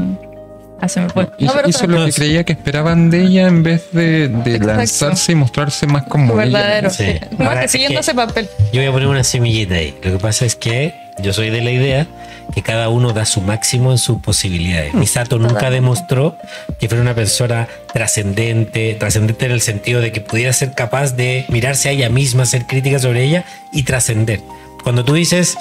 [0.81, 1.29] Ah, se me fue.
[1.39, 4.59] Hizo, No, pero hizo lo que creía que esperaban de ella en vez de, de
[4.59, 6.45] lanzarse y mostrarse más como ella.
[6.59, 6.91] verdadero.
[6.91, 7.07] Sí.
[7.37, 8.49] Como Ahora, que es siguiendo que- ese papel.
[8.73, 9.95] Yo voy a poner una semillita ahí.
[10.05, 12.07] Lo que pasa es que yo soy de la idea
[12.53, 14.95] que cada uno da su máximo en sus posibilidades.
[14.95, 15.75] Misato nunca Totalmente.
[15.81, 16.37] demostró
[16.79, 21.45] que fuera una persona trascendente, trascendente en el sentido de que pudiera ser capaz de
[21.49, 24.41] mirarse a ella misma, hacer críticas sobre ella y trascender.
[24.83, 25.57] Cuando tú dices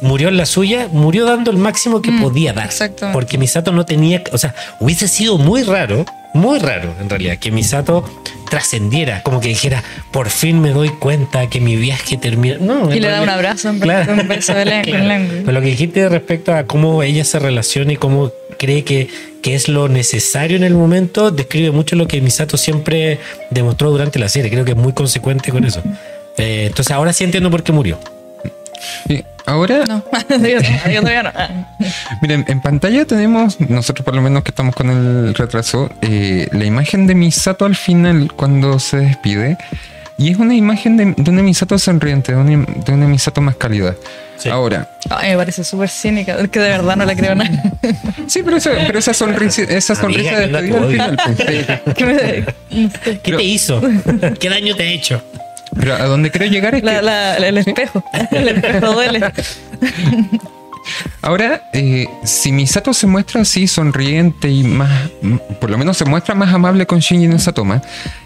[0.00, 2.66] murió en la suya, murió dando el máximo que Mm, podía dar.
[2.66, 3.12] exactamente.
[3.14, 7.50] Porque Misato no tenía, o sea, hubiese sido muy raro, muy raro en realidad, que
[7.50, 8.04] Misato
[8.48, 12.56] trascendiera, como que dijera, por fin me doy cuenta que mi viaje termina.
[12.60, 14.98] No, Y le da un abrazo en de un beso de lengua.
[14.98, 15.34] en lengua.
[15.40, 19.08] Pero lo que dijiste respecto a cómo ella se relaciona y cómo cree que,
[19.42, 23.18] que es lo necesario en el momento, describe mucho lo que Misato siempre
[23.50, 24.50] demostró durante la serie.
[24.50, 25.82] Creo que es muy consecuente con eso.
[26.36, 27.98] Eh, entonces ahora sí entiendo por qué murió.
[29.06, 30.60] Sí, Ahora, No, yo,
[31.00, 31.32] todavía no.
[32.22, 36.64] Miren, en pantalla tenemos, nosotros por lo menos que estamos con el retraso, eh, la
[36.64, 39.58] imagen de Misato al final cuando se despide.
[40.18, 43.56] Y es una imagen de, de una Misato sonriente, de una, de una Misato más
[43.56, 43.94] cálida.
[44.36, 44.48] Sí.
[44.48, 47.50] Ahora, Ay, me parece súper cínica, es que de verdad no le creo nada.
[48.28, 51.80] sí, pero esa, pero esa sonrisa, esa sonrisa Amiga, de despedida la al final.
[51.84, 52.44] pues, me-
[53.18, 53.80] ¿Qué Pero- te hizo?
[54.38, 55.22] ¿Qué daño te ha hecho?
[55.74, 59.20] Pero a donde quiero llegar es que la- la- el espejo, el espejo duele.
[61.22, 64.90] Ahora, eh, si Misato se muestra así sonriente y más,
[65.60, 67.80] por lo menos se muestra más amable con Shinji en esa toma,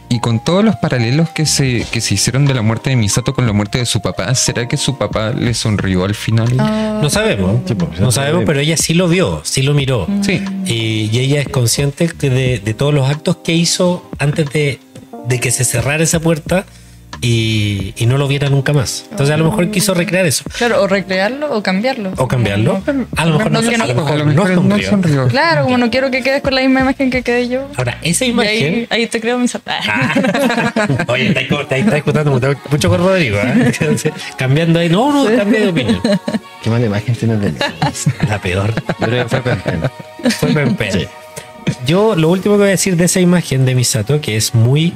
[0.08, 3.34] y con todos los paralelos que se, que se hicieron de la muerte de Misato
[3.34, 6.48] con la muerte de su papá, ¿será que su papá le sonrió al final?
[6.58, 6.98] Ah.
[7.02, 7.60] No sabemos.
[7.66, 8.44] Sí, pues, No sabemos, sabemos.
[8.46, 10.06] pero ella sí lo vio, sí lo miró.
[10.22, 10.42] Sí.
[10.64, 14.80] Y, y ella es consciente de, de todos los actos que hizo antes de,
[15.26, 16.64] de que se cerrara esa puerta
[17.20, 19.06] y, y no lo viera nunca más.
[19.10, 20.44] Entonces a lo mejor quiso recrear eso.
[20.56, 22.12] Claro, o recrearlo o cambiarlo.
[22.16, 22.82] O cambiarlo.
[23.16, 24.90] A lo mejor no, a lo mejor no no sonrió.
[24.90, 25.28] sonrió.
[25.28, 27.68] Claro, como no quiero que quedes con la misma imagen que quedé yo.
[27.76, 28.74] Ahora, esa imagen.
[28.74, 30.14] ahí, ahí te creo mis Ah.
[31.08, 32.30] Oye, estáis estáis escuchando
[32.70, 33.72] mucho, con Rodrigo, ¿eh?
[34.36, 34.88] Cambiando ahí.
[34.88, 36.00] No, no, cambia de opinión.
[36.62, 37.58] Qué mala imagen tienes de mí.
[38.28, 38.74] La peor.
[38.74, 40.30] Yo creo que fue Pen Pen.
[40.30, 41.06] Fue Pen Sí.
[41.86, 44.94] Yo lo último que voy a decir de esa imagen de Misato, que es muy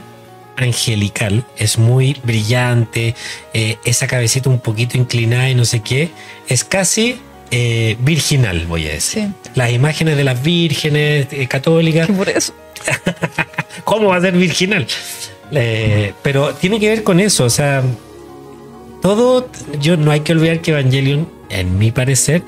[0.62, 3.14] angelical, es muy brillante,
[3.54, 6.10] eh, esa cabecita un poquito inclinada y no sé qué,
[6.48, 7.16] es casi
[7.50, 9.24] eh, virginal, voy a decir.
[9.42, 9.50] Sí.
[9.54, 12.52] Las imágenes de las vírgenes eh, católicas, por eso.
[13.84, 14.86] ¿cómo va a ser virginal?
[15.52, 17.82] Eh, pero tiene que ver con eso, o sea,
[19.02, 19.48] todo,
[19.80, 22.42] yo no hay que olvidar que Evangelion, en mi parecer,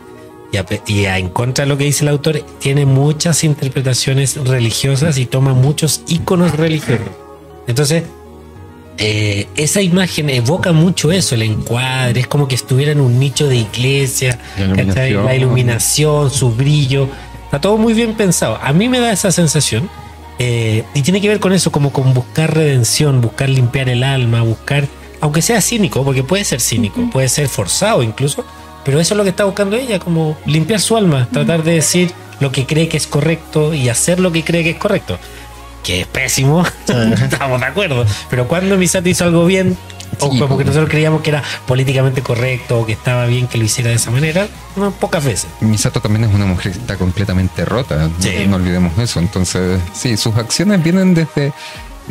[0.52, 4.36] y, a, y a- en contra de lo que dice el autor, tiene muchas interpretaciones
[4.36, 7.06] religiosas y toma muchos iconos religiosos.
[7.66, 8.04] Entonces,
[8.98, 13.48] eh, esa imagen evoca mucho eso, el encuadre, es como que estuviera en un nicho
[13.48, 15.10] de iglesia, La ¿cachai?
[15.10, 15.24] iluminación.
[15.24, 17.08] la iluminación, su brillo,
[17.44, 18.58] está todo muy bien pensado.
[18.62, 19.88] A mí me da esa sensación
[20.38, 24.42] eh, y tiene que ver con eso, como con buscar redención, buscar limpiar el alma,
[24.42, 24.86] buscar,
[25.20, 28.44] aunque sea cínico, porque puede ser cínico, puede ser forzado incluso,
[28.84, 32.10] pero eso es lo que está buscando ella, como limpiar su alma, tratar de decir
[32.40, 35.18] lo que cree que es correcto y hacer lo que cree que es correcto.
[35.82, 39.76] Que es pésimo, estamos de acuerdo, pero cuando Misato hizo algo bien,
[40.20, 43.58] o Sí, como que nosotros creíamos que era políticamente correcto o que estaba bien que
[43.58, 44.46] lo hiciera de esa manera,
[44.76, 45.48] no, pocas veces.
[45.60, 48.46] Misato también es una mujer que está completamente rota, no- Sí.
[48.46, 49.18] no olvidemos eso.
[49.20, 51.52] Entonces, sí, sus acciones vienen desde,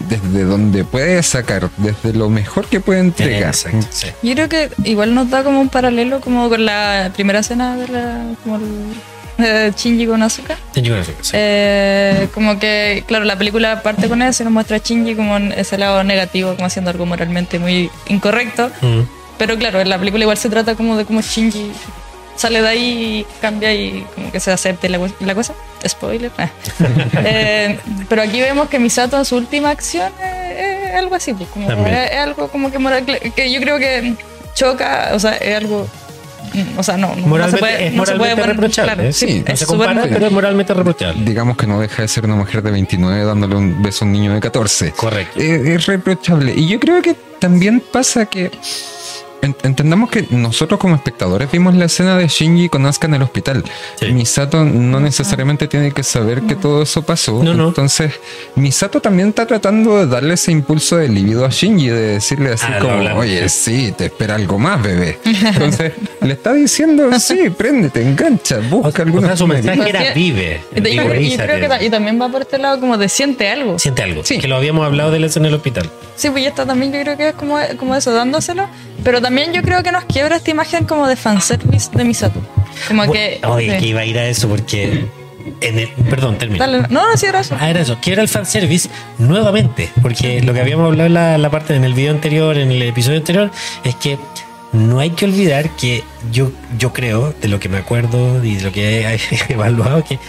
[0.09, 3.49] desde donde puede sacar, desde lo mejor que puede entregar.
[3.53, 4.07] Exacto, sí.
[4.23, 7.87] Yo creo que igual nos da como un paralelo como con la primera escena de
[7.87, 8.63] la como el,
[9.41, 11.31] de Shinji decir que sí.
[11.33, 15.37] Eh, como que, claro, la película parte con eso y nos muestra a Shinji como
[15.37, 18.71] en ese lado negativo, como haciendo algo moralmente muy incorrecto.
[18.81, 19.01] Mm.
[19.37, 21.71] Pero claro, en la película igual se trata como de cómo Shinji
[22.35, 25.53] sale de ahí y cambia y como que se acepte la, la cosa.
[25.87, 26.31] Spoiler.
[26.37, 26.49] Ah.
[27.23, 31.49] Eh, pero aquí vemos que Misato en su última acción es, es algo así, pues,
[31.49, 34.15] como es, es algo como que moral, que yo creo que
[34.53, 35.87] choca, o sea, es algo.
[36.53, 38.93] Mm, O sea, no, no, Moralmente, no se puede, es no se puede reprochable.
[38.93, 39.13] claro, ¿eh?
[39.13, 41.23] sí, no es se súper- compara, pero es moralmente reprochable.
[41.23, 44.11] Digamos que no deja de ser una mujer de 29 dándole un beso a un
[44.13, 44.91] niño de 14.
[44.91, 45.39] Correcto.
[45.39, 46.53] Eh, es reprochable.
[46.55, 48.51] Y yo creo que también pasa que
[49.41, 53.63] entendamos que nosotros como espectadores vimos la escena de Shinji con Asuka en el hospital.
[53.99, 54.07] Sí.
[54.13, 57.43] Misato no necesariamente tiene que saber que todo eso pasó.
[57.43, 57.69] No, no.
[57.69, 58.13] Entonces,
[58.55, 62.65] Misato también está tratando de darle ese impulso de libido a Shinji, de decirle así
[62.69, 65.17] Ah, como, oye, sí, te espera algo más, bebé.
[65.25, 70.61] Entonces, le está diciendo, sí, préndete, engancha, busca o alguna sea, su mensaje era vive.
[70.75, 71.43] Y, y- y vigorízate.
[71.57, 73.79] creo que y también va por este lado como de siente algo.
[73.79, 74.23] Siente algo.
[74.23, 74.37] Sí.
[74.37, 75.89] Que lo habíamos hablado de él en el hospital.
[76.15, 78.67] Sí, pues ya está también yo creo que es como, como eso, dándoselo.
[79.03, 82.41] Pero también yo creo que nos quiebra esta imagen como de fanservice de Misato.
[82.87, 83.39] Como que...
[83.43, 83.79] Oye, sí.
[83.79, 85.05] que iba a ir a eso porque.
[85.59, 86.63] En el, perdón, termino.
[86.63, 87.57] Dale, no, no, sí, era eso.
[87.59, 87.97] Ah, era eso.
[88.01, 89.89] Quiero el fanservice nuevamente.
[90.01, 92.81] Porque lo que habíamos hablado en la, la parte en el video anterior, en el
[92.83, 93.49] episodio anterior,
[93.83, 94.19] es que
[94.71, 98.63] no hay que olvidar que yo, yo creo, de lo que me acuerdo y de
[98.63, 100.19] lo que he evaluado, que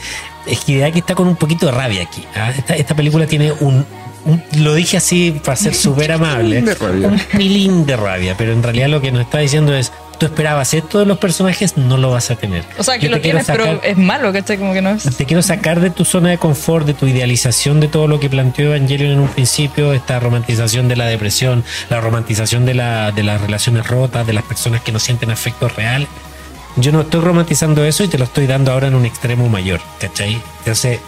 [0.47, 2.24] es que Hideaki está con un poquito de rabia aquí.
[2.35, 2.51] ¿ah?
[2.57, 3.87] Esta, esta película tiene un,
[4.24, 6.62] un- Lo dije así para ser súper amable.
[6.62, 7.09] de rabia.
[7.09, 10.73] Un pilín de rabia, pero en realidad lo que nos está diciendo es: tú esperabas
[10.74, 12.65] esto de los personajes, no lo vas a tener.
[12.78, 14.57] O sea, que Yo lo te quiero tienes, pero sacar- es malo, ¿cachai?
[14.59, 15.03] Como que no es.
[15.16, 18.28] te quiero sacar de tu zona de confort, de tu idealización de todo lo que
[18.31, 23.23] planteó Evangelion en un principio, esta romantización de la depresión, la romantización de, la, de
[23.24, 26.09] las relaciones rotas, de las personas que no sienten afectos reales.
[26.77, 29.81] Yo no estoy romantizando eso y te lo estoy dando ahora en un extremo mayor,
[30.01, 30.40] ¿cachai?
[30.61, 31.01] Entonces,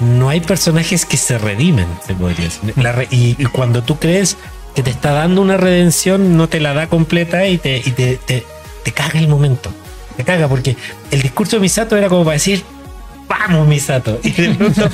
[0.00, 2.74] no hay personajes que se redimen, se podría decir.
[2.76, 4.36] Re- y, y cuando tú crees
[4.74, 8.16] que te está dando una redención, no te la da completa y te, y te,
[8.16, 8.44] te,
[8.82, 9.70] te caga el momento.
[10.16, 10.76] Te caga porque
[11.10, 12.62] el discurso de Misato era como para decir,
[13.28, 14.18] vamos Misato.
[14.24, 14.88] Y de pronto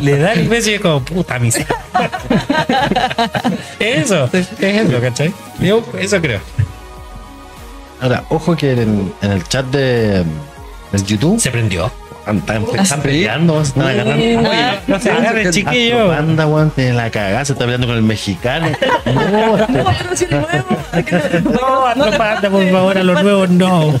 [0.00, 1.74] le da el beso y es como, puta Misato.
[3.78, 5.32] eso, es eso, ¿cachai?
[5.60, 6.40] Yo eso creo.
[8.00, 10.24] Ahora, ojo que en, en el chat de,
[11.06, 11.90] YouTube Se prendió.
[12.26, 14.14] Están, están peleando, están agarrando.
[14.24, 16.08] Oye, Oye, no se agarre, chiquillo.
[16.08, 18.68] Panda, weón, tiene la cagada, se está peleando con el mexicano.
[19.14, 24.00] No, este- No, Atropanda, por favor, a los nuevos no.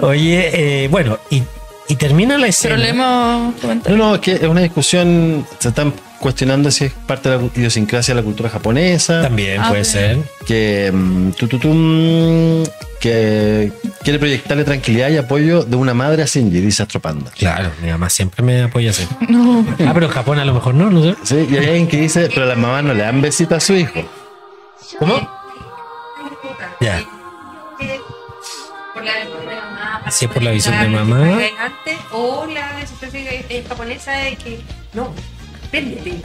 [0.00, 1.42] Oye, eh, bueno, y,
[1.88, 3.52] y termina la escena.
[3.60, 3.98] comentarios.
[3.98, 7.44] No, no, es que es una discusión, se están cuestionando si es parte de la
[7.54, 9.22] idiosincrasia de la cultura japonesa.
[9.22, 10.18] También Ah, puede ser.
[10.46, 12.64] que mm, tu, tu, tu, mm,
[13.00, 13.70] que
[14.02, 17.30] quiere proyectarle tranquilidad y apoyo de una madre a Shinji, dice Astropanda.
[17.30, 19.06] Claro, mi mamá siempre me apoya así.
[19.28, 19.64] No.
[19.86, 21.14] Ah, pero en Japón a lo mejor no, no sé.
[21.22, 23.74] Sí, y hay alguien que dice, pero las mamás no le dan besito a su
[23.74, 24.02] hijo.
[24.98, 25.14] ¿Cómo?
[26.80, 27.04] Ya.
[28.94, 30.10] Por la visión de mamá.
[30.10, 31.38] Sí, por la visión de mamá.
[32.12, 34.60] o la visión japonesa de que
[34.94, 35.12] no,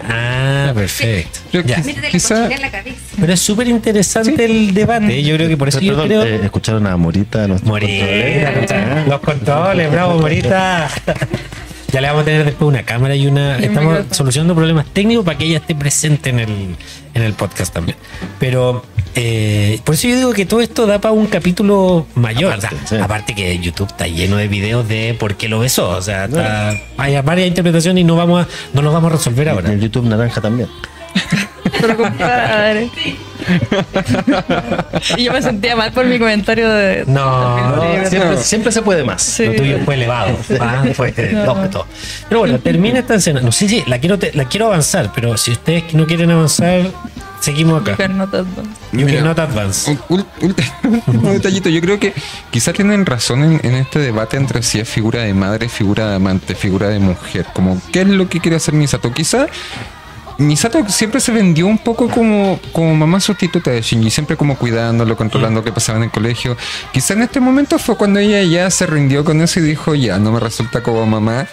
[0.07, 1.39] Ah, perfecto.
[1.51, 1.61] Ya.
[1.63, 2.97] quizá- Métete la Quizá- cochina en la cabeza.
[3.19, 5.21] Pero es súper interesante el debate.
[5.23, 6.23] Yo creo que por eso yo Perdón, creo.
[6.23, 8.51] eh, escucharon a Morita, nuestro Morita,
[9.07, 10.89] los controles, bravo, Morita.
[11.91, 13.59] Ya le vamos a tener después una cámara y una.
[13.59, 16.75] Y Estamos solucionando problemas técnicos para que ella esté presente en el,
[17.13, 17.97] en el podcast también.
[18.39, 18.83] Pero
[19.15, 22.53] eh, por eso yo digo que todo esto da para un capítulo mayor.
[22.53, 23.03] Aparte, O sea, sí.
[23.03, 25.89] aparte que YouTube está lleno de videos de por qué lo besó.
[25.89, 29.49] O sea, está- hay varias interpretaciones y no vamos a, no los vamos a resolver
[29.49, 29.71] ahora.
[29.71, 30.69] En YouTube naranja también.
[31.79, 32.89] Pero compadre.
[35.17, 37.03] y yo me sentía mal por mi comentario de.
[37.07, 38.09] No, video.
[38.09, 39.21] Siempre, siempre se puede más.
[39.21, 39.45] Sí.
[39.45, 40.37] Lo tuyo fue elevado.
[40.59, 41.87] Ah, fue no, todo.
[42.29, 43.41] Pero bueno, termina esta escena.
[43.41, 46.83] No sé si la quiero, te- la quiero avanzar, pero si ustedes no quieren avanzar,
[47.41, 48.07] seguimos acá.
[48.07, 49.97] You Mira, cannot advance.
[50.09, 50.25] Un,
[51.33, 52.13] detallito, yo creo que
[52.51, 56.15] quizá tienen razón en, en este debate entre si es figura de madre, figura de
[56.15, 59.11] amante, figura de mujer, como qué es lo que quiere hacer Misato.
[59.11, 59.47] Quizá
[60.37, 65.15] Misato siempre se vendió un poco como, como mamá sustituta de Shinji, siempre como cuidándolo,
[65.15, 66.57] controlando qué pasaba en el colegio.
[66.91, 70.17] Quizá en este momento fue cuando ella ya se rindió con eso y dijo, ya,
[70.17, 71.45] no me resulta como mamá.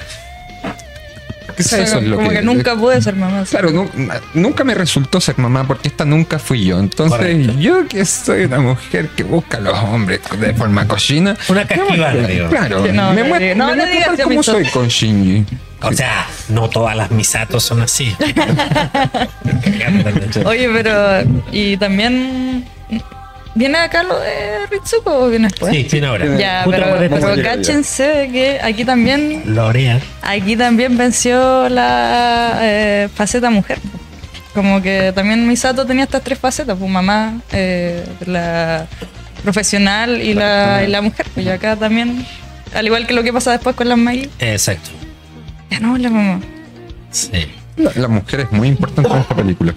[1.56, 3.44] Quizá O sea, eso es lo como que, nunca pude ser mamá.
[3.50, 3.90] Claro, nu-
[4.32, 6.78] nunca me resultó ser mamá porque esta nunca fui yo.
[6.78, 7.52] Entonces, Correcto.
[7.58, 11.36] yo que soy una mujer que busca a los hombres de forma cochina.
[11.48, 12.48] Una casquivana, digo.
[12.48, 13.22] Claro, Que no, me
[13.54, 15.44] no no, me no digas que como mis soy con Shinji.
[15.82, 18.14] O sea, no todas las misatos son así.
[20.44, 21.22] Oye, pero.
[21.52, 22.64] Y también.
[23.54, 25.74] ¿Viene acá lo de Ritsuko o viene después?
[25.74, 26.24] Sí, tiene ahora.
[26.38, 29.98] Ya, Justo pero, pero cáchense que aquí también Lorea.
[30.22, 33.78] aquí también venció la eh, faceta mujer.
[34.54, 38.86] Como que también Misato tenía estas tres facetas, pues mamá, eh, la
[39.42, 41.26] profesional y la, y la mujer.
[41.34, 42.24] Pues y acá también,
[42.72, 44.90] al igual que lo que pasa después con las Maggie, Exacto.
[45.70, 46.40] Ya no la mamá.
[47.10, 47.30] Sí.
[47.76, 49.74] La, la mujer es muy importante en esta película.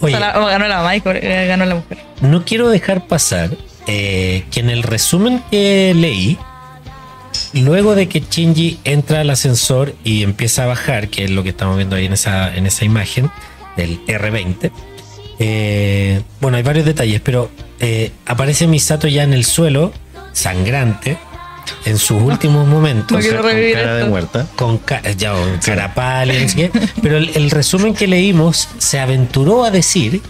[0.00, 1.98] Oye, O sea, la- o ganó la mamá y eh, ganó la mujer.
[2.22, 3.50] no quiero dejar pasar
[3.86, 6.38] eh, que en el resumen que leí,
[7.54, 11.50] luego de que Shinji entra al ascensor y empieza a bajar, que es lo que
[11.50, 13.30] estamos viendo ahí en esa, en esa imagen
[13.76, 14.70] del R20,
[15.38, 17.50] eh, bueno, hay varios detalles, pero
[17.80, 19.92] eh, aparece Misato ya en el suelo,
[20.32, 21.16] sangrante,
[21.84, 23.18] en sus últimos momentos.
[23.24, 24.46] No Con cara de muerta.
[24.56, 25.32] con ca- ya,
[25.64, 26.70] cara pálida, no sé qué.
[27.02, 30.20] pero el, el resumen que leímos se aventuró a decir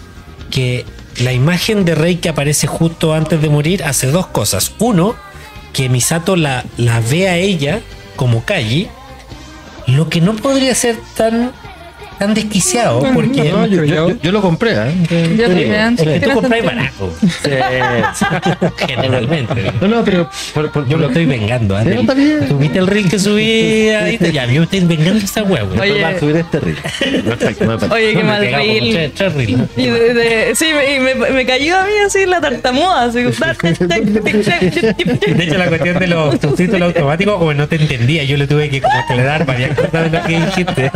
[0.51, 0.85] que
[1.19, 4.73] la imagen de Rey que aparece justo antes de morir hace dos cosas.
[4.79, 5.15] Uno,
[5.73, 7.81] que Misato la, la ve a ella
[8.17, 8.89] como Kaji,
[9.87, 11.53] lo que no podría ser tan
[12.21, 14.95] tan desquiciado porque No, yo, yo- yo lo compré, ¿eh?
[15.37, 15.51] Yo Sí.
[15.51, 15.73] también.
[15.99, 17.13] es que tú compras barato.
[18.87, 19.73] Generalmente.
[19.81, 21.79] No, no, pero por, por- Yo lo estoy vengando.
[21.79, 21.83] ¿eh?
[21.85, 22.47] Sí, no, está bien.
[22.49, 24.19] ¿Tú viste el reel que subí ahí?
[24.33, 25.81] Ya, yo estoy vengando hueá, güey.
[25.81, 26.05] Oye.
[26.05, 26.77] A subir este reel.
[27.91, 29.13] Oye, qué mal reel.
[30.55, 33.05] sí, me, y me, me cayó a mí así la tartamuda.
[33.05, 33.33] Así, De
[35.45, 38.81] hecho, la cuestión de los subtítulos automáticos, como no te entendía, yo le tuve que
[38.83, 40.91] como aclarar varias cosas de lo que dijiste.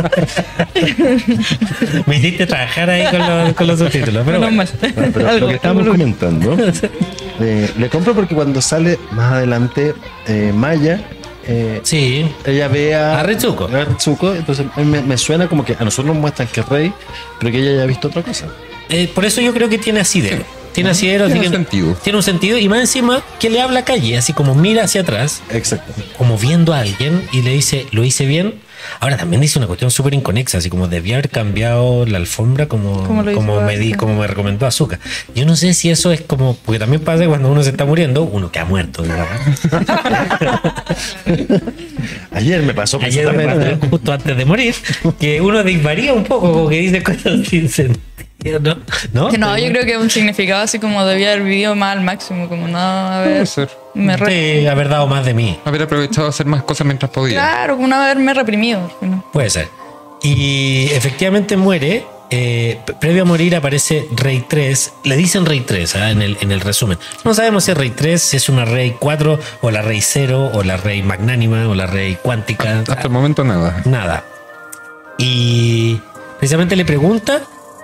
[2.05, 4.23] Me hiciste trabajar ahí con los, con los subtítulos.
[4.25, 4.63] Pero bueno.
[4.95, 6.57] Bueno, pero lo que estábamos comentando,
[7.39, 9.93] eh, le compro porque cuando sale más adelante
[10.27, 11.01] eh, Maya,
[11.47, 16.13] eh, Sí, ella ve a, A Ritsuko, entonces me, me suena como que a nosotros
[16.13, 16.93] nos muestran que es rey,
[17.39, 18.47] pero que ella ya ha visto otra cosa.
[18.89, 20.43] eh, por eso yo creo que tiene asidero.
[20.73, 21.93] Tiene asidero, así Tiene que sentido.
[22.03, 22.57] tiene un sentido.
[22.57, 25.93] Y más encima, que le habla a calle, así como mira hacia atrás, Exacto.
[26.17, 28.55] como viendo a alguien y le dice, lo hice bien.
[28.99, 33.03] Ahora también dice una cuestión súper inconexa, así como debía haber cambiado la alfombra como,
[33.33, 34.99] Como me di, como me recomendó Azúcar.
[35.33, 38.23] Yo no sé si eso es como, porque también pasa cuando uno se está muriendo,
[38.23, 39.03] uno que ha muerto.
[39.03, 39.27] digamos.
[42.31, 44.75] Ayer me pasó Ayer me pasó justo antes de morir,
[45.19, 48.01] que uno disvaría un poco, como que dice cosas sin sentido,
[48.61, 48.77] ¿no?
[49.13, 49.29] ¿No?
[49.29, 52.01] Que no, yo creo que es un significado así como debía haber vivido más al
[52.03, 53.31] máximo, como no haber.
[53.33, 53.69] Puede ser.
[53.93, 55.59] Me re- Sí, haber dado más de mí.
[55.65, 57.33] Haber aprovechado hacer más cosas mientras podía.
[57.39, 58.91] Claro, como no haberme reprimido.
[59.01, 59.23] ¿no?
[59.33, 59.67] Puede ser.
[60.23, 62.05] Y efectivamente muere.
[62.31, 64.93] eh, previo a morir aparece Rey 3.
[65.03, 66.09] Le dicen Rey 3 ¿ah?
[66.11, 66.97] en, el, en el resumen.
[67.23, 70.49] No sabemos si es Rey 3, si es una Rey 4, o la Rey 0,
[70.53, 72.79] o la Rey Magnánima, o la Rey Cuántica.
[72.79, 73.81] Hasta el momento nada.
[73.85, 74.23] Nada.
[75.17, 76.01] Y
[76.39, 77.41] precisamente le pregunta.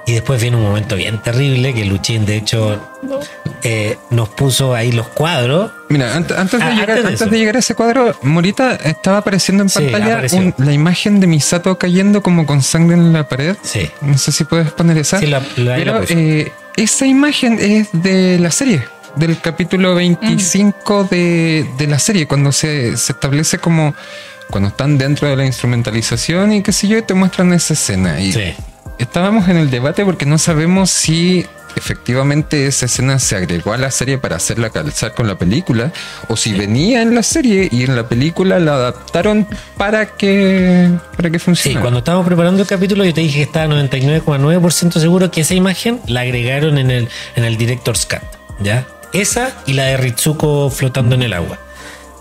[0.07, 2.81] Y después viene un momento bien terrible que Luchín, de hecho,
[3.63, 5.71] eh, nos puso ahí los cuadros.
[5.89, 7.29] Mira, antes, antes de, Ah, llegar, antes de antes eso.
[7.29, 11.27] de llegar a ese cuadro, Morita estaba apareciendo en Sí, pantalla un- la imagen de
[11.27, 13.55] Misato cayendo como con sangre en la pared.
[13.61, 13.89] Sí.
[14.01, 15.19] No sé si puedes poner esa.
[15.19, 18.83] Sí, la- la- Pero eh, esa imagen es de la serie,
[19.15, 23.93] del capítulo 25 de, de la serie, cuando se, se establece como
[24.49, 28.19] cuando están dentro de la instrumentalización y qué sé yo, y te muestran esa escena.
[28.19, 28.53] Y Sí.
[29.03, 31.45] Estábamos en el debate porque no sabemos si
[31.75, 35.93] efectivamente esa escena se agregó a la serie para hacerla calzar con la película
[36.27, 39.47] o si venía en la serie y en la película la adaptaron
[39.77, 41.79] para que para que Sí, funcione.
[41.79, 46.01] cuando estábamos preparando el capítulo yo te dije que estaba 99,9% seguro que esa imagen
[46.07, 47.07] la agregaron en el,
[47.37, 48.19] en el Director's Cut,
[48.59, 48.85] ¿ya?
[49.13, 51.57] Esa y la de Ritsuko flotando en el agua.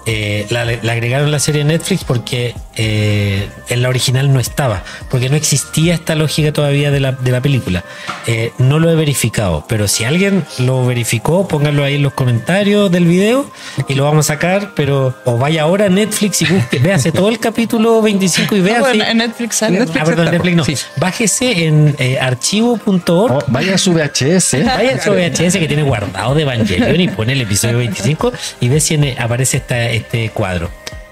[0.07, 5.29] Eh, la, la agregaron la serie Netflix porque eh, en la original no estaba, porque
[5.29, 7.85] no existía esta lógica todavía de la, de la película.
[8.27, 12.91] Eh, no lo he verificado, pero si alguien lo verificó, pónganlo ahí en los comentarios
[12.91, 13.51] del video
[13.89, 17.29] y lo vamos a sacar, pero o vaya ahora a Netflix y busque, véase todo
[17.29, 18.81] el capítulo 25 y No, véase.
[18.81, 19.79] bueno, en Netflix sale.
[19.81, 20.65] Netflix Ah, perdón, está, Netflix no.
[20.65, 20.75] sí.
[20.97, 23.33] Bájese en eh, archivo.org.
[23.33, 24.57] Oh, vaya a su VHS.
[24.65, 28.69] Vaya a su VHS que tiene guardado de Evangelion y pone el episodio 25 y
[28.69, 30.71] ve si en- aparece esta, este cuadro.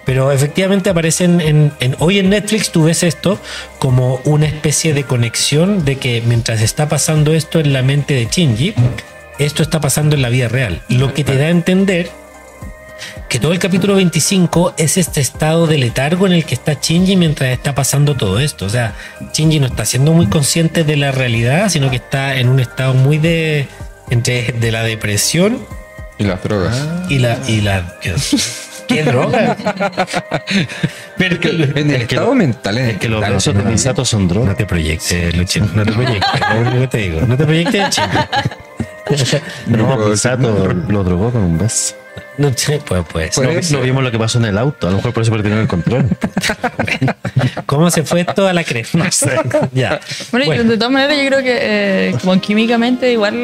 [0.08, 3.38] Pero efectivamente aparecen en, en- hoy en Netflix tú ves esto
[3.78, 8.24] como una especie de conexión de que mientras está pasando esto en la mente de
[8.24, 8.72] Shinji,
[9.38, 10.80] esto está pasando en la vida real.
[10.88, 12.08] Lo que te da a entender
[13.28, 17.14] que todo el capítulo 25 es este estado de letargo en el que está Shinji
[17.16, 18.64] mientras está pasando todo esto.
[18.64, 18.94] O sea,
[19.34, 22.94] Shinji no está siendo muy consciente de la realidad, sino que está en un estado
[22.94, 23.68] muy de
[24.08, 25.58] entre de la depresión
[26.18, 26.82] Y las drogas.
[27.10, 27.94] y la y la
[28.88, 29.56] ¿qué, droga?
[31.16, 33.62] Pero que- en el es que estado lo- mental, en Es que los besos de
[33.62, 34.56] no, Misato son no drogas.
[34.56, 38.08] te proyectes, Luchín, no te proyectes, lo único que te digo, no te proyectes, chico.
[39.66, 41.94] No, puedo Misato lo drogó con un beso.
[42.36, 43.34] No sé, pues, pues.
[43.34, 43.78] Puede no, ser.
[43.78, 44.86] No vimos lo que pasó en el auto.
[44.86, 46.06] A lo mejor por eso perdieron el control.
[47.66, 48.98] ¿Cómo se fue esto a la cresta?
[48.98, 49.30] No sé.
[49.72, 50.00] Ya.
[50.30, 50.64] Bueno, y Bueno.
[50.64, 53.34] de todas maneras, yo creo que eh, como químicamente, igual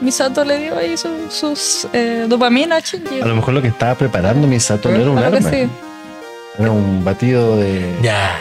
[0.00, 4.46] Misato le dio ahí su- sus eh, dopamina a lo mejor lo que estaba preparando
[4.46, 5.50] Misato no era un arma.
[6.58, 7.94] Era un batido de.
[8.02, 8.38] Ya.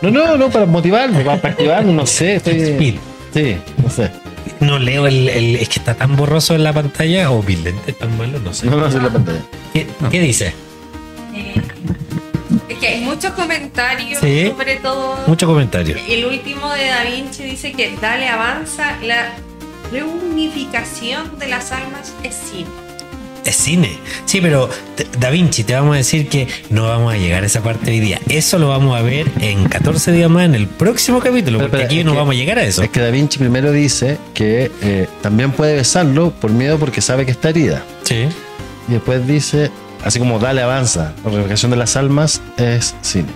[0.00, 2.36] No, no, no, para motivarme, para activarme, no sé.
[2.36, 2.60] Estoy...
[2.60, 2.94] Speed.
[3.32, 4.10] Sí, no sé.
[4.62, 8.16] No leo el, el- Es que está tan borroso en la pantalla o lentes tan
[8.16, 8.66] malos, no sé.
[8.66, 9.40] No, no sé la pantalla.
[9.72, 10.54] ¿Qué, qué dice?
[11.34, 11.60] Eh,
[12.68, 14.48] es que hay muchos comentarios Sí.
[14.56, 15.16] sobre todo.
[15.26, 15.96] Mucho comentario.
[16.08, 19.32] El último de Da Vinci dice que dale avanza, la
[19.90, 22.68] reunificación de las almas es cine.
[23.44, 23.98] Es cine.
[24.24, 24.68] Sí, pero
[25.18, 27.98] Da Vinci, te vamos a decir que no vamos a llegar a esa parte hoy
[28.00, 28.20] día.
[28.28, 31.76] Eso lo vamos a ver en 14 días más en el próximo capítulo, Pero, porque
[31.84, 32.82] pero, aquí no que- vamos a llegar a eso.
[32.82, 37.24] Es que Da Vinci primero dice que eh, también puede besarlo por miedo porque sabe
[37.26, 37.82] que está herida.
[38.04, 38.26] Sí.
[38.88, 39.70] Y después dice,
[40.04, 43.28] así como dale avanza, la reunificación de las almas es cine.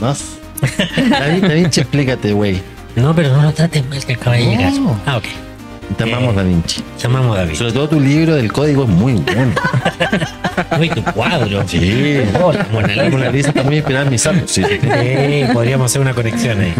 [0.00, 0.14] ¿No?
[1.10, 2.60] Da, Vin- Da Vinci, explícate, güey.
[2.94, 4.50] No, pero no lo trates mal que acaba de No.
[4.50, 4.72] llegar.
[5.06, 5.24] Ah, ok.
[5.96, 6.82] Te amamos, Eh, Da Vinci.
[6.98, 7.54] Llamamos a David.
[7.54, 9.52] Sobre todo tu libro del código es muy bueno.
[10.78, 11.66] Uy, tu cuadro.
[11.66, 12.20] Sí.
[12.40, 13.52] Oh, la Mona La Lisa.
[13.52, 14.50] Mona en mis santos.
[14.50, 14.88] Sí, sí, sí.
[14.88, 16.74] Sí, podríamos hacer una conexión ahí.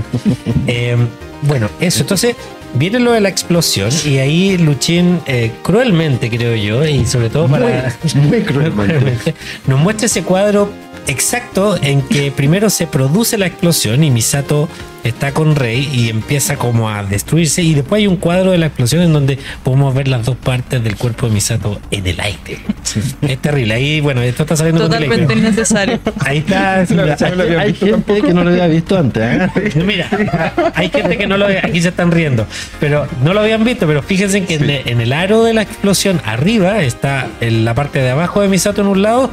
[0.66, 0.96] Eh,
[1.42, 2.02] bueno, eso.
[2.02, 2.36] Entonces,
[2.74, 7.48] viene lo de la explosión y ahí Luchín, eh, cruelmente creo yo, y sobre todo
[7.48, 7.94] para...
[8.14, 9.34] Muy cruelmente.
[9.66, 10.70] nos muestra ese cuadro
[11.06, 14.68] exacto en que primero se produce la explosión y Misato
[15.04, 18.66] está con Rey y empieza como a destruirse y después hay un cuadro de la
[18.66, 22.58] explosión en donde podemos ver las dos partes del cuerpo de Misato en el aire.
[23.22, 23.74] Es terrible.
[23.74, 26.00] Ahí, bueno, esto está saliendo con Totalmente delay, innecesario.
[26.20, 26.80] Ahí está.
[27.58, 29.22] Hay gente que no lo había visto antes.
[29.22, 29.72] ¿eh?
[29.84, 30.08] Mira,
[30.74, 32.46] hay gente que no lo ve, aquí se están riendo,
[32.78, 35.62] pero no lo habían visto, pero fíjense que en, el, en el aro de la
[35.62, 39.30] explosión arriba está en la parte de abajo de Misato en un lado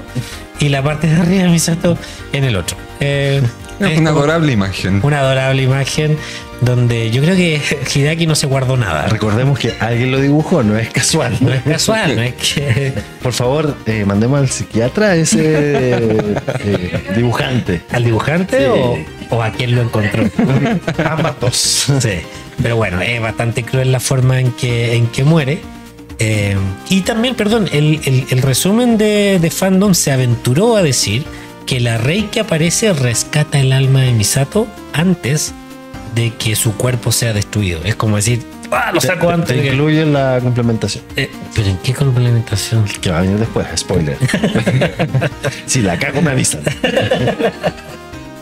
[0.59, 1.97] y la parte de arriba de Misato
[2.33, 2.77] en el otro.
[2.99, 3.41] Eh,
[3.79, 5.01] Es una adorable imagen.
[5.03, 6.17] una adorable imagen
[6.61, 7.61] donde yo creo que
[7.93, 9.05] Hideaki no se guardó nada.
[9.05, 11.37] Recordemos que alguien lo dibujó, no es casual.
[11.41, 17.03] No es casual, no es que Por favor, eh, mandemos al psiquiatra a ese eh,
[17.15, 17.81] dibujante.
[17.91, 18.65] al dibujante Sí.
[18.67, 18.97] o,
[19.35, 20.23] o a quien lo encontró.
[21.07, 21.55] Ambas dos.
[21.99, 22.09] Sí,
[22.63, 25.61] pero bueno, es bastante cruel la forma en que, en que muere.
[26.19, 26.55] Eh,
[26.89, 31.23] y también, perdón, el, el- el resumen de, de fandom se aventuró a decir
[31.65, 35.53] que la rey que aparece rescata el alma de Misato antes
[36.15, 37.79] de que su cuerpo sea destruido.
[37.83, 38.41] Es como decir,
[38.71, 39.47] ¡ah, lo saco Te- antes!
[39.49, 39.67] Te de que-".
[39.75, 41.03] incluye la complementación.
[41.15, 42.85] Eh, ¿Pero en qué complementación?
[43.01, 44.17] Que va a venir después, spoiler.
[45.67, 46.61] si la cago me avisan.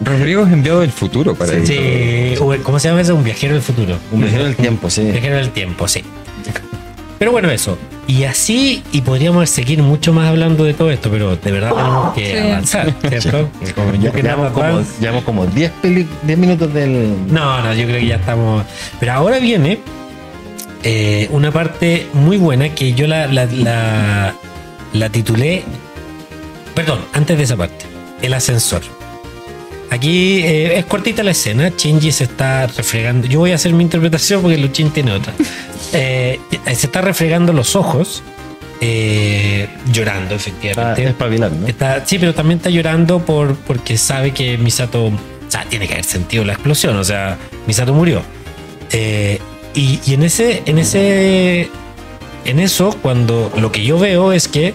[0.02, 1.58] Rodrigo es enviado del futuro para Sí.
[2.34, 2.52] eso.
[2.54, 3.16] Sí, ¿cómo se llama eso?
[3.16, 3.98] Un viajero del futuro.
[4.12, 5.04] Un viajero del tiempo, sí.
[5.04, 6.04] Viajero del tiempo, sí.
[7.18, 7.78] Pero bueno, eso.
[8.08, 12.14] Y así, y podríamos seguir mucho más hablando de todo esto, pero de verdad tenemos
[12.14, 12.38] que Sí.
[12.38, 13.50] avanzar, ¿cierto?
[13.76, 17.16] Como yo que Llevamos como, más- llevamos como 10, peli- 10 minutos del.
[17.32, 18.64] No, no, yo creo que ya estamos.
[19.00, 19.80] Pero ahora viene
[20.84, 24.36] eh, una parte muy buena que yo la, la, la,
[24.94, 25.64] la titulé.
[26.76, 27.86] Perdón, antes de esa parte.
[28.22, 28.82] El ascensor.
[29.90, 31.72] Aquí eh, es cortita la escena.
[31.76, 33.28] Shinji se está refregando.
[33.28, 35.34] Yo voy a hacer mi interpretación porque Luchin tiene otra.
[35.94, 38.22] Eh, se está refregando los ojos.
[38.82, 41.04] eh, llorando, Está efectivamente.
[41.06, 41.68] espabilando.
[41.68, 45.06] Está, sí, pero también está llorando por, porque sabe que Misato.
[45.06, 45.12] O
[45.48, 46.98] sea, tiene que haber sentido la explosión.
[46.98, 47.38] O sea,
[47.68, 48.24] Misato murió.
[48.92, 50.64] Y, y en ese.
[50.66, 51.70] En ese.
[52.44, 54.74] En eso, cuando lo que yo veo es que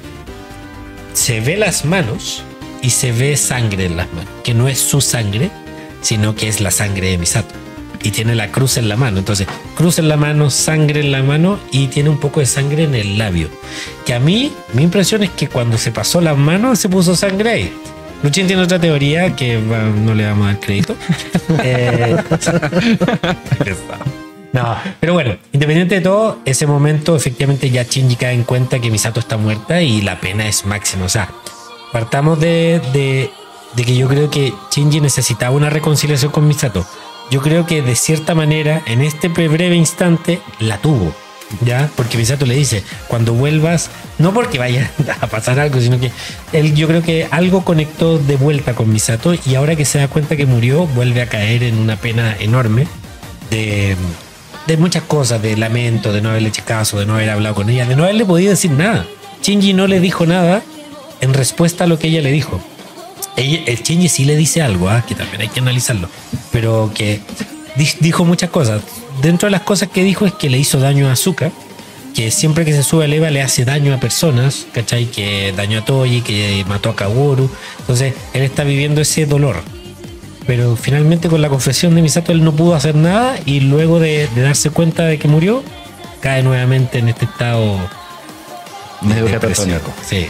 [1.12, 2.44] se ve las manos
[2.82, 4.30] y se ve sangre en las manos.
[4.44, 5.50] Que no es su sangre,
[6.00, 7.54] sino que es la sangre de Misato.
[8.02, 9.18] Y tiene la cruz en la mano.
[9.18, 9.46] Entonces,
[9.76, 12.94] cruz en la mano, sangre en la mano y tiene un poco de sangre en
[12.94, 13.48] el labio.
[14.06, 17.50] Que a mí, mi impresión es que cuando se pasó las manos se puso sangre
[17.50, 17.72] ahí.
[18.22, 20.96] Luchín tiene otra teoría que va, no le vamos a dar crédito.
[21.64, 22.16] Eh,
[24.52, 28.90] no, pero bueno, independiente de todo, ese momento efectivamente ya Shinji cae en cuenta que
[28.90, 31.06] Misato está muerta y la pena es máxima.
[31.06, 31.28] O sea,
[31.92, 33.30] partamos de, de,
[33.74, 36.86] de que yo creo que Shinji necesitaba una reconciliación con Misato.
[37.30, 41.14] Yo creo que de cierta manera, en este breve instante, la tuvo.
[41.62, 41.90] ¿Ya?
[41.96, 44.90] Porque Misato le dice, cuando vuelvas, no porque vaya
[45.20, 46.12] a pasar algo, sino que
[46.52, 50.06] él yo creo que algo conectó de vuelta con Misato y ahora que se da
[50.06, 52.86] cuenta que murió, vuelve a caer en una pena enorme
[53.50, 53.96] de,
[54.68, 57.68] de muchas cosas, de lamento, de no haberle hecho caso, de no haber hablado con
[57.68, 59.04] ella, de no haberle podido decir nada.
[59.42, 60.62] Shinji no le dijo nada
[61.20, 62.60] en respuesta a lo que ella le dijo.
[63.36, 66.08] Ella- el Shinji sí le dice algo, ah, que también hay que analizarlo,
[66.52, 67.20] pero que
[67.76, 68.82] di- dijo muchas cosas.
[69.22, 71.50] Dentro de las cosas que dijo es que le hizo daño a Azuka,
[72.14, 75.06] que siempre que se sube al Eva le hace daño a personas, ¿cachai?
[75.06, 77.48] Que dañó a Toji, que mató a Kaworu.
[77.80, 79.62] Entonces él está viviendo ese dolor.
[80.46, 84.26] Pero finalmente con la confesión de Misato él no pudo hacer nada y luego de,
[84.34, 85.62] de darse cuenta de que murió,
[86.20, 87.78] cae nuevamente en este estado
[89.02, 89.92] Medio catatónico.
[90.08, 90.26] Sí,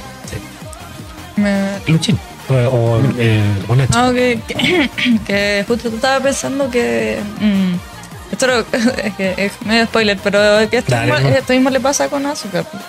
[1.87, 2.19] Luchín.
[2.49, 3.99] O, o, eh, o Nacho.
[4.07, 4.91] No, que, que,
[5.27, 7.19] que justo estaba pensando que.
[7.41, 7.75] mm,
[8.33, 8.61] esto lo-
[9.05, 11.37] es que es medio spoiler, pero que esto, Dale, mismo, no.
[11.37, 12.45] esto mismo le pasa con pues,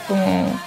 [0.07, 0.59] Como,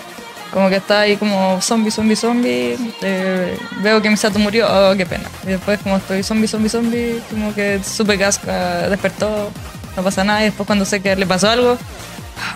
[0.53, 2.77] como que está ahí como zombie, zombie, zombie.
[3.03, 5.29] eh, veo que Misato murió, oh, qué pena.
[5.45, 9.51] Y después, como estoy zombie, zombie, zombie, como que supe que Asuka despertó,
[9.97, 10.43] no pasa nada.
[10.43, 11.77] Y después, cuando sé que le pasó algo,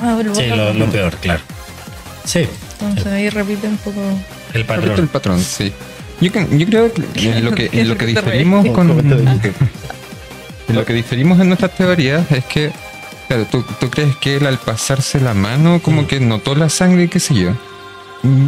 [0.01, 1.41] ah, me Sí, lo peor, claro.
[2.25, 2.47] Sí,
[2.81, 4.01] Entonces ahí repite un poco.
[4.55, 4.99] El patrón.
[4.99, 5.73] el patrón, sí.
[6.21, 8.89] Yo, yo creo que en lo que, en lo que diferimos con.
[10.69, 12.71] En lo que diferimos en nuestras teorías es que,
[13.27, 17.05] claro, tú, tú crees que él al pasarse la mano como que notó la sangre
[17.05, 17.53] y qué sé yo.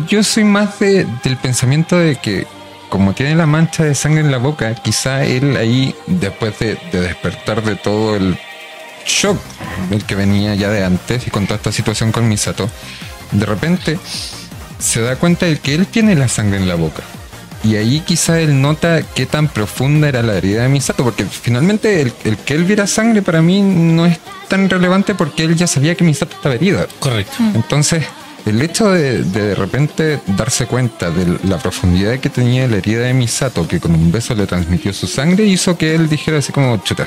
[0.07, 2.47] Yo soy más de- del pensamiento de que
[2.91, 7.01] como tiene la mancha de sangre en la boca, quizá él ahí, después de, de
[7.01, 8.37] despertar de todo el
[9.07, 9.39] shock
[9.89, 12.69] del que venía ya de antes y con toda esta situación con Misato,
[13.33, 13.99] de repente
[14.81, 17.03] se da cuenta de que él tiene la sangre en la boca.
[17.63, 22.01] Y ahí quizá él nota qué tan profunda era la herida de Misato, porque finalmente
[22.01, 25.67] el, el que él viera sangre para mí no es tan relevante porque él ya
[25.67, 26.87] sabía que Misato estaba herida.
[26.99, 27.35] Correcto.
[27.55, 28.05] Entonces,
[28.47, 33.01] el hecho de, de de repente darse cuenta de la profundidad que tenía la herida
[33.03, 36.53] de Misato, que con un beso le transmitió su sangre, hizo que él dijera así
[36.53, 37.07] como, chuta,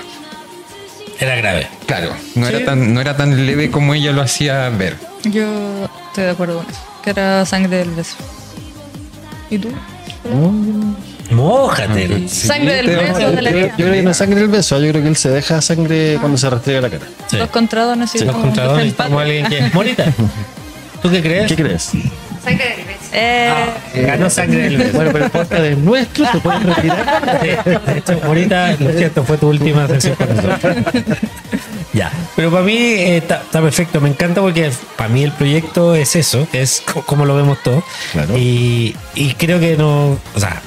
[1.20, 1.68] Era grave.
[1.88, 2.54] claro, no, Sí.
[2.56, 4.98] era tan, no era tan leve como ella lo hacía ver.
[5.24, 6.80] Yo estoy de acuerdo con eso.
[7.04, 8.16] Que era sangre del beso.
[9.50, 9.70] ¿Y tú?
[11.32, 12.28] Mójate.
[12.30, 13.74] Sí, Sangre del beso Yo, de la yo herida.
[13.76, 16.38] creo que no es sangre el beso, yo creo que él se deja sangre cuando
[16.38, 17.06] se restriega la cara.
[17.28, 17.38] Sí.
[17.38, 19.62] Los contradones y Los contradones, como alguien que.
[19.74, 20.06] Morita,
[21.02, 21.48] ¿tú qué crees?
[21.48, 21.92] ¿Qué crees?
[22.44, 23.00] Sangre del beso.
[23.14, 23.74] Eh,
[24.06, 24.94] Ganó sangre del beso.
[24.96, 27.40] Bueno, pero el podcast es nuestro, se pueden retirar.
[27.42, 30.76] De hecho, Morita, lo siento, fue tu última sesión con nosotros.
[31.94, 36.16] Ya, pero para mí eh, está perfecto, me encanta porque para mí el proyecto es
[36.16, 37.84] eso, es co- como lo vemos todos.
[38.12, 38.36] Claro.
[38.38, 40.62] Y, y creo que no, o sea,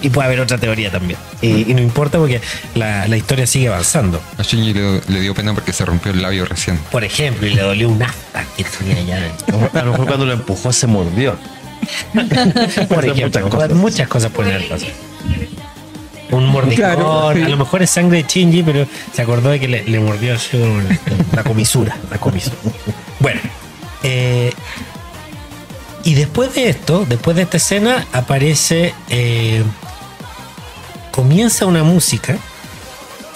[0.00, 1.18] y puede haber otra teoría también.
[1.42, 2.40] Y, y no importa porque
[2.74, 4.20] la, la historia sigue avanzando.
[4.38, 6.78] A Shinji le, le dio pena porque se rompió el labio recién.
[6.90, 9.70] Por ejemplo, y le dolió un asta que tenía allá dentro.
[9.78, 11.36] A lo mejor cuando lo empujó se mordió.
[12.88, 13.70] Por ejemplo, muchas cosas.
[13.72, 14.92] muchas cosas pueden haber pasado.
[16.30, 17.42] Un mordiscón, Claro, sí.
[17.42, 20.34] a lo mejor es sangre de Shinji, pero se acordó de que le, le mordió
[21.32, 22.56] la comisura, la comisura.
[23.20, 23.40] Bueno,
[24.02, 24.52] eh,
[26.04, 29.62] y después de esto, después de esta escena, aparece, eh,
[31.12, 32.36] comienza una música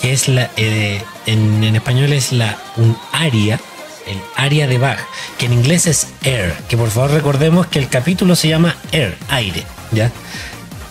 [0.03, 3.61] que es la, eh, en, en español es la un aria,
[4.07, 4.99] el aria de Bach,
[5.39, 9.17] que en inglés es air, que por favor recordemos que el capítulo se llama air,
[9.29, 10.11] aire, ¿ya?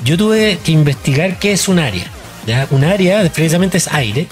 [0.04, 1.80] Yo tuve que investigar qué es un
[2.46, 2.68] ¿ya?
[2.72, 4.28] Un aria precisamente es aire.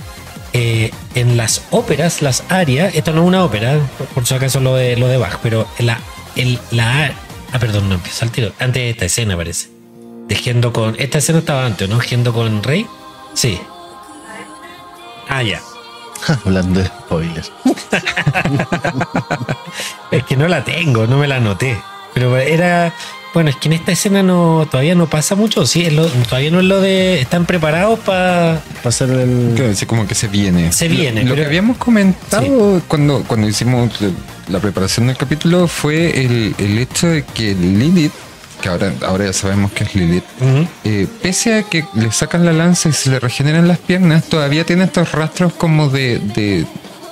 [0.54, 3.80] Eh, en las óperas, las arias, esto no es una ópera,
[4.14, 6.00] por, si acaso lo de, lo de Bach, pero la,
[6.36, 7.12] el, la,
[7.52, 9.70] ah, perdón, no empieza al tiro, antes de esta escena parece.
[10.28, 12.00] De Gendo con, esta escena estaba antes, ¿no?
[12.00, 12.88] Gendo con Rey,
[13.34, 13.60] sí.
[15.28, 15.62] Ah, ya.
[16.46, 17.52] Hablando de spoilers.
[20.12, 21.78] Es que no la tengo, no me la anoté.
[22.14, 22.94] Pero era.
[23.38, 25.64] Bueno, es que en esta escena no todavía no pasa mucho.
[25.68, 27.22] Sí, es lo- todavía no es lo de.
[27.22, 28.64] Están preparados para.
[28.82, 29.54] Pasar el.
[29.56, 30.72] Claro, así como que se viene.
[30.74, 33.92] Se viene, Lo, lo pero- que habíamos comentado cuando, cuando hicimos
[34.48, 38.12] la preparación del capítulo fue el, el hecho de que Lilith,
[38.60, 40.24] que ahora, ahora ya sabemos que es Lilith,
[40.84, 44.66] eh, pese a que le sacan la lanza y se le regeneran las piernas, todavía
[44.66, 46.66] tiene estos rastros como de, de,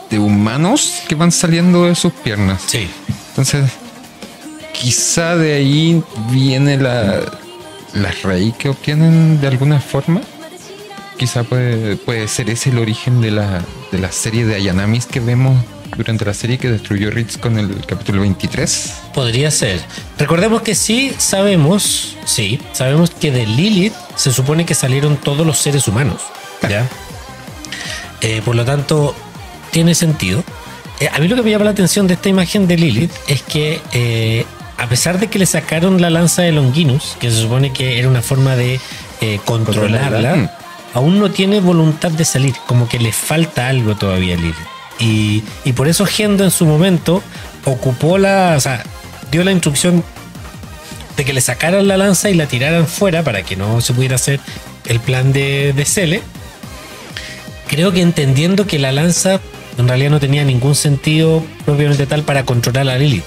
[0.09, 2.63] de humanos que van saliendo de sus piernas.
[2.65, 2.89] Sí.
[3.29, 3.65] Entonces,
[4.81, 7.21] quizá de ahí viene la,
[7.93, 10.21] la raíz que obtienen de alguna forma.
[11.17, 15.19] Quizá puede, puede ser ese el origen de la, de la serie de Ayanamis que
[15.19, 15.57] vemos
[15.95, 18.93] durante la serie que destruyó Ritz con el capítulo 23.
[19.13, 19.79] Podría ser.
[20.17, 25.57] Recordemos que sí sabemos, sí, sabemos que de Lilith se supone que salieron todos los
[25.57, 26.21] seres humanos.
[26.67, 26.87] ¿Ya?
[28.21, 29.15] Eh, por lo tanto,
[29.71, 30.43] tiene sentido.
[30.99, 33.41] Eh, a mí lo que me llama la atención de esta imagen de Lilith es
[33.43, 34.45] que, eh,
[34.77, 38.07] a pesar de que le sacaron la lanza de Longinus, que se supone que era
[38.07, 38.79] una forma de
[39.21, 40.57] eh, controlarla, Controlarla.
[40.93, 44.55] aún no tiene voluntad de salir, como que le falta algo todavía a Lilith.
[44.99, 47.21] Y, y por eso Gendo en su momento
[47.65, 48.83] ocupó la, o sea,
[49.31, 50.03] dio la instrucción
[51.17, 54.15] de que le sacaran la lanza y la tiraran fuera para que no se pudiera
[54.15, 54.39] hacer
[54.85, 56.21] el plan de, de Cele.
[57.67, 59.39] Creo que entendiendo que la lanza
[59.77, 63.23] en realidad no tenía ningún sentido propiamente tal para controlar a Lilith.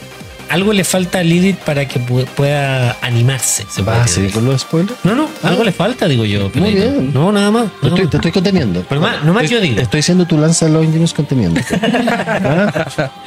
[0.51, 3.67] Algo le falta a Lilith para que pu- pueda animarse.
[3.71, 4.95] Se ¿Vas puede a seguir con los spoilers?
[5.05, 6.51] No, no, algo le falta, digo yo.
[6.55, 7.13] Muy bien.
[7.13, 7.67] No, nada más.
[7.81, 8.11] Te estoy, más.
[8.11, 8.85] te estoy conteniendo.
[8.89, 9.81] Pero más- no más Estoy- yo digo.
[9.81, 11.61] Estoy siendo tu lanza de Longinus conteniendo.
[11.71, 13.11] ¿Ah?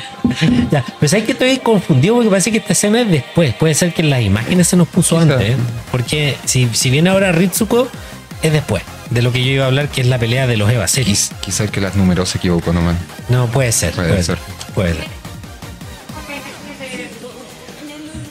[0.71, 3.53] Ya, pero sabes que estoy confundido porque parece que esta escena es después.
[3.55, 5.41] Puede ser que en las imágenes se nos puso antes.
[5.41, 5.55] ¿eh?
[5.91, 7.87] Porque si, si viene ahora Ritsuko,
[8.41, 10.71] es después de lo que yo iba a hablar, que es la pelea de los
[10.71, 11.31] Eva Series.
[11.31, 12.95] Quiz- Quizá el que las números se equivocó nomás.
[13.29, 13.91] No, puede ser.
[13.93, 14.37] Puede Puede, ser.
[14.37, 14.73] ser.
[14.73, 15.20] Puede ser.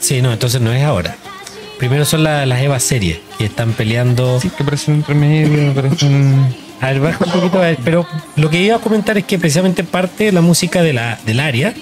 [0.01, 1.16] Sí, no, entonces no es ahora.
[1.78, 4.40] Primero son la- las Eva Series que están peleando.
[4.40, 6.55] Sí, que parecen entre medio, parecen...
[6.81, 8.06] A ver, baja un poquito, a ver, pero
[8.36, 11.40] lo que iba a comentar es que precisamente parte de la música de la, del
[11.40, 11.74] área,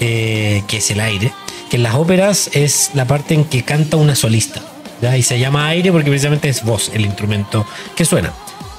[0.00, 1.32] eh, que es el aire,
[1.70, 4.60] que en las óperas es la parte en que canta una solista,
[5.00, 5.16] ¿ya?
[5.16, 7.66] y se llama aire porque precisamente es voz, el instrumento
[7.96, 8.32] que suena.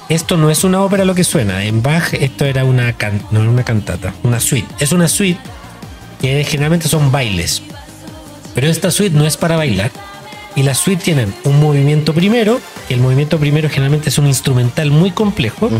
[0.08, 3.40] Esto no es una ópera lo que suena, en Bach esto era una, can- no
[3.40, 4.68] una cantata, una suite.
[4.78, 5.40] Es una suite
[6.20, 7.60] que generalmente son bailes,
[8.54, 9.90] pero esta suite no es para bailar,
[10.56, 14.90] Y las suites tienen un movimiento primero, que el movimiento primero generalmente es un instrumental
[14.90, 15.70] muy complejo,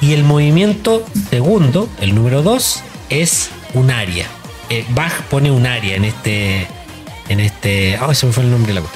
[0.00, 4.26] y el movimiento segundo, el número 2, es un aria.
[4.68, 6.66] Eh, Bach pone un aria en este.
[7.28, 7.96] En este.
[7.96, 8.86] Ah, se me fue el nombre de la.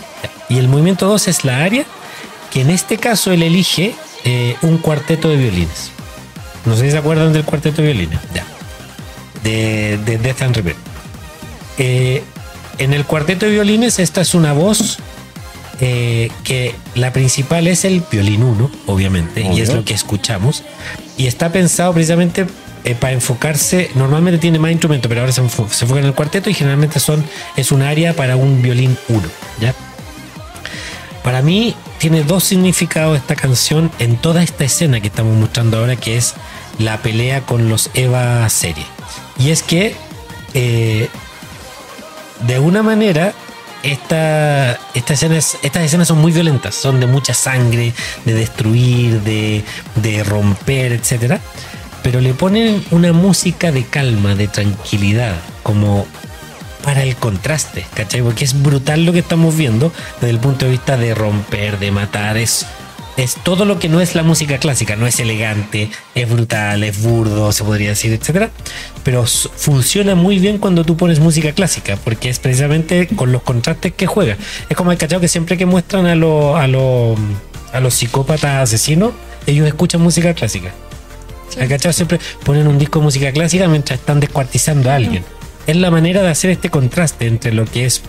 [0.49, 1.85] Y el movimiento 2 es la aria,
[2.51, 3.95] que en este caso él elige
[4.25, 5.91] eh, un cuarteto de violines.
[6.65, 8.19] No sé si se acuerdan del cuarteto de violines.
[8.35, 8.45] Ya.
[9.43, 10.77] De, de Death and Rebirth.
[11.79, 12.23] Eh,
[12.79, 14.99] en el cuarteto de violines, esta es una voz
[15.81, 19.81] eh, que la principal es el violín 1, obviamente, y es Obvio.
[19.81, 20.63] lo que escuchamos.
[21.17, 22.47] Y está pensado precisamente
[22.85, 26.15] eh, para enfocarse, normalmente tiene más instrumentos, pero ahora se, enfo- se enfoca en el
[26.15, 27.25] cuarteto y generalmente son,
[27.57, 29.23] es un área para un violín 1,
[29.61, 29.75] ¿ya?
[31.23, 35.97] Para mí tiene dos significados esta canción en toda esta escena que estamos mostrando ahora,
[35.97, 36.35] que es
[36.79, 38.85] la pelea con los Eva serie.
[39.39, 39.97] Y es que
[40.55, 41.09] eh,
[42.41, 43.33] de una manera
[43.83, 47.93] estas escenas son muy violentas, son de mucha sangre,
[48.25, 49.65] de destruir, de,
[49.97, 51.41] de romper, etcétera.
[52.03, 56.07] Pero le ponen una música de calma, de tranquilidad, como
[56.83, 58.23] para el contraste, ¿cachai?
[58.23, 61.91] Porque es brutal lo que estamos viendo desde el punto de vista de romper, de
[61.91, 62.65] matar, es,
[63.17, 67.03] es todo lo que no es la música clásica, no es elegante, es brutal, es
[67.03, 68.51] burdo, se podría decir, etcétera,
[69.05, 73.95] pero funciona muy bien cuando tú pones música clásica, porque es precisamente con los contrastes
[73.95, 74.37] que juega.
[74.69, 77.19] Es como el cachao que siempre que muestran a, los a, los
[77.73, 79.13] a los psicópatas asesinos,
[79.47, 80.73] ellos escuchan música clásica.
[81.59, 81.93] ¿Hay cachado?
[81.93, 85.25] Siempre ponen un disco de música clásica mientras están descuartizando a alguien.
[85.67, 88.03] Es la manera de hacer este contraste entre lo que es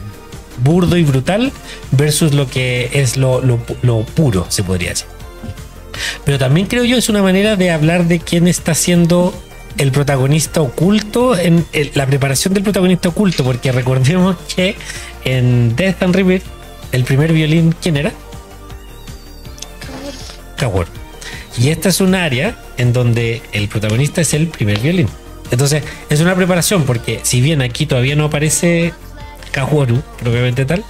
[0.63, 1.51] burdo y brutal
[1.91, 5.07] versus lo que es lo, lo pu- lo puro, se podría decir.
[6.25, 9.33] Pero también creo yo es una manera de hablar de quién está siendo
[9.77, 14.75] el protagonista oculto en la preparación del protagonista oculto, porque recordemos que
[15.23, 16.43] en Death and Rebirth
[16.91, 18.11] el primer violín, ¿quién era?
[20.59, 20.87] Coward.
[21.59, 25.07] Y esta es un área en donde el protagonista es el primer violín.
[25.49, 28.93] Entonces, es una preparación porque si bien aquí todavía no aparece
[29.51, 30.83] Kaworu, propiamente tal,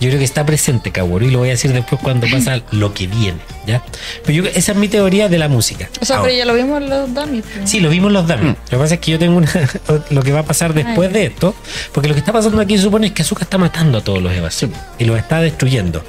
[0.00, 2.94] yo creo que está presente Kaworu y lo voy a decir después cuando pasa lo
[2.94, 3.82] que viene, ¿ya?
[4.24, 5.88] Pero yo, esa es mi teoría de la música.
[6.00, 7.44] O sea, Ahora, pero ya lo vimos en los dummies.
[7.54, 7.70] pues.
[7.70, 8.54] Sí, lo vimos los dummies.
[8.64, 9.50] Lo que pasa es que yo tengo una,
[10.10, 11.14] lo que va a pasar después Ay.
[11.14, 11.54] de esto,
[11.92, 14.22] porque lo que está pasando aquí se supone es que Azuka está matando a todos
[14.22, 14.64] los Evas
[14.98, 16.02] y los está destruyendo.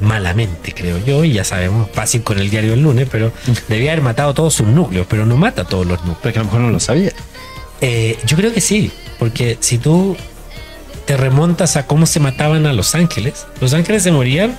[0.00, 3.32] Malamente, creo yo, y ya sabemos, fácil con el diario del lunes, pero
[3.68, 6.18] debía haber matado todos sus núcleos, pero no mata a todos los núcleos.
[6.22, 7.10] Pero que a lo mejor no lo sabía.
[7.80, 10.16] Eh, yo creo que sí, porque si tú
[11.08, 14.54] te remontas a cómo se mataban a Los Ángeles, Los Ángeles se morían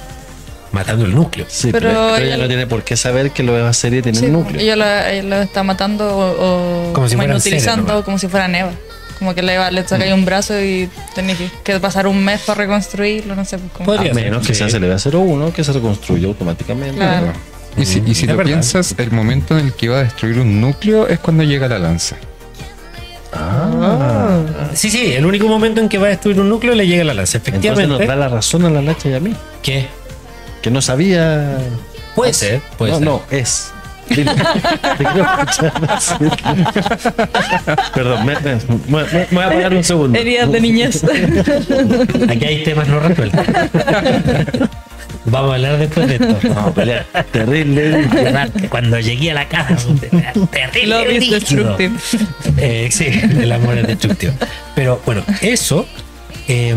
[0.71, 1.45] matando el núcleo.
[1.47, 4.17] Sí, Pero ella ella- no tiene por qué saber que lo de la serie tiene
[4.19, 4.59] Sí, un núcleo.
[4.59, 8.03] Ella lo, ella lo está matando o, o Como si fueran inutilizando seres nomás.
[8.05, 8.71] como si fuera Neva.
[9.19, 12.23] Como que le, va- le saca ahí un brazo y tenés que, que pasar un
[12.23, 13.57] mes para reconstruirlo, no sé.
[13.59, 14.59] pues, Podría a ser, menos que sí.
[14.59, 16.95] sea se le va a 01 que se reconstruye automáticamente.
[16.97, 17.33] Claro.
[17.77, 18.51] Y si, y si lo verdad.
[18.53, 21.77] piensas, el momento en el que va a destruir un núcleo es cuando llega la
[21.79, 22.15] lanza.
[23.31, 24.39] Ah.
[24.73, 27.13] Sí, sí, el único momento en que va a destruir un núcleo le llega la
[27.13, 27.37] lanza.
[27.37, 28.07] Entonces nos Efectivamente.
[28.07, 29.35] da la razón a la Lacha y a mí.
[29.61, 29.85] ¿Qué?
[30.61, 31.57] Que no sabía.
[32.15, 33.05] Puede ser, puede no, ser.
[33.07, 33.71] no, es.
[34.09, 34.31] Dile.
[34.97, 35.27] Te quiero.
[37.93, 40.17] Perdón, me, me- me- me voy a apagar un segundo.
[40.19, 41.03] Heridas de niñez.
[42.27, 43.39] Aquí hay temas no resueltos.
[45.25, 46.39] Vamos a hablar después de esto.
[46.49, 47.05] Vamos a pelear.
[47.31, 48.07] Terrible.
[48.69, 49.87] Cuando llegué a la casa,
[50.51, 50.87] terrible.
[50.87, 51.91] Love is destructive.
[52.57, 54.33] Eh, sí, el amor es destructivo.
[54.75, 55.85] Pero bueno, eso,
[56.47, 56.75] eh,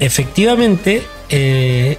[0.00, 1.98] efectivamente, eh,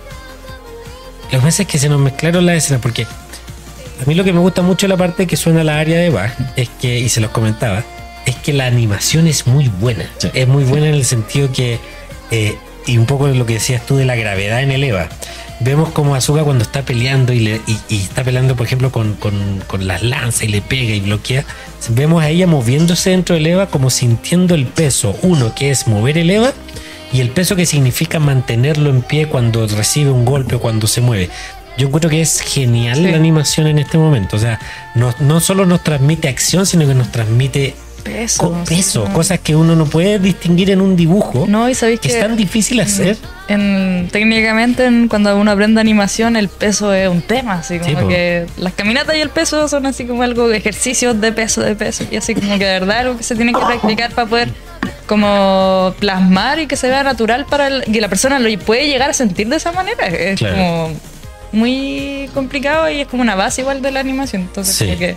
[1.32, 4.34] lo que pasa es que se nos mezclaron las escenas, porque a mí lo que
[4.34, 7.10] me gusta mucho de la parte que suena la área de Bach es que, y
[7.10, 7.84] se los comentaba,
[8.26, 10.06] es que la animación es muy buena.
[10.18, 10.30] Sí.
[10.34, 11.80] Es muy buena en el sentido que,
[12.32, 15.10] eh, y un poco lo que decías tú de la gravedad en el Eva.
[15.62, 19.14] Vemos como Azuka cuando está peleando y, le- y- y está peleando, por ejemplo, con,
[19.14, 21.46] con- con las lanzas y le pega y bloquea.
[21.90, 25.16] Vemos a ella moviéndose dentro del Eva como sintiendo el peso.
[25.22, 26.52] Uno, que es mover el Eva,
[27.14, 31.00] y el peso que significa mantenerlo en pie cuando recibe un golpe o cuando se
[31.02, 31.30] mueve.
[31.78, 33.04] Yo encuentro que es genial Sí.
[33.04, 34.36] la animación en este momento.
[34.36, 34.60] O sea,
[34.96, 37.76] no, no solo nos transmite acción, sino que nos transmite
[38.06, 38.52] Peso.
[38.52, 39.12] co- peso, sí.
[39.14, 41.46] cosas que uno no puede distinguir en un dibujo.
[41.50, 43.18] No, y sabéis que que es tan difícil hacer.
[43.48, 47.96] en, técnicamente en- cuando uno aprende animación el peso es un tema, así como Sí,
[48.04, 48.08] po.
[48.08, 51.76] que las caminatas y el peso son así como algo de ejercicios de peso, de
[51.76, 54.50] peso, y así como que de verdad algo que se tiene que practicar para poder
[55.08, 59.10] como plasmar y que se vea natural para el- que la persona lo puede llegar
[59.10, 60.08] a sentir de esa manera.
[60.08, 60.56] Es Claro.
[60.56, 60.92] como
[61.52, 64.44] muy complicado y es como una base igual de la animación.
[64.44, 64.86] Entonces Sí.
[64.86, 65.16] como que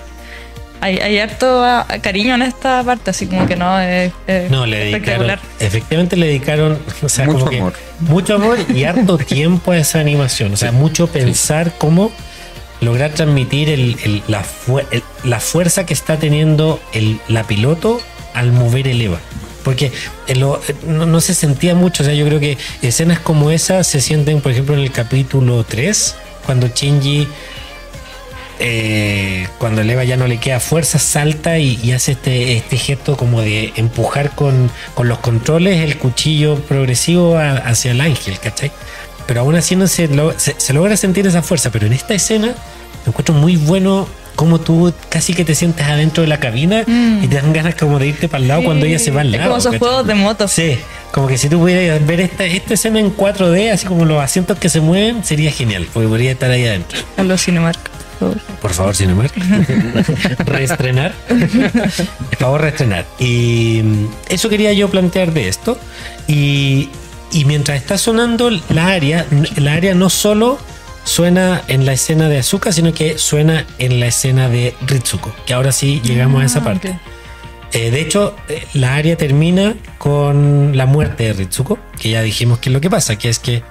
[0.80, 4.66] hay, hay harto ah, cariño en esta parte, así como que no es, es No,
[4.66, 5.02] le dedicaron.
[5.02, 5.40] espectacular.
[5.60, 6.78] Efectivamente le dedicaron.
[7.02, 7.72] O sea, Mucho como que amor.
[8.00, 10.52] mucho amor y harto tiempo a esa animación.
[10.52, 12.12] O sea, mucho pensar cómo
[12.80, 18.00] lograr transmitir el- el- la, fu- el- la fuerza que está teniendo el, la piloto
[18.34, 19.18] al mover el EVA.
[19.64, 19.90] Porque
[20.28, 22.02] en lo- no, no se sentía mucho.
[22.02, 25.64] O sea, yo creo que escenas como esa se sienten, por ejemplo, en el capítulo
[25.64, 26.14] 3,
[26.46, 27.26] cuando Shinji
[28.60, 32.76] eh, cuando el Eva ya no le queda fuerza, salta y, y hace este, este
[32.76, 38.38] gesto como de empujar con, con los controles el cuchillo progresivo a- hacia el ángel,
[38.40, 38.70] ¿cachai?
[39.26, 41.70] Pero aún así no se, lo- se, se logra sentir esa fuerza.
[41.70, 42.48] Pero en esta escena
[43.04, 47.26] me encuentro muy bueno como tú casi que te sientes adentro de la cabina y
[47.26, 49.34] te dan ganas como de irte para el lado cuando ella se va al Mm.
[49.34, 49.50] Es lado.
[49.50, 49.78] como esos ¿cachai?
[49.88, 50.46] juegos de moto.
[50.48, 50.78] Sí,
[51.10, 54.56] como que si tú pudieras ver esta, esta escena en 4D, así como los asientos
[54.58, 57.00] que se mueven, sería genial, porque podría estar ahí adentro.
[57.16, 57.78] A los Cinemark.
[58.18, 58.40] Por favor.
[58.60, 59.32] Por favor, Cinemark.
[60.46, 61.12] reestrenar.
[61.28, 63.06] Por favor, reestrenar.
[63.18, 65.78] Y mm, eso quería yo plantear de esto.
[66.26, 66.88] Y,
[67.32, 69.26] y mientras está sonando la área,
[69.56, 70.58] la área no solo
[71.04, 75.32] suena en la escena de Azuka, sino que suena en la escena de Ritsuko.
[75.46, 76.98] Que ahora sí llegamos a esa Ah, parte.
[77.72, 82.58] Eh, de hecho, eh, la área termina con la muerte de Ritsuko, que ya dijimos
[82.58, 83.62] que es lo que pasa, que es que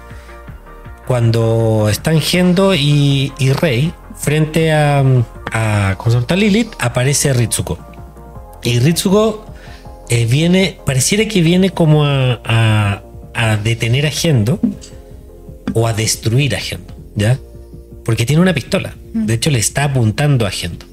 [1.08, 5.04] cuando están Gendo y, y Rey frente a,
[5.52, 6.36] a.
[6.36, 7.78] Lilith, aparece Ritsuko.
[8.64, 9.46] Y Ritsuko
[10.10, 13.04] eh, viene, pareciera que viene como a, a-
[13.34, 14.60] a detener a Gendo
[15.74, 17.38] o a destruir a Gendo, ¿ya?
[18.04, 18.96] Porque tiene una pistola.
[19.14, 20.86] De hecho, le está apuntando a Gendo.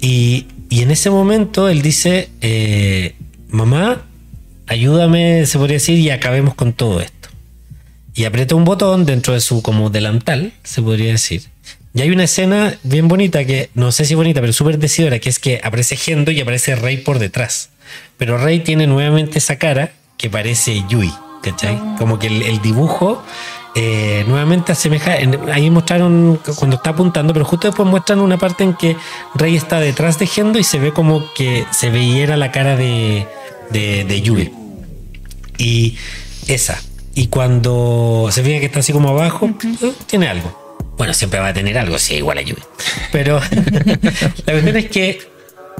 [0.00, 3.14] Y, y en ese momento él dice, eh,
[3.48, 4.02] mamá,
[4.66, 7.28] ayúdame, se podría decir, y acabemos con todo esto.
[8.14, 11.42] Y aprieta un botón dentro de su como delantal, se podría decir.
[11.94, 15.28] Y hay una escena bien bonita que, no sé si bonita, pero súper decidora, que
[15.28, 17.70] es que aparece Gendo y aparece Rey por detrás.
[18.18, 21.12] Pero Rey tiene nuevamente esa cara que parece Yui,
[21.42, 21.80] ¿cachai?
[21.98, 23.22] Como que el, el dibujo
[23.76, 25.16] eh, nuevamente asemeja.
[25.52, 28.96] ahí mostraron cuando está apuntando, pero justo después muestran una parte en que
[29.34, 33.26] Rey está detrás de Gendo y se ve como que se veía la cara de,
[33.70, 34.52] de, de Yui.
[35.58, 35.96] Y
[36.46, 36.80] esa.
[37.14, 39.50] Y cuando se ve que está así como abajo,
[39.82, 40.63] eh, tiene algo.
[40.96, 42.56] Bueno, siempre va a tener algo, sí, igual a Yui.
[43.12, 43.40] Pero
[44.46, 45.18] la cuestión es que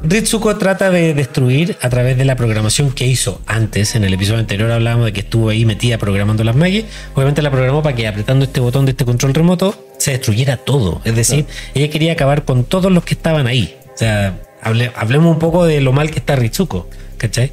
[0.03, 3.95] Ritsuko trata de destruir a través de la programación que hizo antes.
[3.95, 6.85] En el episodio anterior hablábamos de que estuvo ahí metida programando las Maggie.
[7.15, 11.01] Obviamente la programó para que apretando este botón de este control remoto se destruyera todo.
[11.05, 13.77] Es decir, ella quería acabar con todos los que estaban ahí.
[13.95, 17.53] O sea, hable- hablemos un poco de lo mal que está Ritsuko, ¿cachai?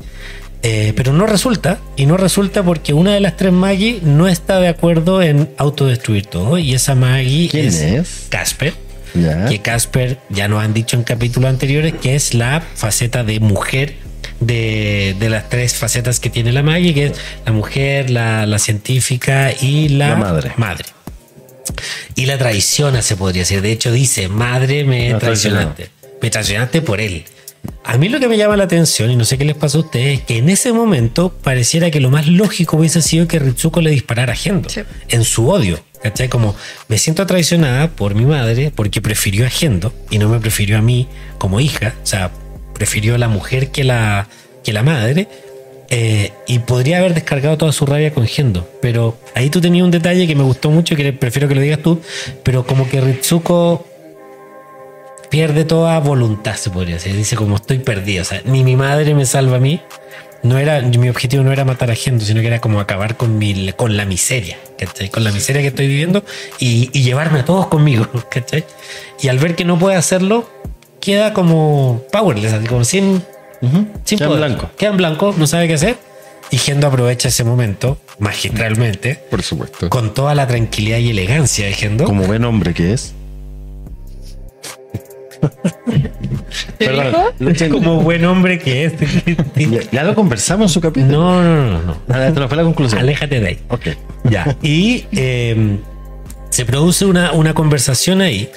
[0.63, 4.59] Eh, pero no resulta, y no resulta porque una de las tres Maggie no está
[4.59, 6.57] de acuerdo en autodestruir todo.
[6.59, 8.27] Y esa Maggie ¿Quién es?
[8.29, 8.73] Casper
[9.49, 13.95] que Casper ya nos han dicho en capítulos anteriores que es la faceta de mujer
[14.39, 17.13] de, de las tres facetas que tiene la Maggie, que es
[17.45, 20.51] la mujer, la, la científica y la, La madre.
[20.57, 20.85] madre.
[22.15, 23.61] Y la traiciona, se podría decir.
[23.61, 25.89] De hecho, dice, madre, me La traicionaste.
[26.21, 27.23] Me traicionaste por él.
[27.83, 29.81] A mí lo que me llama la atención, y no sé qué les pasó a
[29.81, 33.81] ustedes, es que en ese momento pareciera que lo más lógico hubiese sido que Ritsuko
[33.81, 34.81] le disparara a Gendo Sí.
[35.09, 35.79] en su odio.
[36.01, 36.29] ¿Cachai?
[36.29, 36.55] Como
[36.87, 40.81] me siento traicionada por mi madre porque prefirió a Gendo y no me prefirió a
[40.81, 41.07] mí
[41.37, 41.93] como hija.
[42.03, 42.31] O sea,
[42.73, 44.27] prefirió a la mujer que la,
[44.63, 45.27] que la madre.
[45.93, 48.67] eh, y podría haber descargado toda su rabia con Gendo.
[48.81, 51.61] Pero ahí tú tenías un detalle que me gustó mucho y que prefiero que lo
[51.61, 52.01] digas tú.
[52.43, 53.85] Pero como que Ritsuko
[55.31, 57.15] pierde toda voluntad, se podría decir.
[57.15, 58.21] Dice como estoy perdido.
[58.21, 59.81] O sea, ni mi madre me salva a mí.
[60.43, 63.37] No era, mi objetivo no era matar a Gendo, sino que era como acabar con
[63.37, 65.09] mi, con la miseria, ¿cachai?
[65.09, 66.23] Con la miseria que estoy viviendo
[66.59, 68.63] y, y llevarme a todos conmigo, ¿cachai?
[69.21, 70.49] Y al ver que no puede hacerlo,
[70.99, 73.23] queda como powerless, así como sin,
[73.61, 73.85] Ujú.
[74.03, 74.49] sin Queda en poder.
[74.49, 74.69] blanco.
[74.77, 75.97] Queda en blanco, no sabe qué hacer.
[76.49, 79.89] Y Gendo aprovecha ese momento magistralmente, Por supuesto.
[79.89, 82.03] con toda la tranquilidad y elegancia de Gendo.
[82.05, 83.13] Como buen hombre que es.
[86.79, 88.93] ¿Qué Perdón, como buen hombre que es.
[89.55, 91.11] Ya, ya lo conversamos en su capítulo.
[91.11, 91.97] No, no, no, no.
[92.09, 93.01] Ah, Esta no fue la conclusión.
[93.01, 93.59] Aléjate de ahí.
[93.69, 93.87] Ok.
[94.25, 94.57] Ya.
[94.61, 95.77] Y eh,
[96.49, 98.49] se produce una, una conversación ahí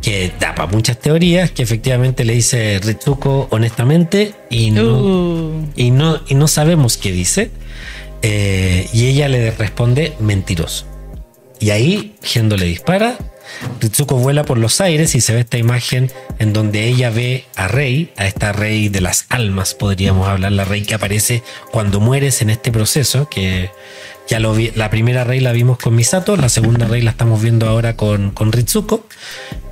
[0.00, 5.90] que da para muchas teorías, que efectivamente le dice Ritsuko honestamente y no, Uh, y
[5.90, 7.50] no, y no sabemos qué dice.
[8.22, 10.86] Eh, y ella le responde mentiroso.
[11.60, 13.16] Y ahí Gendo le dispara.
[13.80, 17.68] Ritsuko vuela por los aires y se ve esta imagen en donde ella ve a
[17.68, 22.42] Rey, a esta Rey de las almas, podríamos hablar, la Rey que aparece cuando mueres
[22.42, 23.70] en este proceso, que
[24.28, 27.42] ya lo vi, la primera Rey la vimos con Misato, la segunda Rey la estamos
[27.42, 29.06] viendo ahora con, con Ritsuko.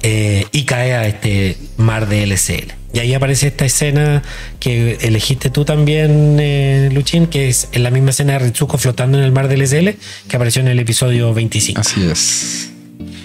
[0.03, 2.73] eh, y cae a este mar de LCL.
[2.94, 4.23] Y ahí aparece esta escena
[4.61, 9.16] que elegiste tú también, eh, Luchín, que es en la misma escena de Ritsuko flotando
[9.16, 9.97] en el mar de LSL
[10.28, 11.81] que apareció en el episodio 25.
[11.81, 12.72] Así es.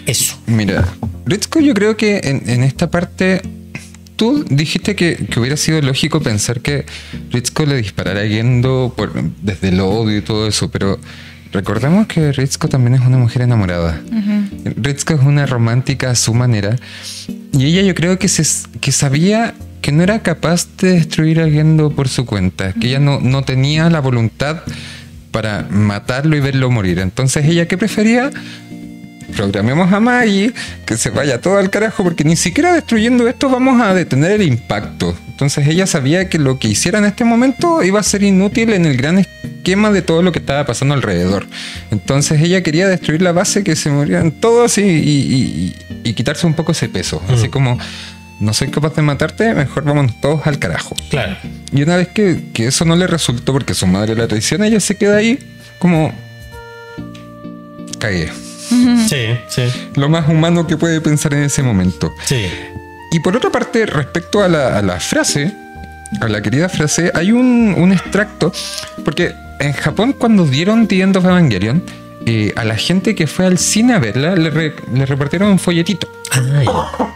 [0.08, 0.40] Eso.
[0.48, 0.88] Mira,
[1.26, 3.42] Ritsuko yo creo que en, en esta parte
[4.16, 6.86] tú dijiste que, que hubiera sido lógico pensar que
[7.30, 8.22] Ritsuko le disparara
[8.96, 9.12] por,
[9.42, 10.98] desde el odio y todo eso, pero
[11.52, 14.02] recordemos que Ritsuko también es una mujer enamorada.
[14.78, 16.78] Ritsuko es una romántica a su manera
[17.52, 18.44] y ella yo creo que, se,
[18.80, 23.00] que sabía que no era capaz de destruir a Gendo por su cuenta, que ella
[23.00, 24.64] no, no tenía la voluntad
[25.32, 27.00] para matarlo y verlo morir.
[27.00, 28.32] Entonces ella que prefería
[29.38, 30.52] programemos a Maggie
[30.86, 34.42] que se vaya todo al carajo porque ni siquiera destruyendo esto vamos a detener el
[34.42, 35.16] impacto.
[35.30, 38.86] Entonces ella sabía que lo que hiciera en este momento iba a ser inútil en
[38.86, 41.46] el gran esquema de todo lo que estaba pasando alrededor.
[41.92, 44.86] Entonces ella quería destruir la base, que se murieran todos y, y-
[46.04, 47.22] y- y quitarse un poco ese peso.
[47.30, 47.78] Así como,
[48.40, 50.96] no soy capaz de matarte, mejor vámonos todos al carajo.
[51.12, 51.38] Claro.
[51.72, 54.80] Y una vez que, que eso no le resultó porque su madre la traiciona, ella
[54.80, 55.38] se queda ahí
[55.78, 56.12] como...
[58.00, 58.30] Cagué.
[58.70, 59.62] Sí, sí,
[59.96, 62.14] Lo más humano que puede pensar en ese momento.
[62.26, 62.46] sí.
[63.10, 65.54] Y por otra parte, respecto a la, a la frase,
[66.20, 68.52] a la querida frase, hay un, un extracto,
[69.06, 71.82] porque en Japón cuando dieron The End of Evangelion,
[72.26, 75.58] eh, a la gente que fue al cine a verla le, re- le repartieron un
[75.58, 76.10] folletito,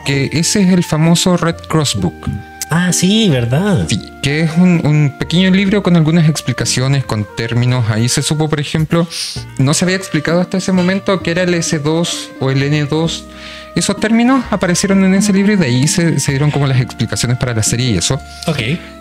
[0.05, 2.25] que ese es el famoso Red Cross Book.
[2.73, 3.85] Ah, sí, ¿verdad?
[3.89, 7.89] Sí, que es un, un pequeño libro con algunas explicaciones, con términos.
[7.89, 9.05] Ahí se supo, por ejemplo,
[9.57, 13.23] no se había explicado hasta ese momento que era el S2 o el N2.
[13.75, 17.37] Esos términos aparecieron en ese libro y de ahí se, se dieron como las explicaciones
[17.37, 18.19] para la serie y eso.
[18.47, 18.59] Ok.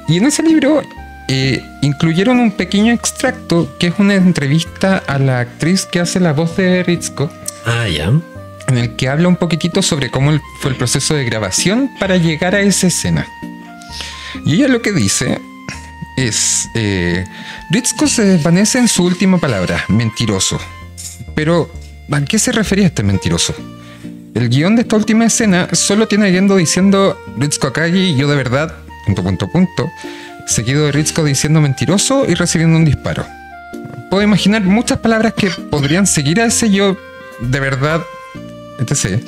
[0.08, 0.82] Y en ese libro
[1.28, 6.32] eh, incluyeron un pequeño extracto que es una entrevista a la actriz que hace la
[6.32, 7.30] voz de Ritsuko
[7.66, 8.06] Ah, ya.
[8.66, 12.56] en el que habla un poquitito sobre cómo fue el proceso de grabación para llegar
[12.56, 13.26] a esa escena.
[14.44, 15.40] Y ella lo que dice
[16.16, 17.24] es, eh,
[18.06, 20.58] se desvanece en su última palabra, mentiroso.
[21.34, 21.70] Pero,
[22.10, 23.54] ¿a qué se refería este mentiroso?
[24.34, 28.36] El guion de esta última escena solo tiene a Gendo diciendo Ritsuko Akagi, yo de
[28.36, 28.74] verdad,
[29.04, 29.90] punto, punto, punto,
[30.46, 33.26] seguido de Ritsuko diciendo mentiroso y recibiendo un disparo.
[34.10, 36.96] Puedo imaginar muchas palabras que podrían seguir a ese yo
[37.40, 38.02] de verdad,
[38.78, 39.22] etc.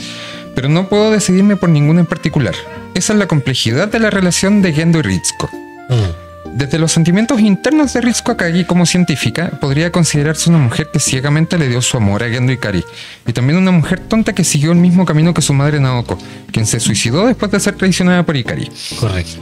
[0.54, 2.54] Pero no puedo decidirme por ninguna en particular.
[2.94, 5.48] Esa es la complejidad de la relación de Gendo y Ritsuko.
[5.88, 6.56] Mm.
[6.58, 11.56] Desde los sentimientos internos de Ritsuko Akagi como científica, podría considerarse una mujer que ciegamente
[11.56, 12.84] le dio su amor a Gendo Ikari,
[13.26, 16.18] y también una mujer tonta que siguió el mismo camino que su madre Naoko,
[16.52, 18.70] quien se suicidó después de ser traicionada por Ikari.
[19.00, 19.40] Correcto.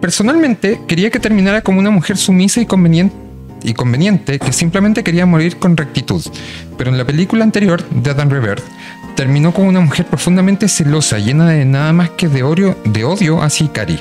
[0.00, 3.14] Personalmente, quería que terminara como una mujer sumisa y conveniente,
[3.62, 6.24] y conveniente que simplemente quería morir con rectitud,
[6.78, 8.64] pero en la película anterior, de Adam Revert,
[9.18, 13.42] terminó como una mujer profundamente celosa, llena de nada más que de odio, de odio
[13.42, 13.98] hacia Ikari.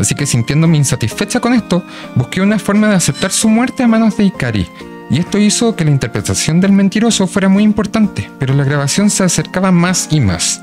[0.00, 1.84] Así que sintiéndome insatisfecha con esto,
[2.16, 4.66] busqué una forma de aceptar su muerte a manos de Ikari.
[5.08, 9.22] Y esto hizo que la interpretación del mentiroso fuera muy importante, pero la grabación se
[9.22, 10.60] acercaba más y más.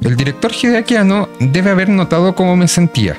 [0.00, 3.16] El director Hideaki Anno debe haber notado cómo me sentía.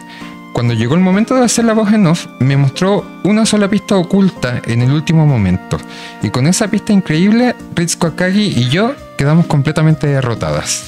[0.53, 3.97] Cuando llegó el momento de hacer la voz en off, me mostró una sola pista
[3.97, 5.77] oculta en el último momento.
[6.23, 10.81] Y con esa pista increíble, Ritsuko Akagi y yo quedamos completamente derrotadas.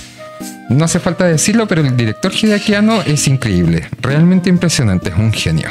[0.69, 5.33] No hace falta decirlo, pero el director Hideaki Anno es increíble, realmente impresionante, es un
[5.33, 5.67] genio.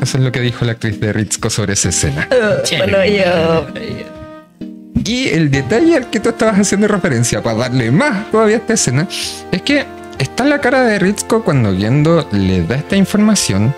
[0.00, 2.26] Eso es lo que dijo la actriz de Ritsuko sobre esa escena.
[5.06, 8.72] Y el detalle al que tú estabas haciendo referencia para darle más todavía a esta
[8.72, 9.06] escena
[9.52, 9.84] es que
[10.18, 13.74] está la cara de Ritsuko cuando Gendo le da esta información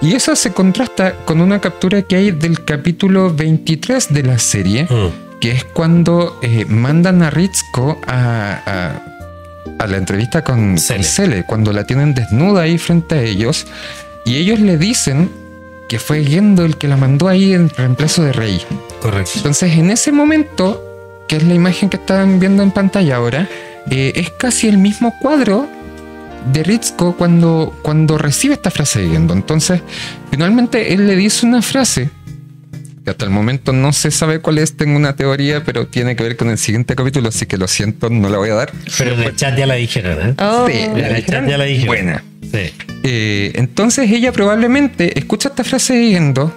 [0.00, 4.84] y eso se contrasta con una captura que hay del capítulo 23 de la serie
[4.84, 5.29] Mm.
[5.40, 9.02] Que es cuando eh, mandan a Ritsuko a, a-
[9.78, 10.98] a la entrevista con Cele.
[10.98, 13.66] con Cele, cuando la tienen desnuda ahí frente a ellos,
[14.26, 15.30] y ellos le dicen
[15.88, 18.60] que fue Gendo el que la mandó ahí en reemplazo de Rey.
[19.00, 19.32] Correcto.
[19.36, 20.84] Entonces, en ese momento,
[21.26, 23.48] que es la imagen que están viendo en pantalla ahora,
[23.90, 25.66] eh, es casi el mismo cuadro
[26.52, 29.32] de Ritsuko cuando, cuando recibe esta frase de Gendo.
[29.34, 29.80] Entonces,
[30.30, 32.10] finalmente él le dice una frase
[33.10, 36.22] que hasta el momento no se sabe cuál es, tengo una teoría, pero tiene que
[36.22, 38.72] ver con el siguiente capítulo, así que lo siento, no la voy a dar.
[38.98, 40.34] Pero en el chat ya la dijeron, ¿eh?
[40.38, 40.66] Oh.
[40.68, 41.86] Sí, En el chat ya la dijeron.
[41.88, 42.24] Buena.
[42.42, 42.72] Sí.
[43.02, 46.54] Eh, entonces ella probablemente escucha esta frase de Gendo,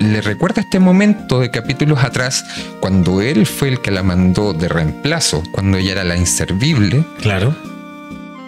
[0.00, 2.44] le recuerda este momento de capítulos atrás,
[2.80, 7.54] cuando él fue el que la mandó de reemplazo, cuando ella era la inservible, Claro.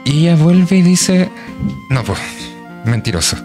[0.04, 1.28] y ella vuelve y dice,
[1.90, 2.18] no, pues,
[2.84, 3.36] mentiroso.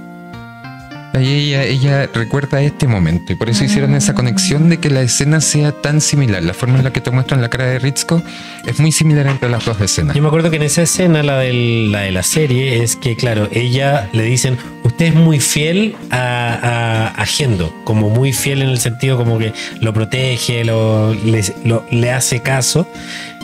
[1.13, 5.01] Ahí ella, ella recuerda este momento y por eso hicieron esa conexión de que la
[5.01, 6.41] escena sea tan similar.
[6.43, 8.23] La forma en la que te muestran la cara de Ritzko
[8.65, 10.15] es muy similar entre las dos escenas.
[10.15, 13.15] Yo me acuerdo que en esa escena, la, del- la de la serie, es que,
[13.15, 18.63] claro, ella le dicen, usted es muy fiel a, a, a Gendo, como muy fiel
[18.63, 22.87] en el sentido como que lo protege, lo, le, lo- le hace caso.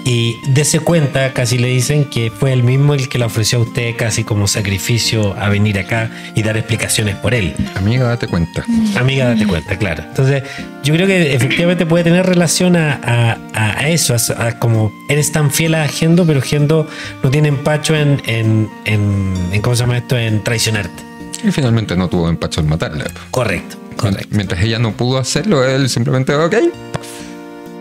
[0.05, 3.61] Y dése cuenta, casi le dicen que fue él mismo el que le ofreció a
[3.61, 7.53] usted casi como sacrificio a venir acá y dar explicaciones por él.
[7.75, 8.65] Amiga, date cuenta.
[8.97, 10.03] Amiga, date cuenta, claro.
[10.07, 10.43] Entonces,
[10.83, 14.91] yo creo que efectivamente puede tener relación a, a- a- a eso, a, a como
[15.09, 16.87] eres tan fiel a Gendo, pero Gendo
[17.21, 20.17] no tiene empacho en, en, en, en ¿cómo se llama esto?
[20.17, 21.03] En traicionarte.
[21.47, 23.05] Y finalmente no tuvo empacho en matarla.
[23.31, 24.27] Correcto, correcto.
[24.31, 26.55] Mientras ella no pudo hacerlo, él simplemente, ok.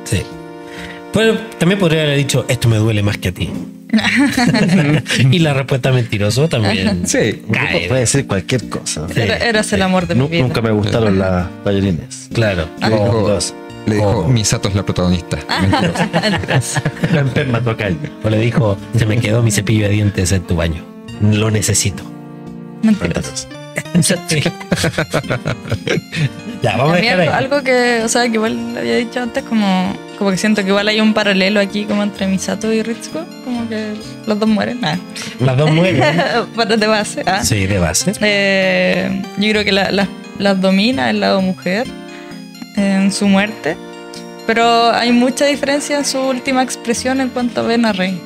[0.04, 0.22] Sí.
[1.12, 3.51] Pero también podría haber dicho, esto me duele más que a ti.
[5.30, 7.06] y la respuesta mentiroso también.
[7.06, 7.43] Sí.
[7.51, 7.89] Cae.
[7.89, 9.06] Puede decir cualquier cosa.
[9.12, 9.20] Sí.
[9.20, 10.43] Era- eras el amor de mi vida.
[10.43, 12.28] Nunca me gustaron las ballerines.
[12.35, 12.68] Claro.
[12.80, 13.55] Le dijo, Dos.
[13.86, 14.28] le dijo Oh.
[14.28, 15.39] Misato es la protagonista.
[15.62, 16.05] Mentiroso.
[17.14, 17.89] La enferma toca
[18.24, 20.85] O le dijo, se me quedó mi cepillo de dientes en tu baño.
[21.22, 22.02] Lo necesito.
[22.82, 23.48] Mentiras.
[26.62, 27.44] Ya, vamos a A mí dejar algo, ahí.
[27.44, 30.88] algo que, o sea, que igual había dicho antes, como, como que siento que igual
[30.88, 33.92] hay un paralelo aquí como entre Misato y Ritsuko, como que
[34.26, 34.78] los dos mueren.
[34.84, 34.98] Ah.
[35.40, 36.02] Las dos mueren.
[36.56, 37.22] Para de base.
[37.26, 37.44] ah.
[37.44, 38.12] Sí, de base.
[38.20, 40.08] Eh, yo creo que la- la-
[40.38, 41.86] las domina el lado mujer
[42.76, 43.76] en su muerte,
[44.46, 48.20] pero hay mucha diferencia en su última expresión en cuanto ven a Rey.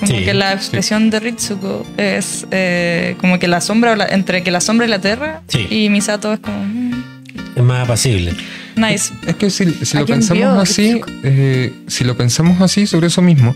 [0.00, 4.50] Como Sí, que la expresión de Ritsuko es eh, como que la sombra, entre que
[4.50, 5.66] la sombra y la tierra, Sí.
[5.70, 7.04] y Misato es como, mm,
[7.56, 8.34] Es más apacible.
[8.76, 9.12] Nice.
[9.26, 13.08] Es que si, si ¿A lo pensamos vio, así, eh, si lo pensamos así sobre
[13.08, 13.54] eso mismo,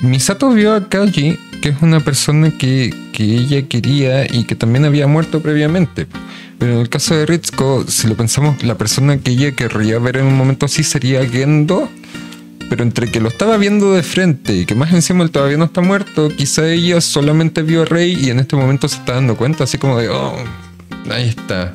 [0.00, 4.84] Misato vio a Kaji, que es una persona que, que ella quería y que también
[4.84, 6.06] había muerto previamente.
[6.58, 10.18] Pero en el caso de Ritsuko, si lo pensamos, la persona que ella querría ver
[10.18, 11.88] en un momento así sería Gendo.
[12.68, 15.64] Pero entre que lo estaba viendo de frente y que más encima él todavía no
[15.64, 19.36] está muerto, quizá ella solamente vio a Rey y en este momento se está dando
[19.36, 20.36] cuenta, así como de, oh,
[21.10, 21.74] ahí está.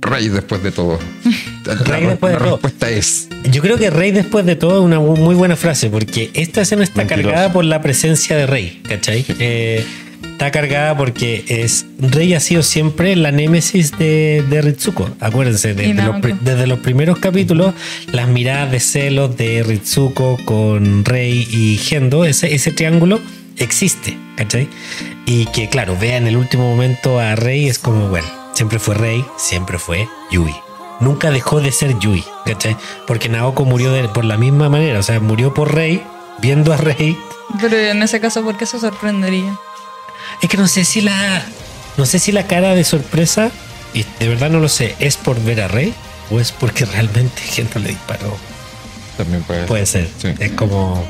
[0.00, 0.98] Rey después de todo.
[1.64, 2.56] La, Rey después de la todo.
[2.56, 3.28] respuesta es.
[3.50, 6.82] Yo creo que Rey después de todo es una muy buena frase, porque esta escena
[6.84, 7.28] está Mentiroso.
[7.28, 9.24] cargada por la presencia de Rey, ¿cachai?
[9.38, 9.84] Eh,
[10.32, 15.10] está cargada porque es Rey ha sido siempre la némesis de, de Ritsuko.
[15.20, 17.74] Acuérdense, desde los, desde primeros capítulos,
[18.12, 23.20] las miradas de celos de Ritsuko con Rey y Gendo, ese, ese triángulo
[23.58, 24.66] existe, ¿cachai?
[25.26, 28.94] Y que, claro, vea en el último momento a Rey es como, bueno, siempre fue
[28.94, 30.54] Rey, siempre fue Yui.
[31.00, 32.76] Nunca dejó de ser Yui, ¿cachai?
[33.06, 36.02] Porque Naoko murió de- por la misma manera, o sea, murió por Rey,
[36.40, 37.18] viendo a Rey.
[37.60, 39.56] Pero en ese caso, ¿por qué se sorprendería?
[40.42, 41.42] Es que no sé si la.
[41.96, 43.50] No sé si la cara de sorpresa,
[43.94, 45.92] y de verdad no lo sé, es por ver a Rey
[46.30, 48.36] o es porque realmente gente le disparó.
[49.16, 50.08] También puede, Puede ser.
[50.20, 50.28] Sí.
[50.38, 51.02] Es como.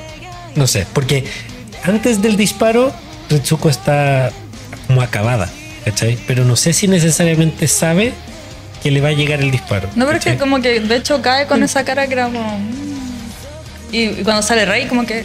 [0.55, 1.25] No sé, porque
[1.85, 2.93] antes del disparo,
[3.29, 4.31] Ritsuko está
[4.87, 5.49] como acabada,
[5.85, 6.19] ¿cachai?
[6.27, 8.13] Pero no sé si necesariamente sabe
[8.83, 9.89] que le va a llegar el disparo.
[9.95, 12.59] No, pero es que como que de hecho cae con esa cara que era como...
[12.59, 12.91] mm.
[13.93, 15.25] Y, y cuando sale Rey, como que...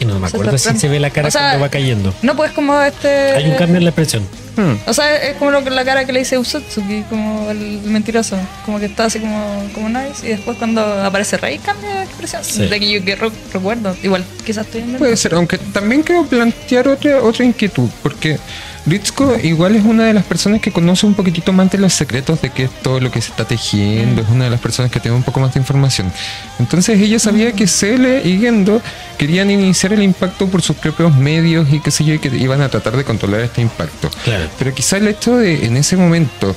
[0.00, 2.12] Y no me se acuerdo si se ve la cara O sea, cuando va cayendo.
[2.22, 3.08] No, pues como este...
[3.32, 4.26] Hay un cambio en la expresión.
[4.56, 4.74] Hmm.
[4.86, 8.36] O sea, es como lo que- la cara que le dice Usatsuki, como el mentiroso.
[8.66, 10.26] Como que está así como, como nice.
[10.26, 12.42] Y después cuando aparece Rey cambia de expresión.
[12.44, 12.66] Sí.
[12.66, 13.96] De que yo que re- recuerdo.
[14.02, 18.38] Igual, quizás estoy en Puede ser, aunque también quiero plantear otra, otra inquietud, porque
[18.84, 22.42] Ritsuko igual es una de las personas que conoce un poquitito más de los secretos
[22.42, 24.98] de qué es todo lo que se está tejiendo, es una de las personas que
[24.98, 26.12] tiene un poco más de información.
[26.58, 28.82] Entonces ella sabía que Cele y Gendo
[29.18, 32.60] querían iniciar el impacto por sus propios medios y qué sé yo, y que iban
[32.60, 34.10] a tratar de controlar este impacto.
[34.24, 34.48] Claro.
[34.58, 36.56] Pero quizá el hecho de en ese momento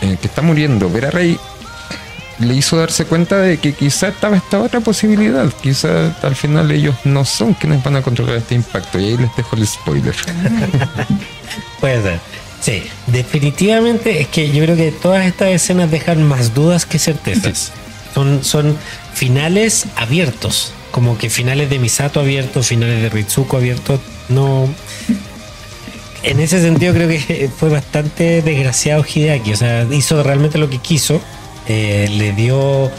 [0.00, 1.38] en el que está muriendo ver a Rey
[2.40, 5.52] le hizo darse cuenta de que quizá estaba esta otra posibilidad.
[5.62, 8.98] Quizá al final ellos no son quienes van a controlar este impacto.
[8.98, 10.14] Y ahí les dejo el spoiler.
[11.80, 12.20] Puede ser.
[12.60, 17.72] Sí, definitivamente es que yo creo que todas estas escenas dejan más dudas que certezas.
[18.14, 18.76] Son, son
[19.14, 24.00] finales abiertos, como que finales de Misato abiertos, finales de Ritsuko abiertos.
[24.28, 24.68] No.
[26.22, 29.52] En ese sentido creo que fue bastante desgraciado Hideaki.
[29.52, 31.20] O sea, hizo realmente lo que quiso.
[31.72, 32.90] Eh, le dio.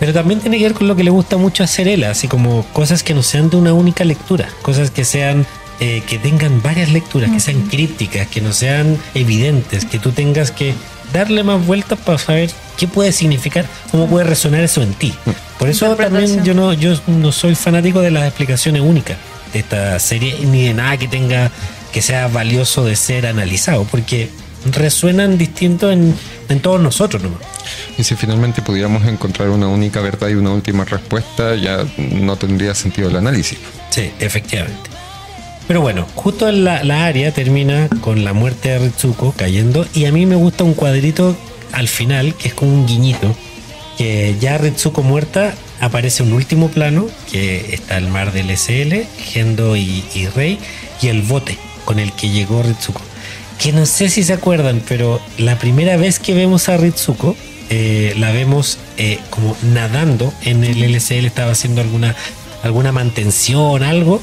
[0.00, 2.64] Pero también tiene que ver con lo que le gusta mucho hacer él, así como
[2.72, 5.44] cosas que no sean de una única lectura, cosas que sean
[5.80, 10.52] eh, que tengan varias lecturas, que sean crípticas, que no sean evidentes, que tú tengas
[10.52, 10.72] que
[11.12, 15.12] darle más vueltas para saber qué puede significar, cómo puede resonar eso en ti.
[15.58, 19.18] Por eso también yo no, yo no soy fanático de las explicaciones únicas
[19.52, 21.50] de esta serie, ni de nada que tenga
[21.92, 24.30] que sea valioso de ser analizado, porque
[24.72, 26.14] resuenan distintos en,
[26.48, 27.40] en todos nosotros nomás.
[27.96, 32.74] Y si finalmente pudiéramos encontrar una única verdad y una última respuesta, ya no tendría
[32.74, 33.58] sentido el análisis.
[33.90, 34.90] Sí, efectivamente.
[35.66, 40.06] Pero bueno, justo en la, la área termina con la muerte de Ritsuko cayendo y
[40.06, 41.36] a mí me gusta un cuadrito
[41.72, 43.36] al final que es como un guiñito
[43.98, 49.76] que ya Ritsuko muerta aparece un último plano que está el mar del SL, Gendo
[49.76, 50.58] y, y Rei
[51.02, 53.02] y el bote con el que llegó Ritsuko.
[53.58, 57.36] Que no sé si se acuerdan, pero la primera vez que vemos a Ritsuko
[57.70, 62.14] eh, la vemos eh, como nadando en el LCL, estaba haciendo alguna,
[62.62, 64.22] alguna mantención, algo,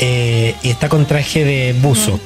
[0.00, 2.18] eh, y está con traje de buzo.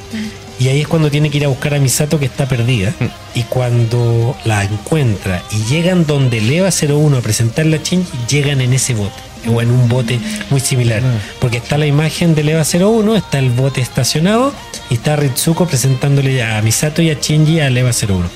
[0.58, 2.92] Y ahí es cuando tiene que ir a buscar a Misato que está perdida.
[3.34, 8.72] Y cuando la encuentra y llegan donde Leva 01 a presentarle a Shinji, llegan en
[8.72, 9.27] ese bote.
[9.46, 10.18] O en un bote
[10.50, 11.02] muy similar.
[11.40, 14.52] Porque está la imagen de Leva 01, está el bote estacionado
[14.90, 18.28] y está Ritsuko presentándole a Misato y a Shinji a Leva 01.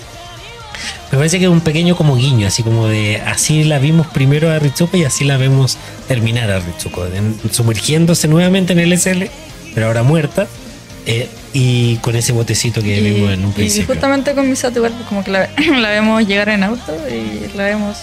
[1.11, 4.51] Me parece que es un pequeño como guiño, así como de así la vimos primero
[4.51, 5.77] a Ritsuko y así la vemos
[6.09, 9.25] terminar a Ritsuko, en- sumergiéndose nuevamente en el SL,
[9.75, 10.47] pero ahora muerta,
[11.07, 13.95] eh, y con ese botecito que vimos en un y principio.
[13.95, 17.99] justamente con Misato igual como que la, la vemos llegar en auto y la vemos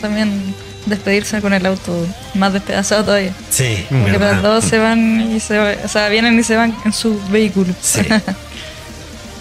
[0.00, 0.54] también
[0.86, 3.32] despedirse con el auto más despedazado todavía.
[3.50, 6.92] Sí, Porque las dos se van y se o sea, vienen y se van en
[6.92, 7.72] su vehículo.
[7.80, 8.00] Sí.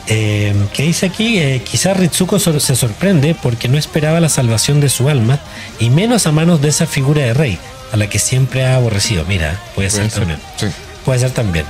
[0.08, 1.38] Eh, ¿Qué dice aquí?
[1.40, 5.40] Eh, quizás Ritsuko sor- se sorprende porque no esperaba la salvación de su alma
[5.80, 7.58] y menos a manos de esa figura de rey,
[7.94, 9.24] a la que siempre ha aborrecido.
[9.26, 10.40] Mira, puede ser Puede ser, también.
[10.58, 10.66] sí.
[11.06, 11.66] Puede ser también.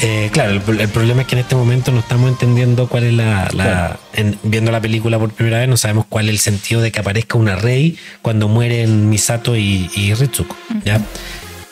[0.00, 3.02] Eh, claro, el, pro- el problema es que en este momento no estamos entendiendo cuál
[3.04, 3.48] es la.
[3.52, 6.92] la- en- viendo la película por primera vez, no sabemos cuál es el sentido de
[6.92, 10.56] que aparezca una rey cuando mueren Misato y, y Ritsuko.
[10.84, 11.00] ¿ya?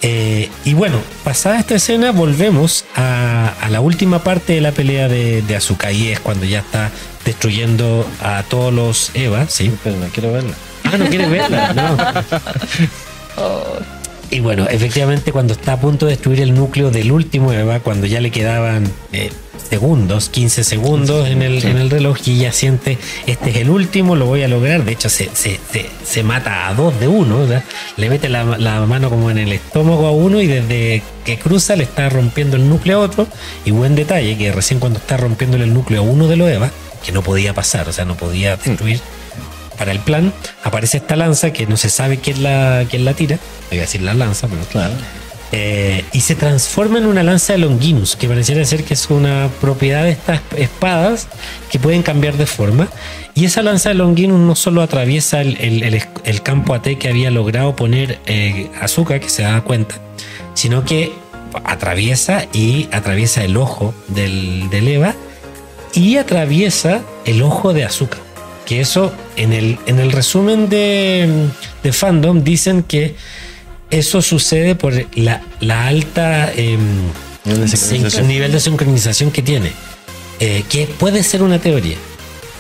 [0.02, 5.08] Eh, y bueno, pasada esta escena, volvemos a, a la última parte de la pelea
[5.08, 6.90] de, de Asuka y es cuando ya está
[7.24, 9.46] destruyendo a todos los Eva.
[9.48, 9.66] ¿sí?
[9.66, 10.52] Espérame, quiero verla.
[10.84, 11.72] Ah, no quieres verla.
[11.74, 11.96] No.
[14.30, 18.06] Y bueno, efectivamente cuando está a punto de destruir el núcleo del último Eva, cuando
[18.06, 19.30] ya le quedaban eh,
[19.70, 24.16] segundos, 15 segundos en el, en el reloj y ella siente, este es el último,
[24.16, 24.84] lo voy a lograr.
[24.84, 27.64] De hecho, se, se, se, se mata a dos de uno, sea,
[27.96, 31.76] le mete la, la mano como en el estómago a uno y desde que cruza
[31.76, 33.28] le está rompiendo el núcleo a otro.
[33.64, 36.70] Y buen detalle, que recién cuando está rompiéndole el núcleo a uno de los Eva,
[37.04, 39.00] que no podía pasar, o sea, no podía destruir
[39.76, 40.32] para el plan,
[40.64, 43.38] aparece esta lanza que no se sabe quién la, quién la tira,
[43.70, 44.94] voy a decir la lanza, pero Claro.
[45.52, 49.48] eh, y se transforma en una lanza de Longinus, que pareciera ser que es una
[49.60, 51.28] propiedad de estas espadas
[51.70, 52.88] que pueden cambiar de forma.
[53.34, 57.08] Y esa lanza de Longinus no solo atraviesa el, el- el- el campo AT que
[57.08, 59.94] había logrado poner eh, Azuka, que se da cuenta,
[60.54, 61.12] sino que
[61.64, 65.14] atraviesa y atraviesa el ojo del, del Eva
[65.94, 68.18] y atraviesa el ojo de Azuka.
[68.66, 71.28] Que eso, en el, en el resumen de,
[71.82, 73.14] de fandom, dicen que
[73.90, 76.80] eso sucede por la, la alta em,
[77.44, 78.10] Nivel de sincronización.
[78.10, 79.70] sin- nivel de sincronización que tiene.
[80.40, 81.96] Eh, que puede ser una teoría.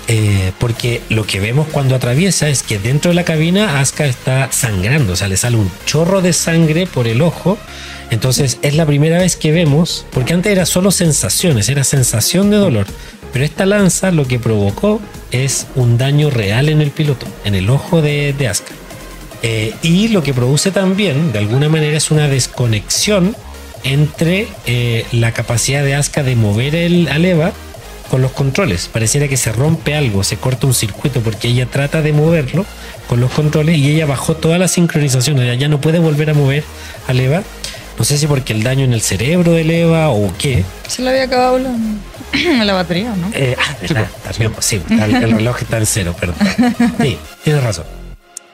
[0.08, 4.48] Eh, porque lo que vemos cuando atraviesa es que dentro de la cabina Asuka está
[4.52, 7.58] sangrando, o sea, le sale un chorro de sangre por el ojo.
[8.12, 12.56] Entonces es la primera vez que vemos, porque antes era solo sensaciones, era sensación de
[12.58, 12.86] dolor.
[13.32, 15.00] Pero esta lanza lo que provocó
[15.30, 18.50] es un daño real en el piloto, en el ojo de, de.
[19.42, 23.36] Eh, y lo que produce también, de alguna manera, es una desconexión
[23.84, 27.52] entre eh, la capacidad de Asuka de mover el Aleva
[28.10, 28.88] con los controles.
[28.92, 32.64] Pareciera que se rompe algo, se corta un circuito porque ella trata de moverlo
[33.08, 35.40] con los controles y ella bajó toda la sincronización.
[35.40, 36.64] Ella ya no puede volver a mover
[37.06, 37.42] al Eva.
[37.98, 40.64] No sé si porque el daño en el cerebro del Eva o qué.
[40.86, 41.74] Se le había acabado la,
[42.64, 43.30] la batería, ¿no?
[43.32, 46.36] Eh, ah, verdad, también, pues, sí, el, el reloj está en cero, perdón.
[47.00, 47.84] Sí, tienes razón.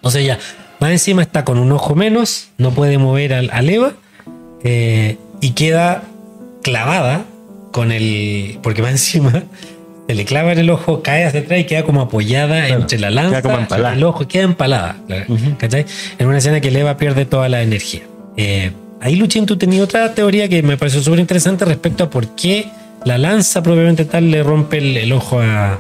[0.01, 0.39] O sea, ya,
[0.81, 3.93] más encima está con un ojo menos, no puede mover al, al Eva
[4.65, 6.03] eh, y queda
[6.63, 7.25] clavada
[7.73, 8.59] con el.
[8.63, 9.45] Porque más encima
[10.09, 13.11] se le clava en el ojo, cae hacia atrás y queda como apoyada entre la
[13.11, 13.95] lanza queda como empalada.
[13.95, 14.97] y el ojo, queda empalada.
[15.59, 15.87] ¿cachai?
[16.19, 18.03] En una escena que el Eva pierde toda la energía.
[18.37, 22.35] Eh, ahí, Luchín, tú tenías otra teoría que me pareció súper interesante respecto a por
[22.35, 22.71] qué
[23.05, 25.79] la lanza propiamente tal le rompe el, el ojo a.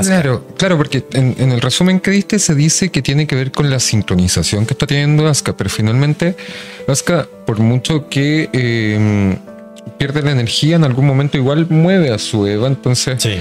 [0.00, 3.50] Claro, claro, porque en, en el resumen que diste se dice que tiene que ver
[3.50, 6.36] con la sincronización que está teniendo Asuka, pero finalmente
[6.86, 9.36] Asuka, por mucho que eh,
[9.98, 13.40] pierde la energía, en algún momento igual mueve a su Eva, entonces Sí.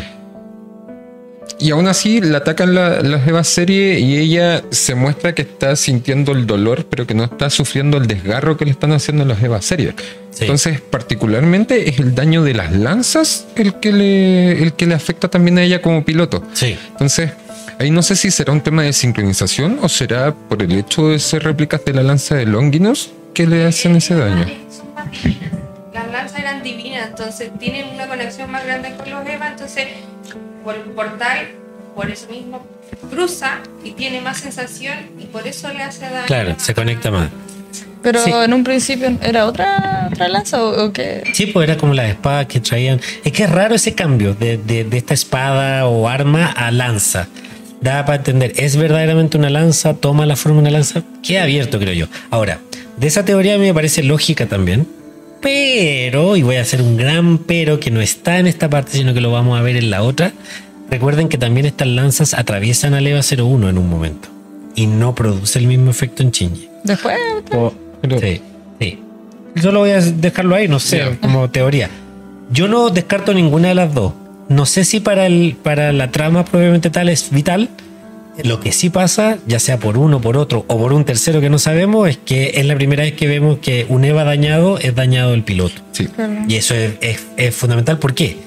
[1.61, 5.75] Y aún así la atacan la- las Eva serie y ella se muestra que está
[5.75, 9.41] sintiendo el dolor, pero que no está sufriendo el desgarro que le están haciendo las
[9.43, 9.93] Eva serie.
[10.31, 10.41] Sí.
[10.45, 15.27] Entonces, particularmente es el daño de las lanzas el que, le, el que le afecta
[15.27, 16.43] también a ella como piloto.
[16.53, 16.75] Sí.
[16.93, 17.31] Entonces,
[17.79, 21.19] ahí no sé si será un tema de sincronización o será por el hecho de
[21.19, 24.45] ser réplicas de la lanza de Longinus que le hacen ese daño.
[25.93, 29.87] Las lanzas eran divinas, entonces tienen una conexión más grande con los Eva, entonces
[30.63, 31.47] por el portal,
[31.95, 32.65] por eso mismo,
[33.09, 36.25] cruza y tiene más sensación y por eso le hace daño.
[36.27, 37.29] Claro, se conecta más.
[38.03, 38.31] Pero Sí.
[38.31, 41.23] en un principio era otra, otra lanza o, o qué?
[41.33, 42.99] Sí, pues era como las espadas que traían.
[43.23, 47.27] Es que es raro ese cambio de, de- de esta espada o arma a lanza.
[47.79, 49.93] Da para entender, ¿es verdaderamente una lanza?
[49.95, 51.03] ¿Toma la forma de una lanza?
[51.23, 52.07] Queda abierto, creo yo.
[52.31, 52.59] Ahora,
[52.97, 54.87] de esa teoría a mí me parece lógica también.
[55.41, 59.13] Pero, y voy a hacer un gran pero que no está en esta parte, sino
[59.13, 60.33] que lo vamos a ver en la otra.
[60.89, 64.29] Recuerden que también estas lanzas atraviesan al EVA 01 en un momento.
[64.75, 66.67] Y no produce el mismo efecto en Shinji.
[66.83, 67.17] Después,
[67.49, 68.41] Pero- Sí,
[68.79, 68.99] sí.
[69.61, 71.89] Solo voy a dejarlo ahí, no sé, como teoría.
[72.51, 74.13] Yo no descarto ninguna de las dos.
[74.47, 77.69] No sé si para, el, para la trama probablemente tal es vital.
[78.43, 81.49] Lo que sí pasa, ya sea por uno, por otro o por un tercero que
[81.49, 84.95] no sabemos, es que es la primera vez que vemos que un EVA dañado es
[84.95, 85.81] dañado el piloto.
[85.91, 86.07] Sí.
[86.47, 87.99] Y eso es, es- es fundamental.
[87.99, 88.37] ¿Por qué?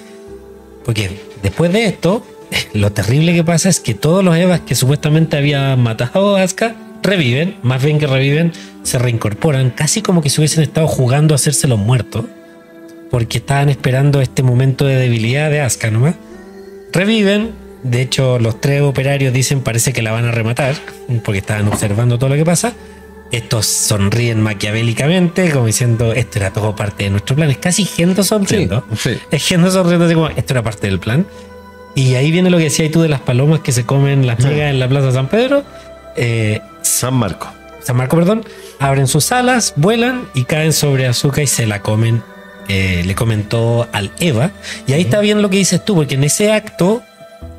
[0.85, 1.11] Porque
[1.43, 2.27] después de esto,
[2.75, 6.75] lo terrible que pasa es que todos los Evas que supuestamente habían matado a Asuka
[7.03, 8.53] reviven, más bien que reviven,
[8.83, 12.25] se reincorporan, casi como que se hubiesen estado jugando a hacerse los muertos,
[13.11, 16.15] porque estaban esperando este momento de debilidad de Asuka nomás.
[16.93, 17.51] Reviven,
[17.85, 20.75] de hecho los tres operarios dicen parece que la van a rematar,
[21.25, 22.73] porque estaban observando todo lo que pasa.
[23.31, 27.51] Estos sonríen maquiavélicamente, como diciendo, esto era todo parte de nuestro plan.
[27.51, 28.85] Es casi Gendo sonriendo.
[28.97, 29.19] Sí, sí.
[29.31, 31.27] Es Gendo sonriendo así como, esto era parte del plan.
[31.97, 34.71] Y ahí viene lo que decías tú de las palomas que se comen las migas
[34.71, 35.65] en la Plaza San Pedro.
[36.17, 37.49] Eh, San Marco.
[37.83, 38.45] San Marco, perdón,
[38.79, 42.23] abren sus alas, vuelan y caen sobre Azuka y se la comen.
[42.69, 44.51] eh, le comentó al Eva.
[44.87, 47.03] Y ahí está bien lo que dices tú, porque en ese acto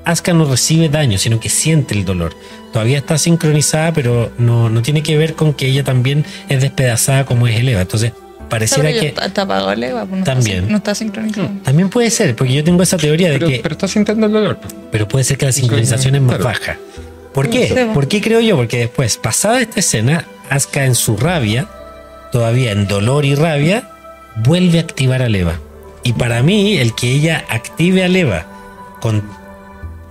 [0.06, 2.36] Asuka no recibe daño, sino que siente el dolor.
[2.72, 7.26] Todavía está sincronizada, pero no, no tiene que ver con que ella también es despedazada
[7.26, 7.82] como es el Eva.
[7.82, 8.12] Entonces,
[8.50, 9.08] pareciera Pero que...
[9.08, 10.58] está, está apagado el EVA, pues no También.
[10.60, 11.50] Está, no está sincronizado.
[11.64, 13.60] También puede ser, porque yo tengo esa teoría de Pero, que...
[13.64, 14.58] pero está sintiendo el dolor.
[14.62, 14.76] pues.
[14.92, 16.44] pero puede ser que la sincronización es más Claro.
[16.46, 16.78] baja.
[17.34, 17.70] ¿Por qué?
[17.74, 17.88] Pues.
[17.94, 18.56] ¿Por qué creo yo?
[18.56, 21.68] Porque después, pasada esta escena, Asuka en su rabia,
[22.32, 23.90] todavía en dolor y rabia,
[24.44, 25.60] vuelve a activar a Eva.
[26.04, 28.46] Y para mí, el que ella active a Eva
[29.02, 29.24] con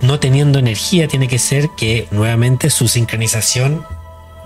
[0.05, 3.83] no teniendo energía tiene que ser que nuevamente su sincronización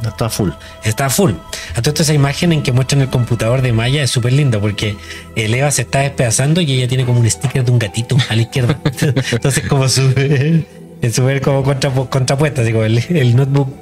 [0.06, 0.52] Está full.
[0.86, 1.32] está full.
[1.76, 4.96] A toda esa imagen en que muestran el computador de Maya es súper linda porque
[5.36, 8.36] el Eva se está despedazando y ella tiene como un sticker de un gatito a
[8.36, 8.80] la izquierda.
[9.32, 13.74] Entonces, como es súper como contrapu- contrapuesta, así como el, el notebook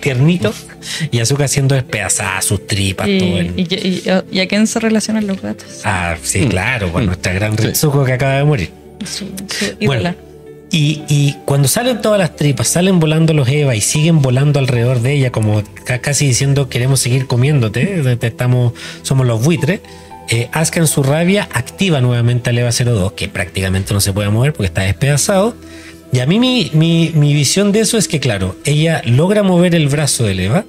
[0.00, 0.52] tiernito
[1.12, 3.38] y Azúcar siendo despedazada, sus tripas, Y, todo.
[3.38, 4.02] el- y, y-
[4.32, 5.82] y a quién se relacionan los gatos?
[5.84, 7.06] Ah, sí, claro, con Mm.
[7.06, 7.66] nuestra gran Sí.
[7.66, 8.70] Ritsuko que acaba de morir.
[9.04, 10.14] Su, su Bueno.
[10.70, 15.00] Y, y cuando salen todas las tripas, salen volando los Eva y siguen volando alrededor
[15.02, 18.72] de ella, como ca- casi diciendo queremos seguir comiéndote, te- te estamos,
[19.02, 19.80] somos los buitres.
[20.28, 24.28] Eh, Asuka en su rabia activa nuevamente al Eva 02, que prácticamente no se puede
[24.30, 25.56] mover porque está despedazado.
[26.12, 29.74] Y a mí mi, mi- mi visión de eso es que, claro, ella logra mover
[29.74, 30.64] el brazo del Eva,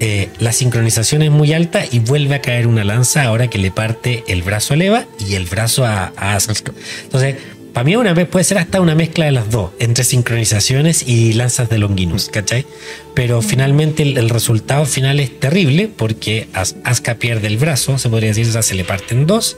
[0.00, 3.70] eh, la sincronización es muy alta y vuelve a caer una lanza ahora que le
[3.70, 6.72] parte el brazo al Eva y el brazo a, a Asuka.
[7.04, 7.36] Entonces,
[7.78, 11.34] para mí una vez puede ser hasta una mezcla de las dos, entre sincronizaciones y
[11.34, 12.66] lanzas de Longinus, ¿cachai?
[13.14, 18.08] Pero finalmente el, el resultado final es terrible porque As- Asuka pierde el brazo, se
[18.08, 19.56] podría decir, o sea, se le parten dos.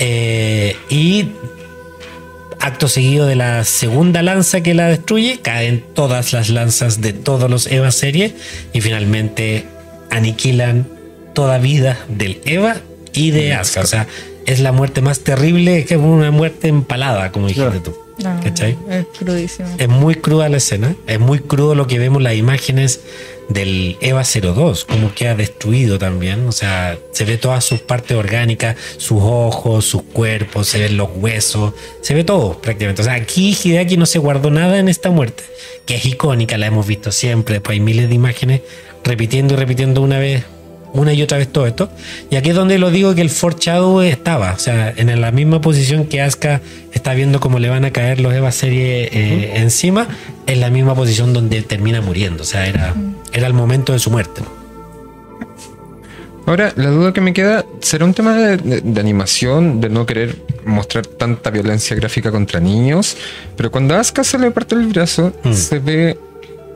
[0.00, 1.26] eh, y
[2.58, 7.48] acto seguido de la segunda lanza que la destruye, caen todas las lanzas de todos
[7.48, 8.34] los Eva serie
[8.72, 9.64] y finalmente
[10.10, 10.88] aniquilan
[11.34, 12.78] toda vida del Eva
[13.12, 13.82] y de Asuka.
[13.82, 14.08] O sea,
[14.46, 17.82] es la muerte más terrible que una muerte empalada, como dijiste Claro.
[17.82, 17.96] tú.
[18.22, 18.78] No, ¿Cachai?
[18.90, 19.68] es crudísimo.
[19.76, 23.00] Es muy cruda la escena, es muy crudo lo que vemos las imágenes
[23.48, 28.76] del EVA 02, como queda destruido también, o sea, se ve todas sus partes orgánicas,
[28.98, 33.02] sus ojos, sus cuerpos, se ven los huesos, se ve todo prácticamente.
[33.02, 35.42] O sea, aquí Hideaki no se guardó nada en esta muerte,
[35.84, 38.60] que es icónica, la hemos visto siempre, después hay miles de imágenes
[39.02, 40.44] repitiendo y repitiendo una vez,
[40.94, 41.90] una y otra vez todo esto.
[42.30, 45.60] Y aquí es donde lo digo que el Foreshadow estaba, o sea, en la misma
[45.60, 46.60] posición que Asuka
[46.92, 50.06] está viendo cómo le van a caer los Eva serie eh, encima,
[50.46, 52.94] en la misma posición donde termina muriendo, o sea, era,
[53.32, 54.40] era el momento de su muerte.
[56.46, 60.04] Ahora, la duda que me queda, ¿será un tema de, de- de animación, de no
[60.04, 63.16] querer mostrar tanta violencia gráfica contra niños,
[63.56, 65.52] pero cuando Asuka se le parte el brazo, Mm.
[65.54, 66.18] se ve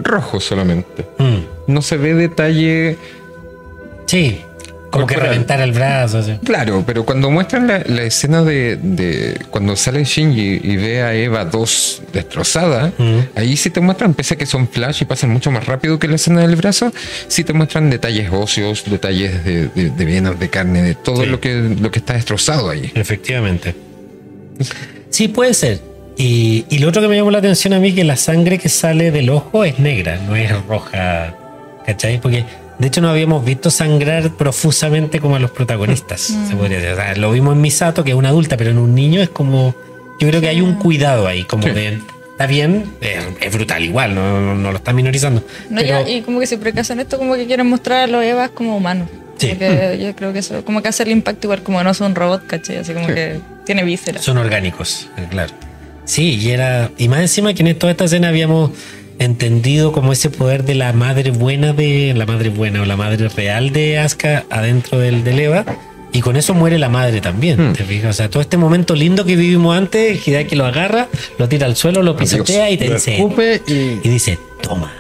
[0.01, 1.05] rojo solamente.
[1.19, 1.73] Mm.
[1.73, 2.97] No se ve detalle
[4.09, 4.41] Sí,
[4.91, 6.19] como que reventar el brazo.
[6.19, 6.39] así.
[6.43, 11.13] Claro, pero cuando muestran la, la escena de, de cuando sale Shinji y ve a
[11.15, 13.19] Eva 2 destrozada, Mm.
[13.37, 16.09] ahí sí te muestran, pese a que son flash y pasan mucho más rápido que
[16.09, 16.91] la escena del brazo,
[17.29, 21.29] sí te muestran detalles óseos, detalles de, de, de venas, de carne, de todo Sí.
[21.29, 22.91] lo, que, lo que está destrozado ahí.
[22.95, 23.75] Efectivamente.
[25.11, 25.81] Sí, puede ser.
[26.17, 28.69] Y, y lo otro que me llamó la atención a mí que la sangre que
[28.69, 31.35] sale del ojo es negra, no es roja.
[31.87, 32.21] ¿Cachai?
[32.21, 32.45] Porque
[32.79, 36.21] de hecho no habíamos visto sangrar profusamente como a los protagonistas.
[36.49, 36.93] Se podría decir.
[36.93, 39.29] O sea, lo vimos en Misato, que es una adulta, pero en un niño es
[39.29, 39.75] como.
[40.21, 41.71] Yo creo que hay un cuidado ahí, como Sí.
[41.71, 42.01] de.
[42.33, 45.43] Está bien, es, es brutal igual, no, no- no lo están minorizando.
[45.71, 48.07] No, pero, ya, y como que siempre que hacen esto, como que quieren mostrar a
[48.07, 49.09] los Evas como humanos.
[49.39, 49.49] Sí.
[49.49, 52.45] Porque yo creo que eso, como que hace el impacto igual, como no son robots,
[52.47, 52.77] ¿cachai?
[52.77, 54.23] Así como que tiene vísceras.
[54.25, 55.53] Son orgánicos, eh, claro.
[56.05, 56.91] Sí, y era.
[56.97, 58.71] Y más encima que en toda esta escena habíamos
[59.19, 62.15] entendido como ese poder de la madre buena de.
[62.17, 65.65] La madre buena o la madre real de Asuka adentro del, del Eva.
[66.13, 67.71] Y con eso muere la madre también.
[67.71, 67.73] Hmm.
[67.75, 68.11] ¿Te fijas?
[68.11, 71.09] O sea, todo este momento lindo que vivimos antes, Hideaki lo agarra,
[71.39, 73.17] lo tira al suelo, lo pisotea y te dice.
[73.17, 74.93] escupe y, Y dice, toma.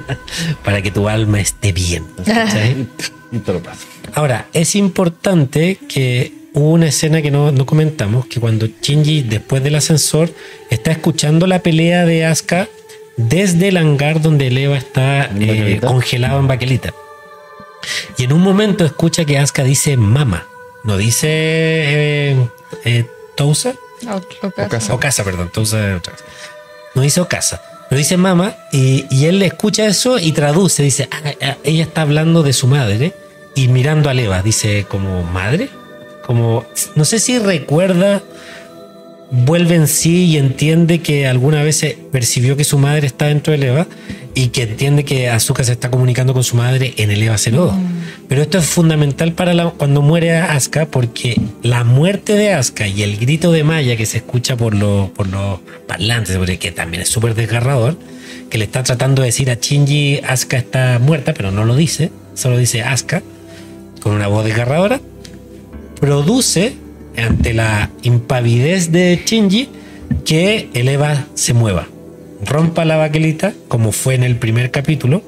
[0.64, 2.04] para que tu alma esté bien.
[3.32, 3.86] y te lo pasa.
[4.14, 9.62] Ahora, es importante que hubo una escena que no, no comentamos, que cuando Shinji, después
[9.62, 10.30] del ascensor,
[10.70, 12.68] está escuchando la pelea de Asuka
[13.18, 16.94] desde el hangar donde el Eva está ¿En eh, congelado en baquelita.
[18.16, 20.46] Y en un momento escucha que Asuka dice mama,
[20.84, 22.48] no dice eh,
[22.84, 23.74] eh, Tousa.
[24.08, 24.68] O- o casa.
[24.68, 24.94] casa.
[24.94, 26.24] Ocasa, perdón, Tousa es otra cosa.
[26.94, 31.08] No dice Ocasa, pero dice mama y, y él le escucha eso y traduce, dice,
[31.10, 33.12] "Ah, ah, ella está hablando de su madre
[33.54, 35.68] y mirando a Eva, dice como madre,
[36.24, 36.64] como,
[36.94, 38.22] no sé si recuerda,
[39.30, 43.66] vuelve en sí y entiende que alguna vez percibió que su madre está dentro de
[43.66, 43.86] Eva
[44.34, 47.74] y que entiende que Azuka se está comunicando con su madre en el Eva 02.
[48.28, 53.02] Pero esto es fundamental para la- cuando muere Asuka porque la muerte de Asuka y
[53.02, 57.08] el grito de Maya que se escucha por, los por los parlantes, que también es
[57.08, 57.98] súper desgarrador,
[58.48, 62.10] que le está tratando de decir a Shinji Asuka está muerta, pero no lo dice,
[62.34, 63.22] solo dice Asuka
[64.00, 65.00] con una voz desgarradora,
[66.00, 66.74] produce
[67.20, 69.68] ante la impavidez de Shinji
[70.24, 71.86] que el Eva se mueva,
[72.44, 75.22] rompa la baquelita como fue en el primer capítulo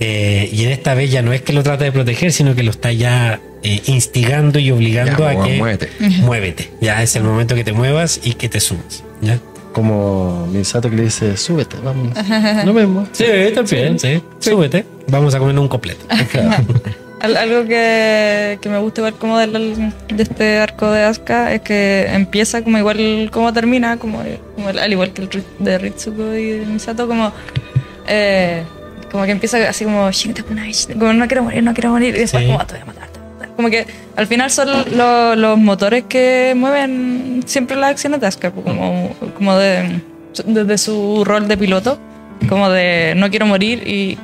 [0.00, 2.62] eh, y en esta vez ya no es que lo trata de proteger, sino que
[2.62, 5.88] lo está ya eh, instigando y obligando Ya, a que muévete.
[6.22, 6.70] muévete.
[6.80, 9.04] Ya es el momento que te muevas y que te sumas.
[9.20, 9.38] ¿ya?
[9.74, 12.16] Como Misato que le dice, súbete, vamos.
[12.64, 13.06] Lo mismo.
[13.12, 13.24] Sí,
[13.54, 14.22] también, sí.
[14.38, 14.86] Súbete.
[15.08, 16.04] Vamos a comer un completo.
[17.20, 21.60] Al- algo que, que me gusta igual como del- de este arco de Asuka es
[21.60, 24.22] que empieza como igual como termina, como,
[24.54, 25.28] como el- al igual que el
[25.58, 27.30] de Ritsuko y de Misato, como,
[28.08, 28.62] eh,
[29.10, 30.08] como que empieza así como,
[30.98, 32.48] como no quiero morir, no quiero morir, y después Sí.
[32.48, 33.08] como "Ah, te voy a matar.
[33.08, 33.48] te voy a matar".
[33.56, 33.86] Como que
[34.16, 39.56] al final son lo- los motores que mueven siempre las acciones de Asuka, como, como
[39.56, 40.00] de,
[40.46, 41.98] desde su rol de piloto,
[42.48, 44.16] como de no quiero morir y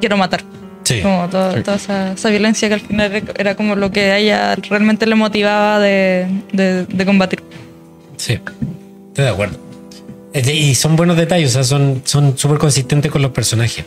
[0.00, 0.42] quiero matar.
[0.84, 1.00] Sí.
[1.00, 4.54] Como toda, toda esa, esa violencia que al final era- como lo que a ella
[4.68, 7.42] realmente le motivaba de, de- de combatir.
[8.18, 9.58] Sí, estoy de acuerdo.
[10.32, 13.84] De- Y son buenos detalles, o sea, son son súper consistentes con los personajes.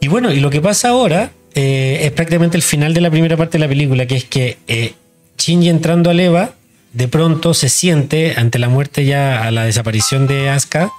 [0.00, 3.36] Y bueno, y lo que pasa ahora eh, es prácticamente el final de la primera
[3.36, 4.92] parte de la película, que es que eh,
[5.38, 6.50] Shinji entrando a Leva,
[6.92, 10.90] de pronto se siente ante la muerte ya a la desaparición de Asuka,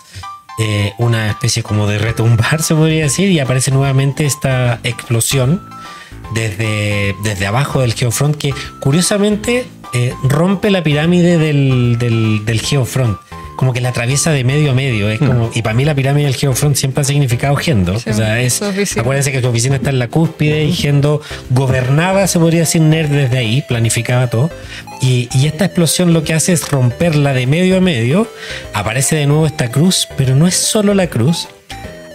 [0.60, 5.62] eh, una especie como de retumbar, se podría decir, y aparece nuevamente esta explosión
[6.34, 13.18] desde, desde abajo del Geofront que curiosamente eh, rompe la pirámide del, del, del Geofront.
[13.58, 15.10] Como que la atraviesa de medio a medio.
[15.10, 18.00] Es como, y para mí la pirámide del Geofront siempre ha significado Gendo.
[18.00, 19.02] Sí, o sea, es, su oficina.
[19.02, 23.10] acuérdense que su oficina está en la cúspide y Gendo gobernaba, se podría decir, Nerd
[23.10, 24.50] desde ahí, planificaba todo.
[25.02, 28.28] Y, y esta explosión lo que hace es romperla de medio a medio.
[28.74, 31.48] Aparece de nuevo esta cruz, pero no es solo la cruz,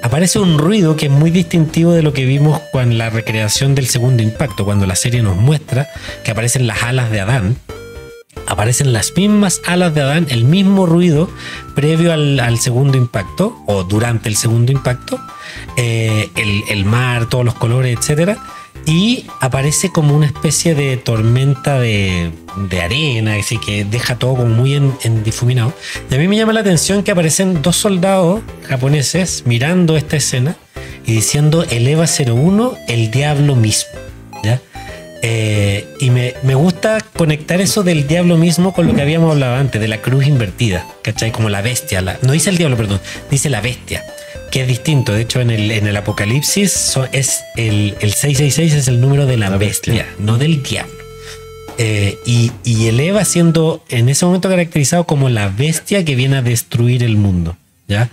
[0.03, 3.87] aparece un ruido que es muy distintivo de lo que vimos con la recreación del
[3.87, 5.89] segundo impacto, cuando la serie nos muestra
[6.25, 7.57] que aparecen las alas de Adán.
[8.47, 11.31] Aparecen las mismas alas de Adán, el mismo ruido
[11.75, 15.21] previo al, segundo impacto o durante el segundo impacto,
[15.77, 16.31] eh,
[16.69, 18.39] el, mar, todos los colores, etcétera,
[18.85, 22.33] y aparece como una especie de tormenta de,
[22.69, 25.73] de arena, así que deja todo como muy en, difuminado.
[26.11, 30.57] Y a mí me llama la atención que aparecen dos soldados japoneses mirando esta escena
[31.07, 34.02] y diciendo el EVA 01, el diablo mismo.
[35.25, 39.55] Eh, y me, me gusta conectar eso del diablo mismo con lo que habíamos hablado
[39.57, 41.31] antes, de la cruz invertida, ¿cachai?
[41.31, 42.01] Como la bestia.
[42.03, 43.01] La, no dice el diablo, perdón,
[43.31, 44.03] dice la bestia,
[44.51, 45.13] que es distinto.
[45.13, 49.27] De hecho, en el, en el Apocalipsis so- es el, el 666 es el número
[49.27, 50.15] de la, La bestia, bestia.
[50.19, 50.93] no del diablo.
[51.79, 56.37] Eh, y, y el Eva siendo en ese momento caracterizado como la bestia que viene
[56.39, 57.57] a destruir el mundo.
[57.87, 58.11] ¿ya?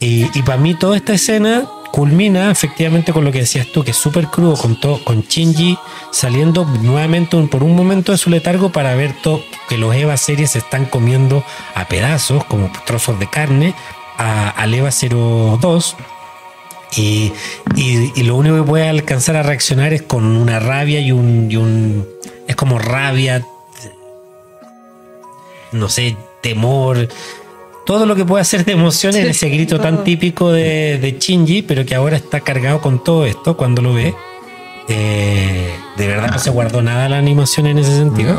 [0.00, 3.92] Y, y para mí toda esta escena culmina efectivamente con lo que decías tú, que
[3.92, 5.78] es súper crudo, con, todo, con Shinji
[6.10, 10.50] saliendo nuevamente por un momento de su letargo para ver todo, que los Eva series
[10.52, 11.44] se están comiendo
[11.74, 13.74] a pedazos, como trozos de carne,
[14.18, 15.96] a, al Eva 02.
[16.96, 17.32] Y,
[17.76, 21.50] y- y lo único que puede alcanzar a reaccionar es con una rabia y un,
[21.50, 22.06] y un
[22.48, 23.46] es como rabia,
[25.72, 27.08] no sé, temor,
[27.84, 30.04] todo lo que puede hacer de emoción en ese grito tan todo.
[30.04, 34.14] típico de, de Shinji, pero que ahora está cargado con todo esto cuando lo ve.
[34.88, 38.38] Eh, de verdad no se guardó nada la animación en ese sentido.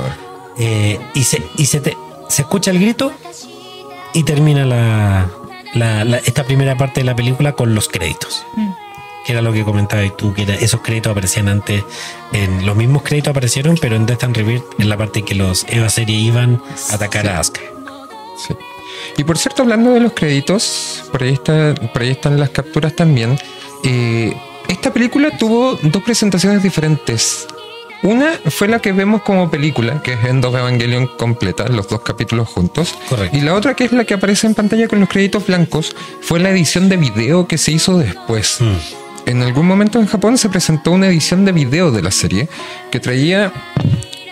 [0.57, 1.97] Eh, y se, y se, te-
[2.29, 3.11] se escucha el grito
[4.13, 5.29] y termina la,
[5.73, 8.45] la- la- esta primera parte de la película con los créditos.
[8.55, 8.69] Mm.
[9.25, 11.83] Que era lo que comentabas tú, que era- esos créditos aparecían antes.
[12.33, 15.65] En, los mismos créditos aparecieron, pero en Death and Rebirth, en la parte que los
[15.69, 16.61] Eva serie iban
[16.91, 17.61] a atacar a Asuka.
[18.47, 18.53] Sí.
[19.17, 22.95] Y por cierto, hablando de los créditos, por ahí, está- por ahí están las capturas
[22.95, 23.37] también.
[23.85, 24.33] eh,
[24.69, 27.45] esta película tuvo dos presentaciones diferentes.
[28.01, 32.01] Una fue la que vemos como película, que es End of Evangelion completa, los dos
[32.01, 32.95] capítulos juntos.
[33.09, 33.35] Correcto.
[33.37, 36.39] Y la otra, que es la que aparece en pantalla con los créditos blancos, fue
[36.39, 38.57] la edición de video que se hizo después.
[38.61, 39.29] Mm.
[39.29, 42.47] En algún momento en Japón se presentó una edición de video de la serie
[42.91, 43.51] que traía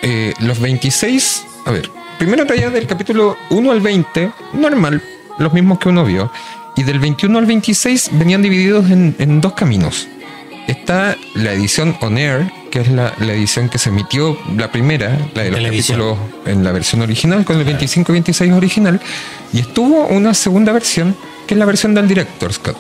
[0.02, 1.46] eh, los 26.
[1.66, 1.90] A ver,
[2.22, 5.02] primero traía del capítulo 1 al 20, normal,
[5.40, 6.32] los mismos que uno vio.
[6.76, 10.08] Y del 21 al 26 venían divididos en, en dos caminos.
[10.68, 15.18] Está la edición On Air, que es la, la edición que se emitió, la primera,
[15.34, 15.98] la de los Televisión.
[15.98, 19.02] capítulos en la versión original, con el 25 y 26 original.
[19.52, 21.16] Y estuvo una segunda versión,
[21.48, 22.78] que es la versión del Director's Cut,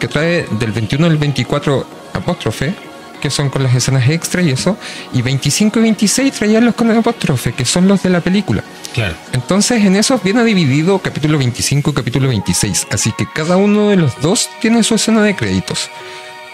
[0.00, 2.74] que trae del 21 al 24 apóstrofe,
[3.22, 4.76] que son con las escenas extra y eso,
[5.12, 8.64] y 25 y 26 traían los con el apóstrofe, que son los de la película.
[8.92, 9.14] Claro.
[9.32, 13.96] Entonces en esos viene dividido capítulo 25 y capítulo 26, así que cada uno de
[13.96, 15.88] los dos tiene su escena de créditos.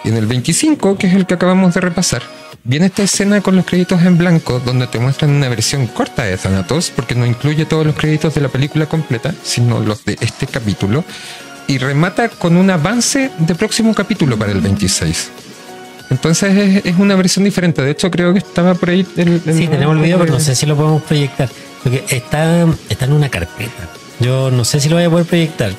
[0.04, 2.22] Y en el 25, que es el que acabamos de repasar,
[2.64, 6.36] viene esta escena con los créditos en blanco, donde te muestran una versión corta de
[6.36, 10.46] Thanatos, porque no incluye todos los créditos de la película completa, sino los de este
[10.46, 11.02] capítulo,
[11.66, 15.30] y remata con un avance de próximo capítulo para el 26.
[16.10, 17.82] Entonces es, es una versión diferente.
[17.82, 19.06] De hecho, creo que estaba por ahí.
[19.16, 21.48] el- el- Sí, tenemos el video, pero no sé si lo podemos proyectar.
[21.82, 23.88] Porque está, está en una carpeta.
[24.20, 25.72] Yo no sé si lo voy a poder proyectar.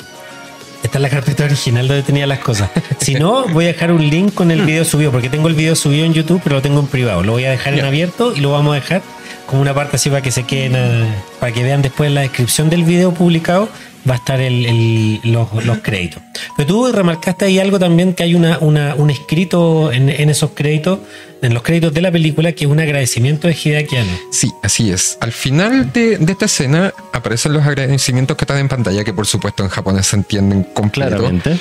[0.84, 2.70] Está en la carpeta original donde tenía las cosas.
[3.00, 5.76] Si no, voy a dejar un link con el video subido, porque tengo el video
[5.76, 7.24] subido en YouTube, pero lo tengo en privado.
[7.24, 9.02] Lo voy a dejar en abierto y lo vamos a dejar
[9.48, 11.06] como una parte así para que se queden, eh,
[11.40, 13.68] para que vean después en la descripción del video publicado,
[14.08, 16.22] va a estar el- el- los, los créditos.
[16.56, 20.52] Pero tú remarcaste ahí algo también, que hay una, una- un escrito en, en esos
[20.54, 21.00] créditos,
[21.42, 24.12] en los créditos de la película, que es un agradecimiento de Hideaki Anno.
[24.32, 25.18] Sí, así es.
[25.22, 29.26] Al final de, de esta escena aparecen los agradecimientos que están en pantalla, que por
[29.26, 31.18] supuesto en japonés se entienden completo.
[31.18, 31.58] Claramente.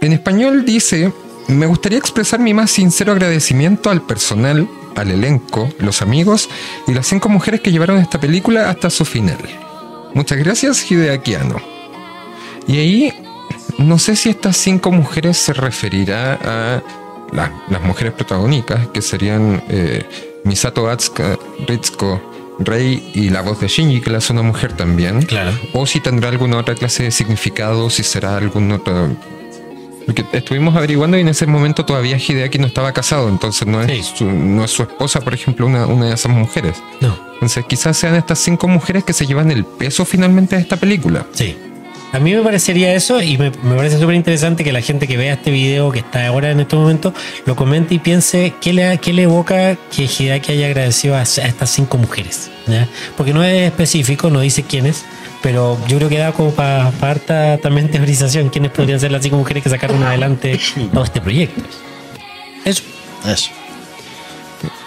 [0.00, 1.12] En español dice,
[1.48, 6.48] me gustaría expresar mi más sincero agradecimiento al personal, al elenco, los amigos
[6.86, 9.38] y las cinco mujeres que llevaron esta película hasta su final.
[10.14, 11.60] Muchas gracias, Hideaki Anno.
[12.66, 13.12] Y ahí,
[13.78, 16.82] no sé si estas cinco mujeres se referirá a
[17.32, 20.04] la- las mujeres protagónicas, que serían eh,
[20.44, 22.20] Misato Atsuka, Ritsuko,
[22.58, 25.22] Rei y la voz de Shinji, que la hace una mujer también.
[25.22, 25.52] Claro.
[25.74, 29.10] O si tendrá alguna otra clase de significado, si será algún otro.
[30.06, 33.90] Porque estuvimos averiguando y en ese momento todavía Hideaki no estaba casado, entonces no es,
[34.06, 34.12] Sí.
[34.18, 36.76] su, no es su esposa, por ejemplo, una, una de esas mujeres.
[37.00, 40.76] No, Entonces quizás sean estas cinco mujeres que se llevan el peso finalmente de esta
[40.76, 41.26] película.
[41.32, 41.56] sí.
[42.16, 45.18] A mí me parecería eso y me, me parece súper interesante que la gente que
[45.18, 47.12] vea este video que está ahora en este momento
[47.44, 51.22] lo comente y piense qué le, qué le evoca que Hideaki haya agradecido a, a
[51.24, 52.50] estas cinco mujeres.
[52.66, 52.88] ¿ya?
[53.18, 55.04] Porque no es específico, no dice quiénes,
[55.42, 59.36] pero yo creo que da como para harta también teorización quiénes podrían ser las cinco
[59.36, 60.58] mujeres que sacaron adelante
[60.94, 61.60] todo este proyecto.
[62.64, 62.82] Eso.
[63.26, 63.50] Eso.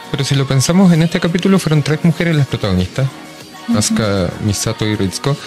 [0.09, 3.07] Pero si lo pensamos, en este capítulo fueron tres mujeres las protagonistas:
[3.77, 5.37] Asuka, Misato y Ritsuko.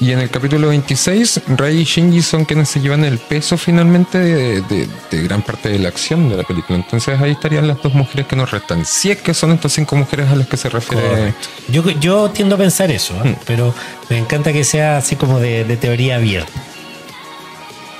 [0.00, 4.16] Y en el capítulo 26, Rei y Shinji son quienes se llevan el peso finalmente
[4.18, 6.78] de, de- de gran parte de la acción de la película.
[6.78, 8.84] Entonces ahí estarían las dos mujeres que nos restan.
[8.84, 11.02] Si es que son estas cinco mujeres a las que se refiere.
[11.08, 11.48] Correcto.
[11.66, 13.30] Yo, yo tiendo a pensar eso, ¿eh?
[13.30, 13.36] Mm.
[13.44, 13.74] pero
[14.08, 16.52] me encanta que sea así como de, de teoría abierta.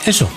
[0.07, 0.29] Eso.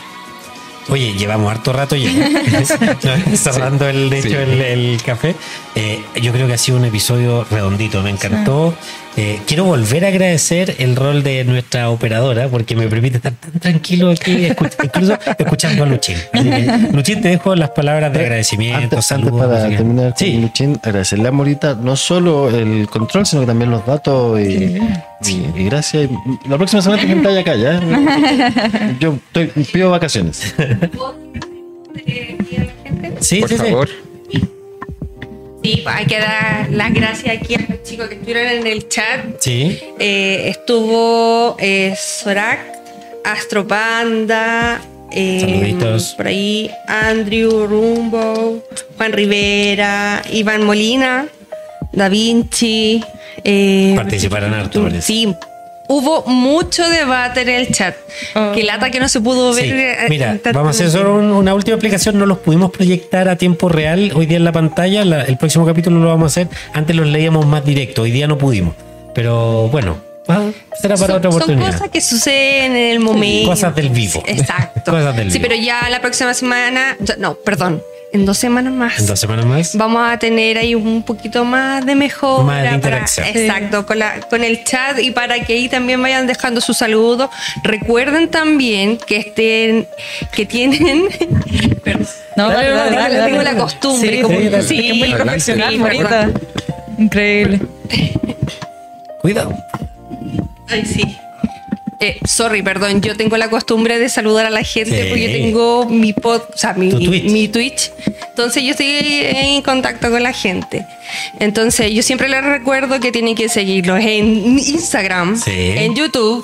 [0.90, 2.10] Oye, llevamos harto rato ya.
[3.32, 4.34] Está dando el, de hecho, Sí.
[4.36, 5.36] el, el café.
[5.76, 8.74] Eh, yo creo que ha sido un episodio redondito, me encantó.
[9.18, 13.52] Eh, quiero volver a agradecer el rol de nuestra operadora porque me permite estar tan
[13.60, 14.48] tranquilo aquí,
[14.84, 16.16] incluso escuchando a Luchín.
[16.32, 21.28] Que, Luchín, te dejo las palabras de agradecimiento, Antes, para terminar con Sí, Luchín, agradecerle
[21.28, 26.10] a Morita no solo el control, sino que también los datos y, y- y gracias.
[26.46, 27.82] Y La próxima semana te sentáis acá ya.
[29.00, 30.56] Yo estoy, pido vacaciones.
[33.20, 33.64] Sí, Por sí, sí.
[33.64, 33.90] favor.
[35.64, 39.26] Sí, hay que dar las gracias aquí a los chicos que estuvieron en el chat.
[39.40, 39.80] Sí.
[40.00, 42.60] Eh, estuvo eh, Sorak,
[43.24, 44.82] Astropanda,
[45.12, 45.76] eh,
[46.18, 48.64] por ahí Andrew Rumbo,
[48.98, 51.28] Juan Rivera, Iván Molina,
[51.92, 53.04] Da Vinci.
[53.44, 54.90] Eh, Participaron harto.
[55.02, 55.34] Sí,
[55.92, 57.96] hubo mucho debate en el chat.
[58.36, 58.52] Oh.
[58.54, 59.66] Que lata que no se pudo ver.
[59.66, 62.18] Sí, eh, mira, vamos a hacer solo un- una última explicación.
[62.18, 65.04] No los pudimos proyectar a tiempo real hoy día en la pantalla.
[65.06, 66.48] La- el próximo capítulo lo vamos a hacer.
[66.74, 68.04] Antes los leíamos más directo.
[68.04, 68.74] Hoy día no pudimos.
[69.14, 69.98] Pero bueno,
[70.28, 70.50] ah,
[70.82, 71.72] será para son, otra son oportunidad.
[71.74, 73.50] cosas que suceden en el momento.
[73.50, 74.24] Cosas del vivo.
[74.26, 74.82] Exacto.
[74.92, 75.50] Cosas del sí, vivo.
[75.50, 77.82] pero ya la próxima semana, no, perdón,
[78.14, 79.00] en dos semanas más.
[79.00, 79.76] En dos semanas más.
[79.76, 82.44] Vamos a tener ahí un poquito más de mejora.
[82.44, 83.28] Más de para- interacción.
[83.28, 87.30] exacto, con, la, con el chat y para que ahí también vayan dejando sus saludos.
[87.64, 89.88] Recuerden también que estén,
[90.34, 91.06] que tienen.
[91.84, 92.08] Perdón.
[92.38, 93.54] No, dale, dale, dale, tengo dale.
[93.54, 94.16] la costumbre.
[94.18, 94.64] Sí, como- sí, dale.
[94.68, 96.34] sí, Es muy profesional.
[96.98, 97.60] Increíble.
[99.22, 99.54] Cuidado.
[100.70, 101.18] Ay, sí.
[102.04, 105.08] Eh, sorry, perdón, yo tengo la costumbre de saludar a la gente Sí.
[105.10, 107.24] porque yo tengo mi pod, o sea, mi, Twitch.
[107.32, 107.92] mi Twitch.
[108.30, 108.88] Entonces yo estoy
[109.24, 110.84] en contacto con la gente.
[111.40, 115.52] Entonces yo siempre les recuerdo que tienen que seguirlos en Instagram, Sí.
[115.54, 116.44] en YouTube,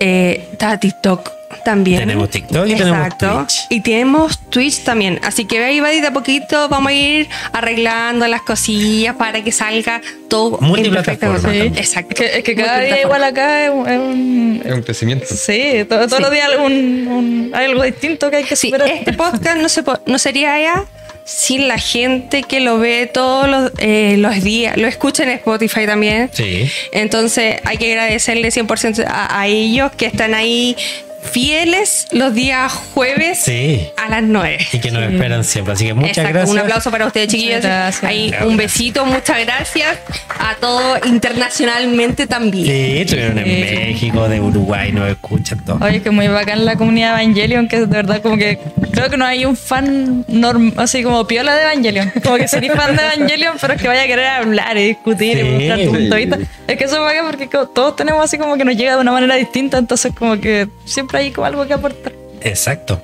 [0.00, 1.30] eh, está TikTok
[1.64, 2.00] también.
[2.00, 3.66] Tenemos TikTok y tenemos Twitch.
[3.68, 5.20] Y tenemos Twitch también.
[5.22, 9.52] Así que ahí va de a poquito, vamos a ir arreglando las cosillas para que
[9.52, 11.76] salga todo Multiplataforma también.
[11.76, 12.10] Exacto.
[12.14, 14.62] Es que, es que cada día igual acá es un...
[14.64, 15.26] es un- crecimiento.
[15.28, 16.22] sí, to- todos Sí.
[16.22, 16.72] los días un,
[17.08, 18.88] un- hay algo distinto que hay que Sí, superar.
[18.88, 20.84] este podcast no, se po- no sería ya
[21.24, 25.86] sin la gente que lo ve todos los, eh, los días, lo escucha en Spotify
[25.86, 26.30] también.
[26.32, 26.68] Sí.
[26.92, 30.76] Entonces hay que agradecerle 100% a, a ellos que están ahí
[31.22, 33.88] fieles los días jueves Sí.
[33.96, 34.58] a las 9.
[34.72, 35.74] Y que nos esperan siempre.
[35.74, 36.50] Así que muchas Exacto, gracias.
[36.54, 37.64] Un aplauso para ustedes, chiquillos.
[38.02, 39.98] Ahí, un besito, muchas gracias
[40.38, 42.66] a todos internacionalmente también.
[42.66, 43.50] Sí, estuvieron en Sí.
[43.76, 45.80] México, de Uruguay, nos escuchan todos.
[45.82, 48.58] Oye, es que muy bacán la comunidad Evangelion, que de verdad como que
[48.92, 52.12] creo que no hay un fan norm, así como piola de Evangelion.
[52.22, 55.36] Como que sería fan de Evangelion, pero es que vaya a querer hablar y discutir
[55.36, 56.26] Sí, y mostrar tu punto de sí.
[56.26, 56.38] vista.
[56.66, 59.12] Es que eso es bacán porque todos tenemos así como que nos llega de una
[59.12, 62.12] manera distinta, entonces como que siempre hay como algo que aportar.
[62.42, 63.02] Exacto.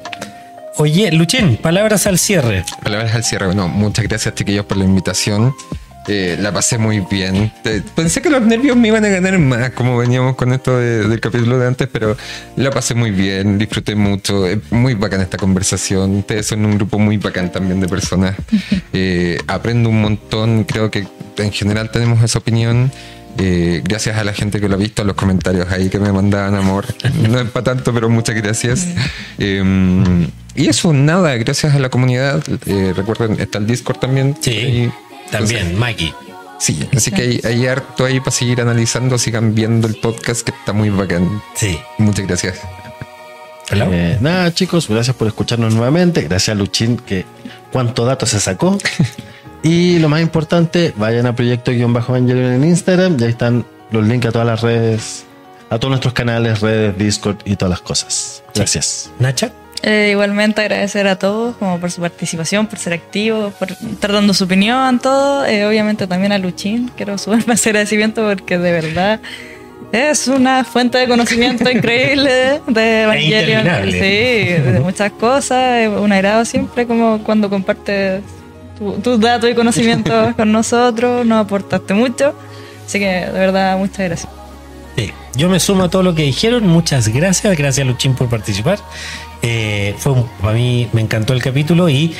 [0.78, 2.65] Oye, Luchín, palabras al cierre.
[2.83, 3.47] Palabras al cierre.
[3.47, 5.55] Bueno, muchas gracias, chiquillos, por la invitación.
[6.09, 7.51] Eh, la pasé muy bien.
[7.65, 11.09] Eh, Pensé que los nervios me iban a ganar más, como veníamos con esto de-
[11.09, 12.17] del capítulo de antes, pero
[12.55, 14.47] la pasé muy bien, disfruté mucho.
[14.47, 16.18] Es muy bacán esta conversación.
[16.18, 18.35] Ustedes son un grupo muy bacán también de personas.
[18.93, 20.65] Eh, aprendo un montón.
[20.65, 21.07] Creo que
[21.39, 22.91] en general tenemos esa opinión.
[23.39, 26.12] Eh, gracias a la gente que lo ha visto, a los comentarios ahí que me
[26.12, 26.86] mandaban amor.
[27.28, 28.86] No es para tanto, pero muchas gracias.
[29.39, 32.42] Eh, y eso, nada, gracias a la comunidad.
[32.66, 34.36] Eh, recuerden, está el Discord también.
[34.40, 34.50] Sí.
[34.50, 34.92] Ahí-
[35.31, 36.15] También, Mikey.
[36.58, 40.52] Sí, así que hay, hay harto ahí para seguir analizando, sigan viendo el podcast que
[40.52, 41.42] está muy bacán.
[41.55, 41.78] Sí.
[41.98, 42.60] Muchas gracias.
[43.70, 43.89] Hola.
[43.90, 46.23] Eh, nada, chicos, gracias por escucharnos nuevamente.
[46.23, 47.26] Gracias a Luchín, que
[47.73, 48.78] cuánto dato se sacó.
[49.67, 53.17] y lo más importante, vayan a Proyecto-Evangelion en Instagram.
[53.19, 55.25] Y ahí están los links a todas las redes,
[55.70, 58.45] a todos nuestros canales, redes, Discord y todas las cosas.
[58.55, 59.11] Gracias.
[59.19, 59.51] Nacha.
[59.83, 64.35] Eh, igualmente agradecer a todos como por su participación, por ser activos, por estar dando
[64.35, 65.45] su opinión, todo.
[65.45, 69.20] Eh, obviamente también a Luchín, quiero sumarme ese agradecimiento porque de verdad
[69.91, 73.65] es una fuente de conocimiento increíble de Evangelion.
[73.91, 75.89] Sí, de muchas cosas.
[75.89, 78.23] Un agrado siempre como cuando compartes
[78.78, 82.34] tu- tus datos y conocimientos con nosotros, nos aportaste mucho.
[82.86, 84.32] Así que de verdad, muchas gracias.
[84.96, 86.66] Sí, yo me sumo a todo lo que dijeron.
[86.66, 87.56] Muchas gracias.
[87.56, 88.78] Gracias, Luchín, por participar.
[89.42, 92.14] Eh, fue para mí me encantó el capítulo y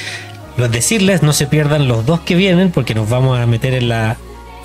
[0.57, 3.89] los decirles no se pierdan los dos que vienen porque nos vamos a meter en
[3.89, 4.17] la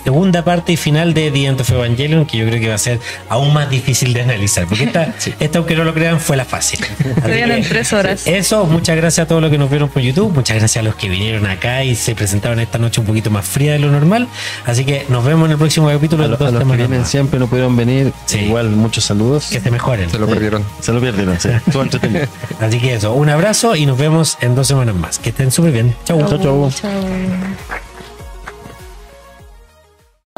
[0.03, 2.79] segunda parte y final de The End of Evangelion, que yo creo que va a
[2.79, 2.99] ser
[3.29, 6.79] aún más difícil de analizar, porque esta, esta aunque no lo crean, fue la fácil.
[7.25, 8.27] Que- tres horas.
[8.27, 10.95] eso, muchas gracias a todos los que nos vieron por YouTube, muchas gracias a los
[10.95, 14.27] que vinieron acá y se presentaron esta noche un poquito más fría de lo normal.
[14.65, 16.65] Así que nos vemos en el próximo capítulo A, de lo- dos a los que
[16.65, 18.11] semanas vienen siempre no pudieron venir.
[18.25, 18.39] Sí.
[18.39, 19.47] Igual muchos saludos.
[19.51, 20.09] Que se mejoren.
[20.09, 20.63] Se lo perdieron.
[20.79, 21.49] Se lo perdieron, sí.
[22.59, 25.19] Así que eso, un abrazo y nos vemos en dos semanas más.
[25.19, 25.95] Que estén súper bien.
[26.05, 26.19] Chau.
[26.27, 26.71] Chau, chau.
[26.71, 27.90] Chao.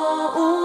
[0.03, 0.62] 我无